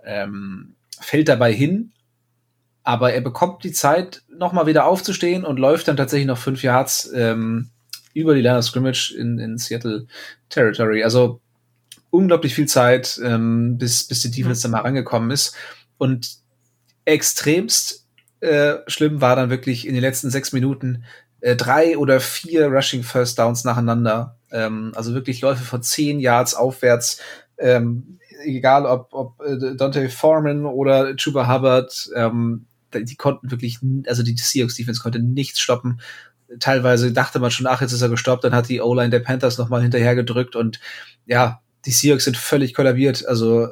Ähm, 0.05 0.75
fällt 0.99 1.27
dabei 1.27 1.51
hin, 1.51 1.91
aber 2.83 3.13
er 3.13 3.21
bekommt 3.21 3.63
die 3.63 3.71
Zeit, 3.71 4.21
nochmal 4.29 4.67
wieder 4.67 4.85
aufzustehen 4.85 5.43
und 5.43 5.57
läuft 5.57 5.87
dann 5.87 5.97
tatsächlich 5.97 6.27
noch 6.27 6.37
fünf 6.37 6.61
Yards 6.61 7.11
ähm, 7.15 7.69
über 8.13 8.35
die 8.35 8.41
Line 8.41 8.59
of 8.59 8.65
Scrimmage 8.65 9.11
in, 9.17 9.39
in 9.39 9.57
Seattle 9.57 10.05
Territory. 10.49 11.03
Also 11.03 11.41
unglaublich 12.11 12.53
viel 12.53 12.67
Zeit, 12.67 13.19
ähm, 13.23 13.79
bis, 13.79 14.03
bis 14.03 14.21
die 14.21 14.29
Defense 14.29 14.59
mhm. 14.59 14.71
dann 14.71 14.81
mal 14.83 14.87
rangekommen 14.87 15.31
ist. 15.31 15.55
Und 15.97 16.40
extremst 17.11 18.07
äh, 18.41 18.77
schlimm 18.87 19.21
war 19.21 19.35
dann 19.35 19.49
wirklich 19.49 19.87
in 19.87 19.93
den 19.93 20.01
letzten 20.01 20.29
sechs 20.29 20.51
Minuten 20.51 21.03
äh, 21.41 21.55
drei 21.55 21.97
oder 21.97 22.19
vier 22.19 22.67
Rushing 22.67 23.03
First 23.03 23.37
Downs 23.39 23.63
nacheinander. 23.63 24.37
Ähm, 24.51 24.91
also 24.95 25.13
wirklich 25.13 25.41
Läufe 25.41 25.63
von 25.63 25.83
zehn 25.83 26.19
Yards 26.19 26.55
aufwärts. 26.55 27.19
Ähm, 27.57 28.19
egal 28.43 28.85
ob, 28.85 29.09
ob 29.11 29.41
äh, 29.41 29.75
Dante 29.75 30.09
Foreman 30.09 30.65
oder 30.65 31.15
Chuba 31.15 31.47
Hubbard, 31.47 32.09
ähm, 32.15 32.65
die 32.93 33.15
konnten 33.15 33.51
wirklich, 33.51 33.79
also 34.07 34.23
die 34.23 34.35
Seahawks 34.35 34.75
Defense 34.75 35.01
konnte 35.01 35.19
nichts 35.19 35.59
stoppen. 35.59 36.01
Teilweise 36.59 37.13
dachte 37.13 37.39
man 37.39 37.51
schon, 37.51 37.67
ach, 37.67 37.81
jetzt 37.81 37.93
ist 37.93 38.01
er 38.01 38.09
gestoppt, 38.09 38.43
dann 38.43 38.53
hat 38.53 38.67
die 38.67 38.81
O-Line 38.81 39.09
der 39.09 39.19
Panthers 39.19 39.57
nochmal 39.57 39.81
hinterher 39.81 40.15
gedrückt 40.15 40.55
und 40.55 40.81
ja, 41.25 41.61
die 41.85 41.91
Seahawks 41.91 42.25
sind 42.25 42.37
völlig 42.37 42.73
kollabiert. 42.73 43.25
Also 43.27 43.65
äh, 43.65 43.69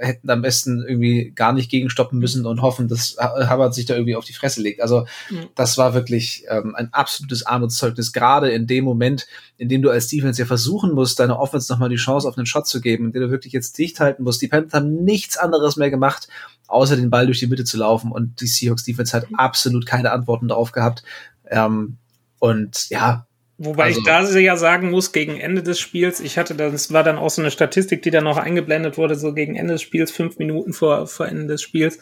hätten 0.00 0.28
am 0.30 0.42
besten 0.42 0.84
irgendwie 0.86 1.32
gar 1.34 1.52
nicht 1.52 1.70
gegenstoppen 1.70 2.18
müssen 2.18 2.44
und 2.46 2.62
hoffen, 2.62 2.88
dass 2.88 3.16
Hubbard 3.18 3.74
sich 3.74 3.86
da 3.86 3.94
irgendwie 3.94 4.16
auf 4.16 4.24
die 4.24 4.32
Fresse 4.32 4.60
legt. 4.60 4.80
Also 4.82 5.06
mhm. 5.30 5.48
das 5.54 5.78
war 5.78 5.94
wirklich 5.94 6.44
ähm, 6.48 6.74
ein 6.74 6.92
absolutes 6.92 7.46
Armutszeugnis, 7.46 8.12
gerade 8.12 8.50
in 8.50 8.66
dem 8.66 8.84
Moment, 8.84 9.26
in 9.56 9.68
dem 9.68 9.82
du 9.82 9.90
als 9.90 10.08
Defense 10.08 10.40
ja 10.40 10.46
versuchen 10.46 10.92
musst, 10.92 11.18
deiner 11.18 11.38
Offense 11.38 11.72
nochmal 11.72 11.88
die 11.88 11.96
Chance 11.96 12.28
auf 12.28 12.36
einen 12.36 12.46
Shot 12.46 12.66
zu 12.66 12.80
geben, 12.80 13.06
in 13.06 13.12
dem 13.12 13.22
du 13.22 13.30
wirklich 13.30 13.52
jetzt 13.52 13.78
dicht 13.78 14.00
halten 14.00 14.22
musst. 14.22 14.42
Die 14.42 14.48
Panthers 14.48 14.74
haben 14.74 15.04
nichts 15.04 15.36
anderes 15.36 15.76
mehr 15.76 15.90
gemacht, 15.90 16.28
außer 16.66 16.96
den 16.96 17.10
Ball 17.10 17.26
durch 17.26 17.38
die 17.38 17.46
Mitte 17.46 17.64
zu 17.64 17.78
laufen 17.78 18.12
und 18.12 18.40
die 18.40 18.46
Seahawks 18.46 18.84
Defense 18.84 19.16
hat 19.16 19.26
absolut 19.34 19.86
keine 19.86 20.12
Antworten 20.12 20.48
darauf 20.48 20.72
gehabt. 20.72 21.02
Ähm, 21.48 21.96
und 22.38 22.88
ja, 22.90 23.26
Wobei 23.62 23.84
also, 23.84 24.00
ich 24.00 24.06
da 24.06 24.38
ja 24.38 24.56
sagen 24.56 24.90
muss, 24.90 25.12
gegen 25.12 25.38
Ende 25.38 25.62
des 25.62 25.78
Spiels, 25.78 26.20
ich 26.20 26.38
hatte 26.38 26.54
das 26.54 26.94
war 26.94 27.04
dann 27.04 27.18
auch 27.18 27.28
so 27.28 27.42
eine 27.42 27.50
Statistik, 27.50 28.00
die 28.00 28.10
dann 28.10 28.24
noch 28.24 28.38
eingeblendet 28.38 28.96
wurde, 28.96 29.16
so 29.16 29.34
gegen 29.34 29.54
Ende 29.54 29.74
des 29.74 29.82
Spiels, 29.82 30.10
fünf 30.10 30.38
Minuten 30.38 30.72
vor, 30.72 31.06
vor 31.06 31.28
Ende 31.28 31.46
des 31.46 31.60
Spiels, 31.60 31.98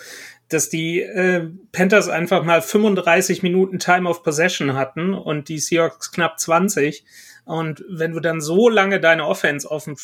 dass 0.48 0.68
die 0.68 1.00
äh, 1.00 1.48
Panthers 1.72 2.08
einfach 2.08 2.44
mal 2.44 2.62
35 2.62 3.42
Minuten 3.42 3.80
Time 3.80 4.08
of 4.08 4.22
Possession 4.22 4.74
hatten 4.74 5.14
und 5.14 5.48
die 5.48 5.58
Seahawks 5.58 6.12
knapp 6.12 6.38
20. 6.38 7.04
Und 7.44 7.84
wenn 7.88 8.12
du 8.12 8.20
dann 8.20 8.40
so 8.40 8.68
lange 8.68 9.00
deine 9.00 9.26
Offense 9.26 9.68
auf 9.68 9.82
dem 9.82 9.96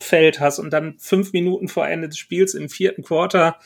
Feld 0.00 0.40
hast 0.40 0.58
und 0.58 0.72
dann 0.72 0.96
fünf 0.98 1.32
Minuten 1.32 1.68
vor 1.68 1.86
Ende 1.86 2.08
des 2.08 2.18
Spiels 2.18 2.52
im 2.52 2.68
vierten 2.68 3.04
Quarter 3.04 3.60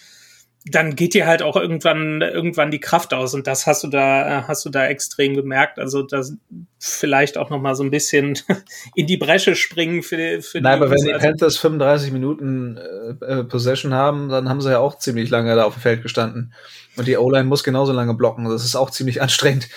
dann 0.65 0.97
geht 0.97 1.15
dir 1.15 1.27
halt 1.27 1.43
auch 1.43 1.57
irgendwann 1.57 2.21
irgendwann 2.21 2.71
die 2.71 2.81
Kraft 2.81 3.15
aus 3.15 3.35
und 3.35 3.47
das 3.47 3.67
hast 3.67 3.85
du 3.85 3.89
da 3.89 4.45
hast 4.47 4.65
du 4.65 4.71
da 4.71 4.87
extrem 4.87 5.35
gemerkt. 5.35 5.79
Also 5.79 6.03
das 6.03 6.35
vielleicht 6.79 7.39
auch 7.39 7.51
noch 7.51 7.61
mal 7.61 7.75
so 7.75 7.83
ein 7.83 7.91
bisschen 7.91 8.39
in 8.95 9.07
die 9.07 9.17
Bresche 9.17 9.55
springen 9.55 10.03
für 10.03 10.43
für 10.43 10.61
Nein, 10.61 10.79
die 10.79 10.85
aber 10.85 10.91
wenn 10.91 11.05
die 11.05 11.13
Panthers 11.13 11.57
35 11.59 12.13
Minuten 12.13 12.77
äh, 12.77 13.25
äh, 13.25 13.45
Possession 13.45 13.95
haben 13.95 14.29
dann 14.29 14.49
haben 14.49 14.61
sie 14.61 14.71
ja 14.71 14.79
auch 14.79 14.99
ziemlich 14.99 15.31
lange 15.31 15.55
da 15.55 15.65
auf 15.65 15.75
dem 15.75 15.83
Feld 15.83 16.03
gestanden. 16.03 16.53
Und 16.97 17.07
die 17.07 17.17
O-Line 17.17 17.45
muss 17.45 17.63
genauso 17.63 17.93
lange 17.93 18.15
blocken. 18.15 18.45
Das 18.49 18.65
ist 18.65 18.75
auch 18.75 18.91
ziemlich 18.91 19.23
anstrengend. 19.23 19.69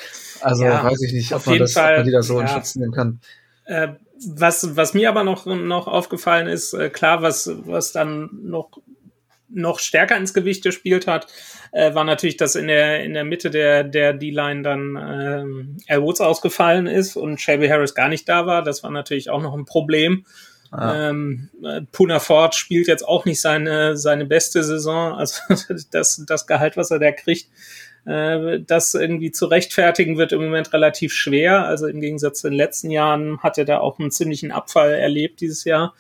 Also 0.42 0.66
ja, 0.66 0.84
weiß 0.84 1.02
ich 1.04 1.14
nicht 1.14 1.34
ob 1.34 1.46
man 1.46 1.60
das 1.60 1.74
Fall, 1.74 1.92
ob 1.92 1.98
man 1.98 2.06
die 2.06 2.12
da 2.12 2.24
so 2.24 2.36
ja. 2.36 2.42
in 2.42 2.48
Schutz 2.48 2.76
nehmen 2.76 2.92
kann. 2.92 3.20
Äh, 3.66 3.90
was 4.28 4.76
was 4.76 4.94
mir 4.94 5.10
aber 5.10 5.24
noch 5.24 5.46
noch 5.46 5.88
aufgefallen 5.88 6.48
ist 6.48 6.74
äh, 6.74 6.90
klar 6.90 7.22
was 7.24 7.52
was 7.66 7.92
dann 7.92 8.30
noch 8.44 8.70
noch 9.54 9.80
stärker 9.80 10.18
ins 10.18 10.34
Gewicht 10.34 10.64
gespielt 10.64 11.08
hat, 11.08 11.28
äh, 11.72 11.94
war 11.94 12.04
natürlich, 12.04 12.38
dass 12.38 12.56
in 12.56 12.68
der, 12.68 13.04
in 13.04 13.14
der 13.14 13.24
Mitte 13.24 13.50
der, 13.50 13.84
der 13.84 14.14
D-Line 14.14 14.62
dann 14.62 14.98
ähm, 14.98 15.78
Al 15.88 16.02
Woods 16.02 16.22
ausgefallen 16.22 16.88
ist 16.88 17.16
und 17.16 17.40
Shelby 17.40 17.68
Harris 17.68 17.96
gar 17.96 18.10
nicht 18.10 18.28
da 18.28 18.46
war. 18.46 18.64
Das 18.64 18.84
war 18.84 18.92
natürlich 18.92 19.30
auch 19.30 19.42
noch 19.42 19.54
ein 19.54 19.66
Problem. 19.66 20.26
Ah. 20.72 21.10
Ähm, 21.10 21.50
Puna 21.92 22.20
Ford 22.20 22.56
spielt 22.56 22.88
jetzt 22.88 23.06
auch 23.06 23.26
nicht 23.26 23.42
seine, 23.42 23.98
seine 23.98 24.26
beste 24.26 24.64
Saison. 24.64 25.14
Also 25.14 25.42
das, 25.92 26.24
das 26.26 26.48
Gehalt, 26.48 26.78
was 26.78 26.92
er 26.92 27.00
da 27.00 27.12
kriegt, 27.12 27.48
äh, 27.48 27.52
das 28.04 28.96
irgendwie 28.96 29.32
zu 29.32 29.46
rechtfertigen 29.46 30.18
wird 30.18 30.32
im 30.32 30.44
Moment 30.44 30.74
relativ 30.74 31.14
schwer. 31.14 31.66
Also 31.66 31.86
im 31.86 32.02
Gegensatz 32.02 32.42
zu 32.42 32.50
den 32.50 32.58
letzten 32.58 32.90
Jahren 32.90 33.40
hat 33.44 33.60
er 33.60 33.66
da 33.66 33.80
auch 33.80 34.00
einen 34.00 34.10
ziemlichen 34.10 34.52
Abfall 34.52 34.94
erlebt 34.94 35.40
dieses 35.40 35.66
Jahr. 35.66 35.94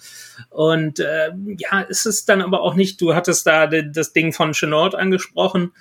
Und 0.49 0.99
äh, 0.99 1.29
ja, 1.57 1.81
ist 1.81 2.07
es 2.07 2.25
dann 2.25 2.41
aber 2.41 2.61
auch 2.61 2.73
nicht, 2.73 2.99
du 3.01 3.13
hattest 3.13 3.45
da 3.45 3.67
das 3.67 4.13
Ding 4.13 4.33
von 4.33 4.53
Chenault 4.53 4.95
angesprochen. 4.95 5.73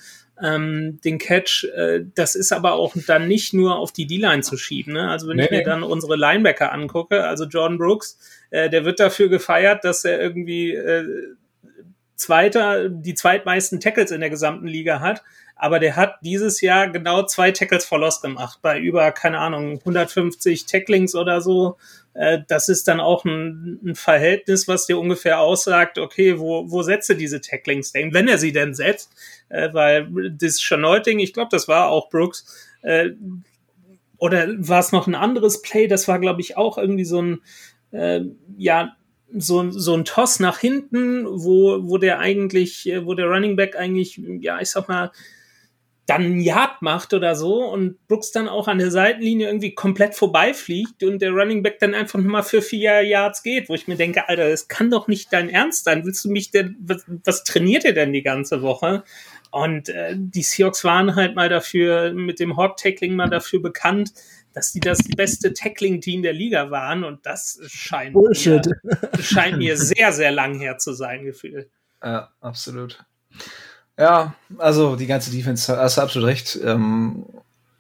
ähm, 0.43 1.01
den 1.05 1.19
Catch. 1.19 1.65
Äh, 1.65 2.05
das 2.15 2.35
ist 2.35 2.53
aber 2.53 2.73
auch 2.73 2.95
dann 3.07 3.29
nicht 3.29 3.53
nur 3.53 3.77
auf 3.77 3.93
die 3.93 4.07
D-Line 4.07 4.43
zu 4.43 4.57
schieben. 4.57 4.95
Ne? 4.95 5.09
Also 5.09 5.29
wenn 5.29 5.37
nee, 5.37 5.45
ich 5.45 5.51
mir 5.51 5.63
dann 5.63 5.83
unsere 5.83 6.17
Linebacker 6.17 6.73
angucke, 6.73 7.25
also 7.25 7.45
Jordan 7.45 7.79
Brooks, 7.79 8.19
äh, 8.51 8.71
der 8.71 8.85
wird 8.85 9.01
dafür 9.01 9.29
gefeiert, 9.29 9.85
dass 9.85 10.05
er 10.05 10.21
irgendwie 10.21 10.75
äh, 10.75 11.05
Zweiter, 12.17 12.91
die 12.91 13.15
zweitmeisten 13.15 13.81
Tackles 13.81 14.11
in 14.11 14.21
der 14.21 14.29
gesamten 14.29 14.67
Liga 14.67 15.01
hat 15.01 15.23
aber 15.61 15.79
der 15.79 15.95
hat 15.95 16.15
dieses 16.23 16.63
Jahr 16.63 16.89
genau 16.89 17.27
zwei 17.27 17.51
Tackles 17.53 17.85
for 17.85 17.99
Loss 17.99 18.23
gemacht, 18.23 18.61
bei 18.63 18.81
über, 18.81 19.13
keine 19.13 19.39
Ahnung, 19.39 19.79
150 19.81 20.65
Tacklings 20.65 21.15
oder 21.15 21.43
so. 21.43 21.77
Äh, 22.15 22.39
das 22.49 22.71
ist 22.71 22.89
dann 22.89 22.99
auch 22.99 23.27
ein, 23.27 23.79
ein, 23.85 23.95
Verhältnis, 23.95 24.69
was 24.69 24.87
dir 24.87 24.99
ungefähr 24.99 25.39
aussagt, 25.41 25.99
okay, 25.99 26.39
wo, 26.39 26.71
wo 26.71 26.83
setzt 26.83 27.11
er 27.11 27.17
diese 27.17 27.43
Tacklings 27.43 27.93
denn, 27.93 28.15
wenn 28.15 28.27
er 28.27 28.39
sie 28.39 28.53
denn 28.53 28.73
setzt? 28.73 29.13
Äh, 29.51 29.69
weil 29.75 30.31
das 30.31 30.63
Chanolting, 30.63 31.19
ich 31.19 31.35
glaube, 31.35 31.51
das 31.51 31.69
war 31.69 31.91
auch 31.91 32.09
Brooks, 32.09 32.47
äh, 32.81 33.11
oder 34.17 34.49
war 34.57 34.81
es 34.81 34.93
noch 34.93 35.07
ein 35.07 35.15
anderes 35.15 35.61
Play? 35.61 35.89
Das 35.89 36.09
war, 36.09 36.19
glaube 36.19 36.41
ich, 36.41 36.57
auch 36.57 36.79
irgendwie 36.79 37.07
so 37.07 37.23
ein, 37.23 37.41
ja, 38.57 38.95
so, 39.37 39.71
so 39.73 39.95
ein 39.95 40.05
Toss 40.05 40.39
nach 40.39 40.59
hinten, 40.59 41.25
wo, 41.27 41.89
wo 41.89 41.99
der 41.99 42.21
eigentlich, 42.21 42.89
wo 43.03 43.15
der 43.15 43.27
Running 43.27 43.57
Back 43.57 43.77
eigentlich, 43.77 44.21
ja, 44.41 44.61
ich 44.61 44.71
sag 44.71 44.89
mal, 44.89 45.11
dann 46.11 46.23
ein 46.23 46.41
Yard 46.41 46.83
macht 46.83 47.15
oder 47.15 47.37
so 47.37 47.65
und 47.65 48.05
Brooks 48.09 48.33
dann 48.33 48.49
auch 48.49 48.67
an 48.67 48.79
der 48.79 48.91
Seitenlinie 48.91 49.47
irgendwie 49.47 49.77
komplett 49.77 50.17
vorbeifliegt 50.17 51.05
und 51.05 51.23
der 51.23 51.31
Running 51.31 51.63
Back 51.63 51.79
dann 51.79 51.95
einfach 51.95 52.19
nochmal 52.19 52.43
für 52.43 52.63
vier 52.63 53.03
Yards 53.03 53.45
geht, 53.45 53.69
wo 53.69 53.75
ich 53.75 53.87
mir 53.87 53.95
denke, 53.95 54.29
Alter, 54.29 54.51
das 54.51 54.67
kann 54.67 54.91
doch 54.91 55.07
nicht 55.07 55.33
dein 55.33 55.49
Ernst 55.49 55.85
sein. 55.85 56.05
Willst 56.05 56.25
du 56.25 56.31
mich 56.31 56.51
denn, 56.51 56.77
was, 56.81 57.05
was 57.25 57.45
trainiert 57.45 57.85
ihr 57.85 57.95
denn 57.95 58.13
die 58.13 58.25
ganze 58.25 58.61
Woche? 58.61 59.05
Und 59.53 59.89
äh, 59.89 60.17
die 60.17 60.43
Seahawks 60.43 60.83
waren 60.83 61.15
halt 61.15 61.37
mal 61.37 61.49
dafür, 61.49 62.13
mit 62.13 62.41
dem 62.41 62.57
Hawk-Tackling 62.57 63.15
mal 63.15 63.31
dafür 63.31 63.63
bekannt, 63.63 64.13
dass 64.53 64.73
die 64.73 64.81
das 64.81 64.99
beste 65.17 65.53
Tackling-Team 65.53 66.23
der 66.23 66.33
Liga 66.33 66.73
waren 66.73 67.05
und 67.05 67.25
das 67.25 67.61
scheint 67.69 68.15
Bullshit. 68.15 68.67
mir, 68.67 69.09
scheint 69.23 69.59
mir 69.59 69.77
sehr, 69.77 70.13
sehr 70.13 70.33
lang 70.33 70.59
her 70.59 70.79
zu 70.79 70.93
sein, 70.93 71.25
gefühlt. 71.25 71.71
Ja, 72.03 72.33
absolut. 72.41 73.05
Ja, 74.01 74.35
also 74.57 74.97
die 74.97 75.07
ganze 75.07 75.31
Defense, 75.31 75.77
hast 75.77 75.99
du 75.99 76.01
absolut 76.01 76.29
recht. 76.29 76.59
Ähm, 76.65 77.27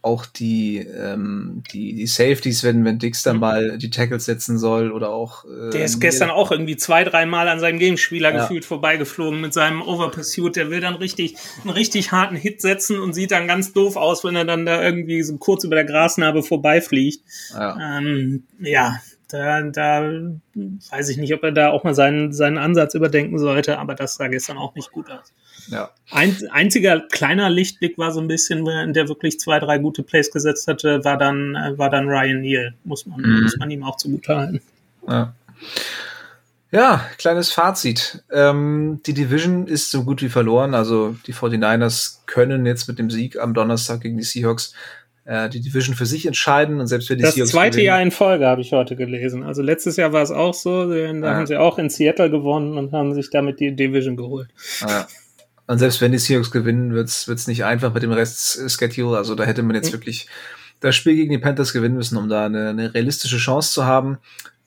auch 0.03 0.27
die, 0.27 0.79
ähm, 0.79 1.62
die, 1.73 1.95
die 1.95 2.07
Safeties, 2.07 2.62
wenn, 2.62 2.85
wenn 2.85 2.99
Dix 2.99 3.23
dann 3.23 3.37
mhm. 3.37 3.41
mal 3.41 3.79
die 3.79 3.91
Tackles 3.91 4.27
setzen 4.27 4.59
soll 4.59 4.93
oder 4.93 5.11
auch. 5.11 5.45
Äh, 5.47 5.71
der 5.71 5.85
ist 5.85 5.99
gestern 5.99 6.31
auch 6.31 6.51
irgendwie 6.51 6.77
zwei, 6.77 7.05
dreimal 7.05 7.49
an 7.49 7.59
seinem 7.59 7.79
Gegenspieler 7.79 8.35
ja. 8.35 8.43
gefühlt 8.43 8.66
vorbeigeflogen 8.66 9.41
mit 9.41 9.55
seinem 9.55 9.81
Overpursuit. 9.81 10.57
Der 10.57 10.71
will 10.71 10.81
dann 10.81 10.95
richtig, 10.95 11.37
einen 11.62 11.71
richtig 11.71 12.12
harten 12.12 12.37
Hit 12.37 12.61
setzen 12.61 12.99
und 12.99 13.14
sieht 13.14 13.31
dann 13.31 13.47
ganz 13.47 13.73
doof 13.73 13.97
aus, 13.97 14.23
wenn 14.23 14.37
er 14.37 14.45
dann 14.45 14.66
da 14.66 14.83
irgendwie 14.83 15.23
so 15.23 15.37
kurz 15.39 15.64
über 15.64 15.75
der 15.75 15.87
Grasnarbe 15.87 16.43
vorbeifliegt. 16.43 17.23
Ja, 17.55 17.99
ähm, 17.99 18.45
ja 18.59 19.01
da, 19.29 19.62
da 19.62 20.11
weiß 20.91 21.09
ich 21.09 21.16
nicht, 21.16 21.33
ob 21.35 21.43
er 21.43 21.53
da 21.53 21.71
auch 21.71 21.85
mal 21.85 21.95
seinen, 21.95 22.33
seinen 22.33 22.59
Ansatz 22.59 22.95
überdenken 22.95 23.39
sollte, 23.39 23.79
aber 23.79 23.95
das 23.95 24.16
sah 24.16 24.29
gestern 24.29 24.59
auch 24.59 24.75
nicht 24.75 24.93
gut 24.93 25.11
aus. 25.11 25.33
Ja. 25.71 25.91
Ein, 26.11 26.37
einziger 26.51 27.01
kleiner 27.01 27.49
Lichtblick 27.49 27.97
war 27.97 28.12
so 28.12 28.21
ein 28.21 28.29
bisschen, 28.29 28.64
der 28.93 29.09
wirklich 29.09 29.39
zwei, 29.39 29.59
drei 29.59 29.79
gute 29.79 30.03
Plays 30.03 30.31
gesetzt 30.31 30.66
hatte, 30.66 31.05
war 31.05 31.16
dann, 31.16 31.55
war 31.77 31.91
dann 31.91 32.09
Ryan 32.09 32.41
Neal. 32.41 32.75
Muss 32.85 33.07
man, 33.07 33.21
mhm. 33.21 33.43
muss 33.45 33.57
man 33.57 33.71
ihm 33.71 33.85
auch 33.85 33.97
zugutehalten. 33.97 34.61
Ja. 35.09 35.35
Ja, 36.73 37.05
kleines 37.18 37.51
Fazit. 37.51 38.23
Ähm, 38.33 39.01
die 39.05 39.14
Division 39.14 39.66
ist 39.66 39.91
so 39.91 40.05
gut 40.05 40.23
wie 40.23 40.29
verloren. 40.29 40.75
Also 40.75 41.16
die 41.27 41.35
49ers 41.35 42.18
können 42.27 42.64
jetzt 42.64 42.87
mit 42.87 42.99
dem 42.99 43.11
Sieg 43.11 43.39
am 43.39 43.55
Donnerstag 43.55 44.03
gegen 44.03 44.16
die 44.16 44.23
Seahawks 44.23 44.73
äh, 45.25 45.49
die 45.49 45.61
Division 45.61 45.95
für 45.95 46.07
sich 46.07 46.27
entscheiden 46.27 46.81
und 46.81 46.87
selbst 46.87 47.11
wenn 47.11 47.18
die 47.18 47.23
das 47.25 47.35
Seahawks 47.35 47.53
zweite 47.53 47.71
gewinnen, 47.73 47.87
Jahr 47.87 48.03
in 48.03 48.11
Folge 48.11 48.47
habe 48.47 48.61
ich 48.61 48.73
heute 48.73 48.97
gelesen. 48.97 49.43
Also 49.43 49.62
letztes 49.62 49.97
Jahr 49.97 50.12
war 50.12 50.23
es 50.23 50.31
auch 50.31 50.55
so, 50.55 50.89
da 50.89 50.97
ja. 50.97 51.35
haben 51.35 51.47
sie 51.47 51.57
auch 51.57 51.79
in 51.79 51.91
Seattle 51.91 52.31
gewonnen 52.31 52.79
und 52.79 52.93
haben 52.93 53.14
sich 53.14 53.31
damit 53.31 53.61
die 53.61 53.75
Division 53.75 54.16
geholt. 54.16 54.49
Ja. 54.81 55.07
Und 55.71 55.79
selbst 55.79 56.01
wenn 56.01 56.11
die 56.11 56.18
Seahawks 56.18 56.51
gewinnen, 56.51 56.95
wird's 56.95 57.29
wird's 57.29 57.47
nicht 57.47 57.64
einfach 57.64 57.95
mit 57.95 58.03
dem 58.03 58.11
Rest 58.11 58.68
Schedule. 58.68 59.16
Also 59.16 59.37
da 59.37 59.45
hätte 59.45 59.62
man 59.62 59.77
jetzt 59.77 59.91
mhm. 59.91 59.93
wirklich 59.93 60.27
das 60.81 60.97
Spiel 60.97 61.14
gegen 61.14 61.31
die 61.31 61.39
Panthers 61.39 61.73
gewinnen 61.73 61.95
müssen, 61.95 62.18
um 62.18 62.29
da 62.29 62.47
eine, 62.47 62.71
eine 62.71 62.93
realistische 62.93 63.37
Chance 63.37 63.75
zu 63.75 63.85
haben. 63.85 64.18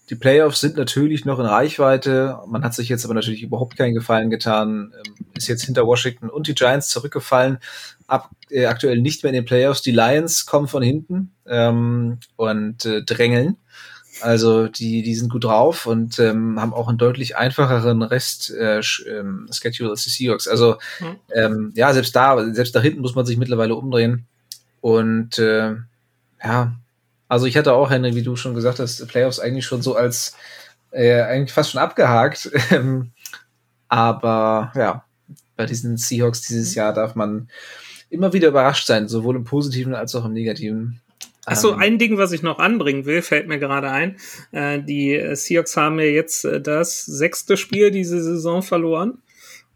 Die 0.10 0.16
Playoffs 0.16 0.62
sind 0.62 0.78
natürlich 0.78 1.26
noch 1.26 1.40
in 1.40 1.46
Reichweite. 1.46 2.40
Man 2.48 2.64
hat 2.64 2.74
sich 2.74 2.88
jetzt 2.88 3.04
aber 3.04 3.16
natürlich 3.16 3.44
überhaupt 3.44 3.76
keinen 3.76 3.94
Gefallen 3.94 4.30
getan. 4.30 4.94
Ähm, 4.96 5.26
ist 5.36 5.50
jetzt 5.50 5.66
hinter 5.66 5.86
Washington 5.86 6.30
und 6.30 6.48
die 6.48 6.56
Giants 6.56 6.88
zurückgefallen. 6.88 7.58
Ab, 8.08 8.30
äh, 8.50 8.68
aktuell 8.68 9.02
nicht 9.02 9.24
mehr 9.24 9.32
in 9.32 9.36
den 9.36 9.46
Playoffs. 9.46 9.82
Die 9.82 9.92
Lions 9.92 10.46
kommen 10.46 10.70
von 10.70 10.84
hinten 10.84 11.34
ähm, 11.46 12.20
und 12.38 12.86
äh, 12.86 13.04
drängeln. 13.04 13.58
Also 14.22 14.68
die, 14.68 15.02
die 15.02 15.16
sind 15.16 15.32
gut 15.32 15.44
drauf 15.44 15.86
und 15.86 16.20
ähm, 16.20 16.60
haben 16.60 16.74
auch 16.74 16.88
einen 16.88 16.98
deutlich 16.98 17.36
einfacheren 17.36 18.02
Rest 18.04 18.52
äh, 18.52 18.82
ähm, 19.08 19.50
Schedule 19.52 19.90
als 19.90 20.04
die 20.04 20.10
Seahawks. 20.10 20.48
Also 20.48 20.78
mhm. 21.00 21.16
ähm, 21.34 21.74
ja, 21.76 21.94
selbst 21.94 22.16
da, 22.16 22.54
selbst 22.54 22.76
da 22.76 22.80
hinten 22.80 23.02
muss 23.02 23.16
man 23.16 23.26
sich 23.26 23.38
mittlerweile 23.38 23.76
umdrehen. 23.76 24.28
Und 24.82 25.40
äh, 25.40 25.76
ja, 26.44 26.76
also 27.28 27.46
ich 27.46 27.58
hatte 27.58 27.74
auch, 27.74 27.90
Henry, 27.90 28.16
wie 28.16 28.22
du 28.22 28.36
schon 28.36 28.54
gesagt 28.54 28.80
hast, 28.80 29.08
Playoffs 29.08 29.40
eigentlich 29.40 29.66
schon 29.66 29.82
so 29.82 29.96
als 29.96 30.36
äh, 30.92 31.22
eigentlich 31.22 31.54
fast 31.54 31.72
schon 31.72 31.82
abgehakt. 31.82 32.52
Ähm, 32.72 33.12
aber 33.88 34.72
ja, 34.76 35.06
bei 35.56 35.68
diesen 35.68 35.98
Seahawks 35.98 36.42
dieses 36.42 36.72
mhm. 36.72 36.78
Jahr 36.78 36.94
darf 36.94 37.14
man 37.14 37.50
immer 38.10 38.34
wieder 38.34 38.48
überrascht 38.48 38.88
sein, 38.88 39.08
sowohl 39.08 39.36
im 39.36 39.44
Positiven 39.44 39.94
als 39.94 40.16
auch 40.16 40.26
im 40.26 40.34
Negativen. 40.34 41.02
Achso, 41.46 41.74
ähm, 41.74 41.80
ein 41.80 41.98
Ding, 41.98 42.18
was 42.18 42.32
ich 42.32 42.42
noch 42.42 42.60
anbringen 42.60 43.06
will, 43.06 43.22
fällt 43.22 43.48
mir 43.48 43.60
gerade 43.60 43.90
ein. 43.90 44.18
Äh, 44.52 44.82
die 44.82 45.36
Seahawks 45.36 45.76
haben 45.76 46.00
ja 46.00 46.06
jetzt 46.06 46.46
äh, 46.46 46.62
das 46.62 47.06
sechste 47.06 47.58
Spiel 47.58 47.92
diese 47.92 48.22
Saison 48.24 48.62
verloren 48.62 49.23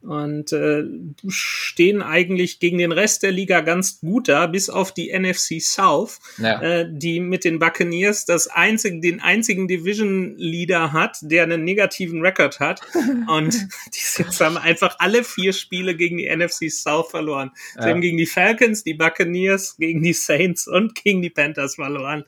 und 0.07 0.53
äh, 0.53 0.83
stehen 1.27 2.01
eigentlich 2.01 2.59
gegen 2.59 2.77
den 2.77 2.91
Rest 2.91 3.23
der 3.23 3.31
Liga 3.31 3.61
ganz 3.61 3.99
gut 3.99 4.29
da, 4.29 4.47
bis 4.47 4.69
auf 4.69 4.93
die 4.93 5.11
NFC 5.17 5.61
South, 5.61 6.19
ja. 6.37 6.61
äh, 6.61 6.87
die 6.89 7.19
mit 7.19 7.43
den 7.43 7.59
Buccaneers 7.59 8.25
das 8.25 8.47
einzige, 8.47 8.99
den 8.99 9.19
einzigen 9.19 9.67
Division 9.67 10.35
Leader 10.37 10.93
hat, 10.93 11.17
der 11.21 11.43
einen 11.43 11.63
negativen 11.63 12.21
Rekord 12.21 12.59
hat. 12.59 12.81
und 13.27 13.53
die 13.53 14.23
jetzt 14.23 14.41
haben 14.41 14.57
einfach 14.57 14.95
alle 14.99 15.23
vier 15.23 15.53
Spiele 15.53 15.95
gegen 15.95 16.17
die 16.17 16.33
NFC 16.33 16.71
South 16.71 17.11
verloren. 17.11 17.51
Ja. 17.75 17.83
Sie 17.83 17.89
haben 17.89 18.01
gegen 18.01 18.17
die 18.17 18.25
Falcons, 18.25 18.83
die 18.83 18.93
Buccaneers, 18.93 19.77
gegen 19.77 20.01
die 20.01 20.13
Saints 20.13 20.67
und 20.67 20.95
gegen 20.95 21.21
die 21.21 21.29
Panthers 21.29 21.75
verloren. 21.75 22.23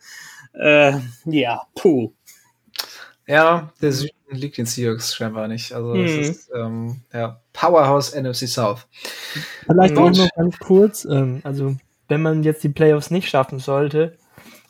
Äh, 0.54 0.94
ja, 1.26 1.62
puh. 1.76 2.14
Ja, 3.30 3.72
der 3.80 3.92
Süden 3.92 4.16
liegt 4.32 4.58
den 4.58 4.66
Seahawks 4.66 5.14
scheinbar 5.16 5.48
nicht. 5.48 5.72
Also 5.72 5.94
mhm. 5.94 6.02
das 6.02 6.12
ist 6.12 6.52
ähm, 6.54 7.02
ja, 7.14 7.40
Powerhouse 7.54 8.16
NFC 8.16 8.48
South. 8.48 8.88
Vielleicht 9.68 9.96
auch 9.98 10.10
noch 10.10 10.30
ganz 10.36 10.58
kurz, 10.58 11.06
ähm, 11.06 11.42
also 11.44 11.76
wenn 12.08 12.24
man 12.24 12.42
jetzt 12.42 12.64
die 12.64 12.70
Playoffs 12.70 13.12
nicht 13.12 13.30
schaffen 13.30 13.60
sollte, 13.60 14.18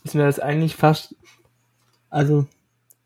ist 0.04 0.14
mir 0.14 0.26
das 0.26 0.42
eigentlich 0.42 0.76
fast, 0.76 1.16
also 2.10 2.48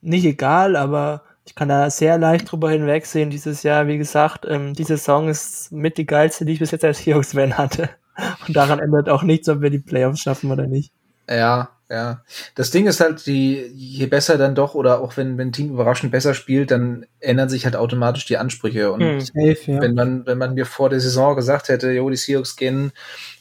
nicht 0.01 0.26
egal, 0.26 0.76
aber 0.76 1.22
ich 1.45 1.54
kann 1.54 1.70
da 1.70 1.88
sehr 1.91 2.18
leicht 2.18 2.51
drüber 2.51 2.72
hinwegsehen 2.72 3.30
dieses 3.30 3.62
Jahr. 3.62 3.86
Wie 3.86 3.99
gesagt, 3.99 4.47
ähm, 4.49 4.74
diese 4.74 4.97
Saison 4.97 5.30
ist 5.30 5.72
mit 5.72 5.99
die 5.99 6.08
geilste, 6.08 6.45
die 6.45 6.54
ich 6.54 6.60
bis 6.60 6.72
jetzt 6.72 6.84
als 6.84 7.04
Seahawks-Fan 7.04 7.60
hatte. 7.60 7.91
Und 8.47 8.56
daran 8.56 8.80
ändert 8.80 9.08
auch 9.08 9.22
nichts, 9.22 9.47
ob 9.49 9.62
wir 9.62 9.70
die 9.70 9.80
Playoffs 9.80 10.22
schaffen 10.22 10.51
oder 10.51 10.66
nicht. 10.66 10.91
Ja, 11.30 11.69
ja. 11.89 12.24
Das 12.55 12.71
Ding 12.71 12.88
ist 12.88 12.99
halt, 12.99 13.26
die, 13.28 13.71
je 13.76 14.07
besser 14.07 14.38
dann 14.38 14.55
doch, 14.55 14.74
oder 14.74 14.99
auch 15.01 15.15
wenn, 15.15 15.38
wenn 15.38 15.49
ein 15.49 15.51
Team 15.51 15.69
überraschend 15.71 16.11
besser 16.11 16.34
spielt, 16.34 16.71
dann 16.71 17.05
ändern 17.19 17.49
sich 17.49 17.65
halt 17.65 17.76
automatisch 17.76 18.26
die 18.26 18.38
Ansprüche. 18.38 18.91
Und 18.91 19.01
hm, 19.01 19.19
safe, 19.21 19.71
ja. 19.71 19.82
wenn 19.82 19.93
man, 19.93 20.26
wenn 20.26 20.38
man 20.38 20.55
mir 20.55 20.65
vor 20.65 20.89
der 20.89 20.99
Saison 20.99 21.36
gesagt 21.36 21.69
hätte, 21.69 21.91
jo, 21.91 22.09
die 22.09 22.17
Seahawks 22.17 22.55
gehen 22.55 22.91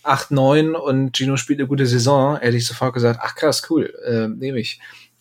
8-9 0.04 0.72
und 0.72 1.16
Gino 1.16 1.36
spielt 1.36 1.60
eine 1.60 1.68
gute 1.68 1.86
Saison, 1.86 2.36
hätte 2.38 2.56
ich 2.56 2.66
sofort 2.66 2.94
gesagt, 2.94 3.20
ach 3.22 3.34
krass, 3.34 3.62
cool, 3.70 3.92
äh, 4.04 4.28
nehme 4.28 4.58
ich. 4.58 4.80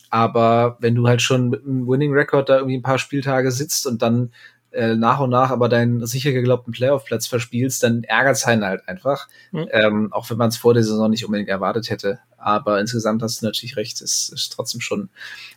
Aber 0.10 0.78
wenn 0.82 0.96
du 0.96 1.08
halt 1.08 1.22
schon 1.22 1.50
mit 1.50 1.64
einem 1.64 1.88
Winning 1.88 2.12
Record 2.12 2.50
da 2.50 2.58
irgendwie 2.58 2.78
ein 2.78 2.84
paar 2.84 2.98
Spieltage 2.98 3.52
sitzt 3.52 3.88
und 3.88 4.02
dann 4.02 4.34
äh, 4.72 4.96
nach 4.96 5.20
und 5.20 5.30
nach 5.30 5.52
aber 5.52 5.70
deinen 5.70 6.06
sicher 6.06 6.32
geglaubten 6.32 6.72
Playoff-Platz 6.72 7.28
verspielst, 7.28 7.84
dann 7.84 8.04
ärgert 8.04 8.38
es 8.38 8.46
einen 8.46 8.64
halt 8.64 8.88
einfach. 8.88 9.28
Mhm. 9.52 9.68
Ähm, 9.72 10.14
auch 10.14 10.30
wenn 10.30 10.38
man 10.38 10.50
es 10.50 10.58
vor 10.58 10.74
der 10.74 10.84
Saison 10.84 11.10
nicht 11.10 11.26
unbedingt 11.26 11.50
erwartet 11.50 11.90
hätte. 11.90 12.20
Aber 12.38 12.80
insgesamt 12.80 13.22
hast 13.22 13.42
du 13.42 13.46
natürlich 13.46 13.78
recht, 13.78 14.02
es 14.02 14.30
ist 14.30 14.54
trotzdem 14.54 14.82
schon 14.82 15.10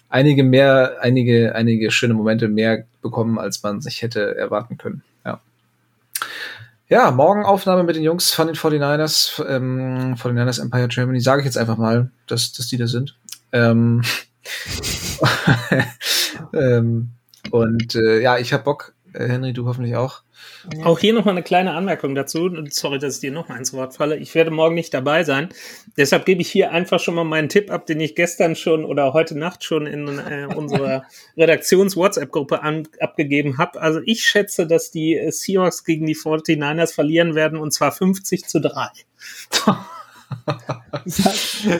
einige 0.08 0.44
mehr, 0.44 0.96
einige, 1.00 1.54
einige 1.54 1.90
schöne 1.90 2.14
Momente 2.14 2.48
mehr 2.48 2.84
bekommen, 3.02 3.38
als 3.38 3.62
man 3.62 3.80
sich 3.80 4.02
hätte 4.02 4.36
erwarten 4.36 4.78
können. 4.78 5.02
Ja. 5.24 5.40
Ja, 6.88 7.10
morgen 7.10 7.44
Aufnahme 7.44 7.84
mit 7.84 7.96
den 7.96 8.02
Jungs 8.02 8.32
von 8.32 8.46
den 8.46 8.56
49ers, 8.56 9.44
ähm, 9.48 10.14
49ers 10.16 10.60
Empire 10.60 10.88
Germany, 10.88 11.20
sage 11.20 11.40
ich 11.40 11.46
jetzt 11.46 11.58
einfach 11.58 11.78
mal, 11.78 12.10
dass, 12.26 12.52
dass 12.52 12.68
die 12.68 12.76
da 12.76 12.86
sind. 12.86 13.16
Ähm, 13.52 14.02
ähm, 16.52 17.10
und 17.50 17.94
äh, 17.94 18.20
ja, 18.20 18.38
ich 18.38 18.52
habe 18.52 18.64
Bock, 18.64 18.94
Henry, 19.14 19.52
du 19.52 19.66
hoffentlich 19.66 19.94
auch. 19.94 20.22
Auch 20.82 20.98
hier 20.98 21.12
nochmal 21.14 21.34
eine 21.34 21.44
kleine 21.44 21.72
Anmerkung 21.72 22.14
dazu. 22.14 22.50
Sorry, 22.68 22.98
dass 22.98 23.14
ich 23.16 23.20
dir 23.20 23.30
noch 23.30 23.48
mal 23.48 23.56
ins 23.56 23.72
Wort 23.72 23.94
falle. 23.94 24.16
Ich 24.16 24.34
werde 24.34 24.50
morgen 24.50 24.74
nicht 24.74 24.92
dabei 24.92 25.22
sein. 25.22 25.48
Deshalb 25.96 26.26
gebe 26.26 26.42
ich 26.42 26.50
hier 26.50 26.72
einfach 26.72 26.98
schon 26.98 27.14
mal 27.14 27.24
meinen 27.24 27.48
Tipp 27.48 27.70
ab, 27.70 27.86
den 27.86 28.00
ich 28.00 28.16
gestern 28.16 28.56
schon 28.56 28.84
oder 28.84 29.12
heute 29.12 29.38
Nacht 29.38 29.62
schon 29.62 29.86
in 29.86 30.18
äh, 30.18 30.48
unserer 30.54 31.04
Redaktions-WhatsApp-Gruppe 31.36 32.60
abgegeben 33.00 33.58
habe. 33.58 33.80
Also 33.80 34.00
ich 34.04 34.24
schätze, 34.24 34.66
dass 34.66 34.90
die 34.90 35.20
Seahawks 35.30 35.84
gegen 35.84 36.06
die 36.06 36.16
49ers 36.16 36.92
verlieren 36.92 37.34
werden 37.34 37.58
und 37.58 37.72
zwar 37.72 37.92
50 37.92 38.46
zu 38.46 38.60
3. 38.60 38.88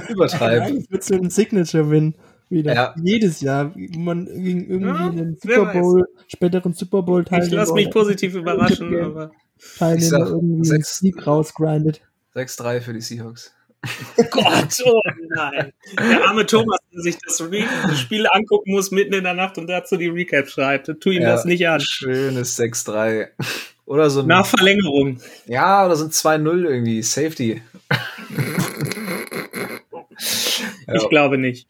Übertreiben. 0.09 0.81
Das 0.83 0.91
wird 0.91 1.03
so 1.05 1.15
ein 1.15 1.31
Signature-Win 1.31 2.15
wieder. 2.51 2.75
Ja. 2.75 2.95
Jedes 3.03 3.41
Jahr, 3.41 3.73
man 3.97 4.27
gegen 4.27 4.69
irgendwie 4.69 4.89
ja, 4.89 5.09
einen 5.09 5.39
Super 5.41 5.73
Bowl, 5.73 6.09
späteren 6.29 6.73
Super 6.73 7.03
Bowl 7.03 7.25
teilnehmen. 7.25 7.51
Ich 7.51 7.57
lasse 7.57 7.75
mich 7.75 7.91
positiv 7.91 8.35
überraschen, 8.35 8.97
aber. 9.03 9.31
Teilnehmer 9.79 10.27
irgendwie 10.27 10.65
6, 10.65 10.99
Sieg 10.99 11.27
rausgrindet. 11.27 12.03
6-3 12.35 12.81
für 12.81 12.93
die 12.93 13.01
Seahawks. 13.01 13.55
Gott, 14.31 14.83
oh 14.85 15.01
nein. 15.29 15.73
Der 15.99 16.27
arme 16.27 16.47
Thomas, 16.47 16.79
der 16.93 17.03
sich 17.03 17.19
das, 17.19 17.37
das, 17.37 18.01
Spiel 18.01 18.27
angucken 18.31 18.73
muss 18.73 18.91
mitten 18.91 19.13
in 19.13 19.25
der 19.25 19.35
Nacht 19.35 19.59
und 19.59 19.67
dazu 19.67 19.97
die 19.97 20.09
Recap 20.09 20.49
schreibt. 20.49 20.91
Tu 21.01 21.11
ihm 21.11 21.23
ja, 21.23 21.33
das 21.33 21.45
nicht 21.45 21.69
an. 21.69 21.81
Schönes 21.81 22.59
6-3. 22.59 23.29
Oder 23.87 24.09
so 24.09 24.21
ein, 24.21 24.27
Nach 24.27 24.47
Verlängerung. 24.47 25.21
Ja, 25.47 25.85
oder 25.85 25.97
so 25.97 26.05
ein 26.05 26.11
2-0 26.11 26.65
irgendwie. 26.65 27.03
Safety. 27.03 27.63
ich 30.95 31.09
glaube 31.11 31.37
nicht. 31.37 31.69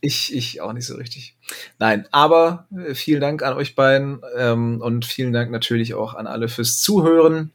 Ich, 0.00 0.34
ich 0.34 0.60
auch 0.60 0.72
nicht 0.72 0.86
so 0.86 0.96
richtig. 0.96 1.36
Nein, 1.78 2.06
aber 2.10 2.66
äh, 2.76 2.94
vielen 2.94 3.20
Dank 3.20 3.42
an 3.42 3.54
euch 3.54 3.74
beiden 3.74 4.20
ähm, 4.36 4.80
und 4.80 5.04
vielen 5.04 5.32
Dank 5.32 5.50
natürlich 5.50 5.94
auch 5.94 6.14
an 6.14 6.26
alle 6.26 6.48
fürs 6.48 6.80
Zuhören. 6.80 7.52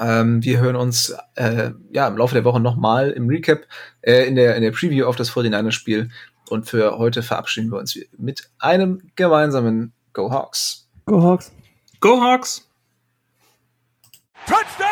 Ähm, 0.00 0.42
wir 0.42 0.58
hören 0.58 0.76
uns 0.76 1.14
äh, 1.34 1.70
ja 1.92 2.08
im 2.08 2.16
Laufe 2.16 2.34
der 2.34 2.44
Woche 2.44 2.60
nochmal 2.60 3.10
im 3.10 3.28
Recap, 3.28 3.66
äh, 4.00 4.26
in, 4.26 4.36
der, 4.36 4.56
in 4.56 4.62
der 4.62 4.70
Preview 4.70 5.06
auf 5.06 5.16
das 5.16 5.32
49er-Spiel. 5.32 6.10
Und 6.48 6.68
für 6.68 6.98
heute 6.98 7.22
verabschieden 7.22 7.70
wir 7.70 7.78
uns 7.78 7.98
mit 8.18 8.50
einem 8.58 9.02
gemeinsamen 9.16 9.92
Go 10.12 10.30
Hawks. 10.30 10.88
Go 11.06 11.22
Hawks. 11.22 11.52
Go 12.00 12.20
Hawks. 12.20 12.68
Touchdown! 14.46 14.91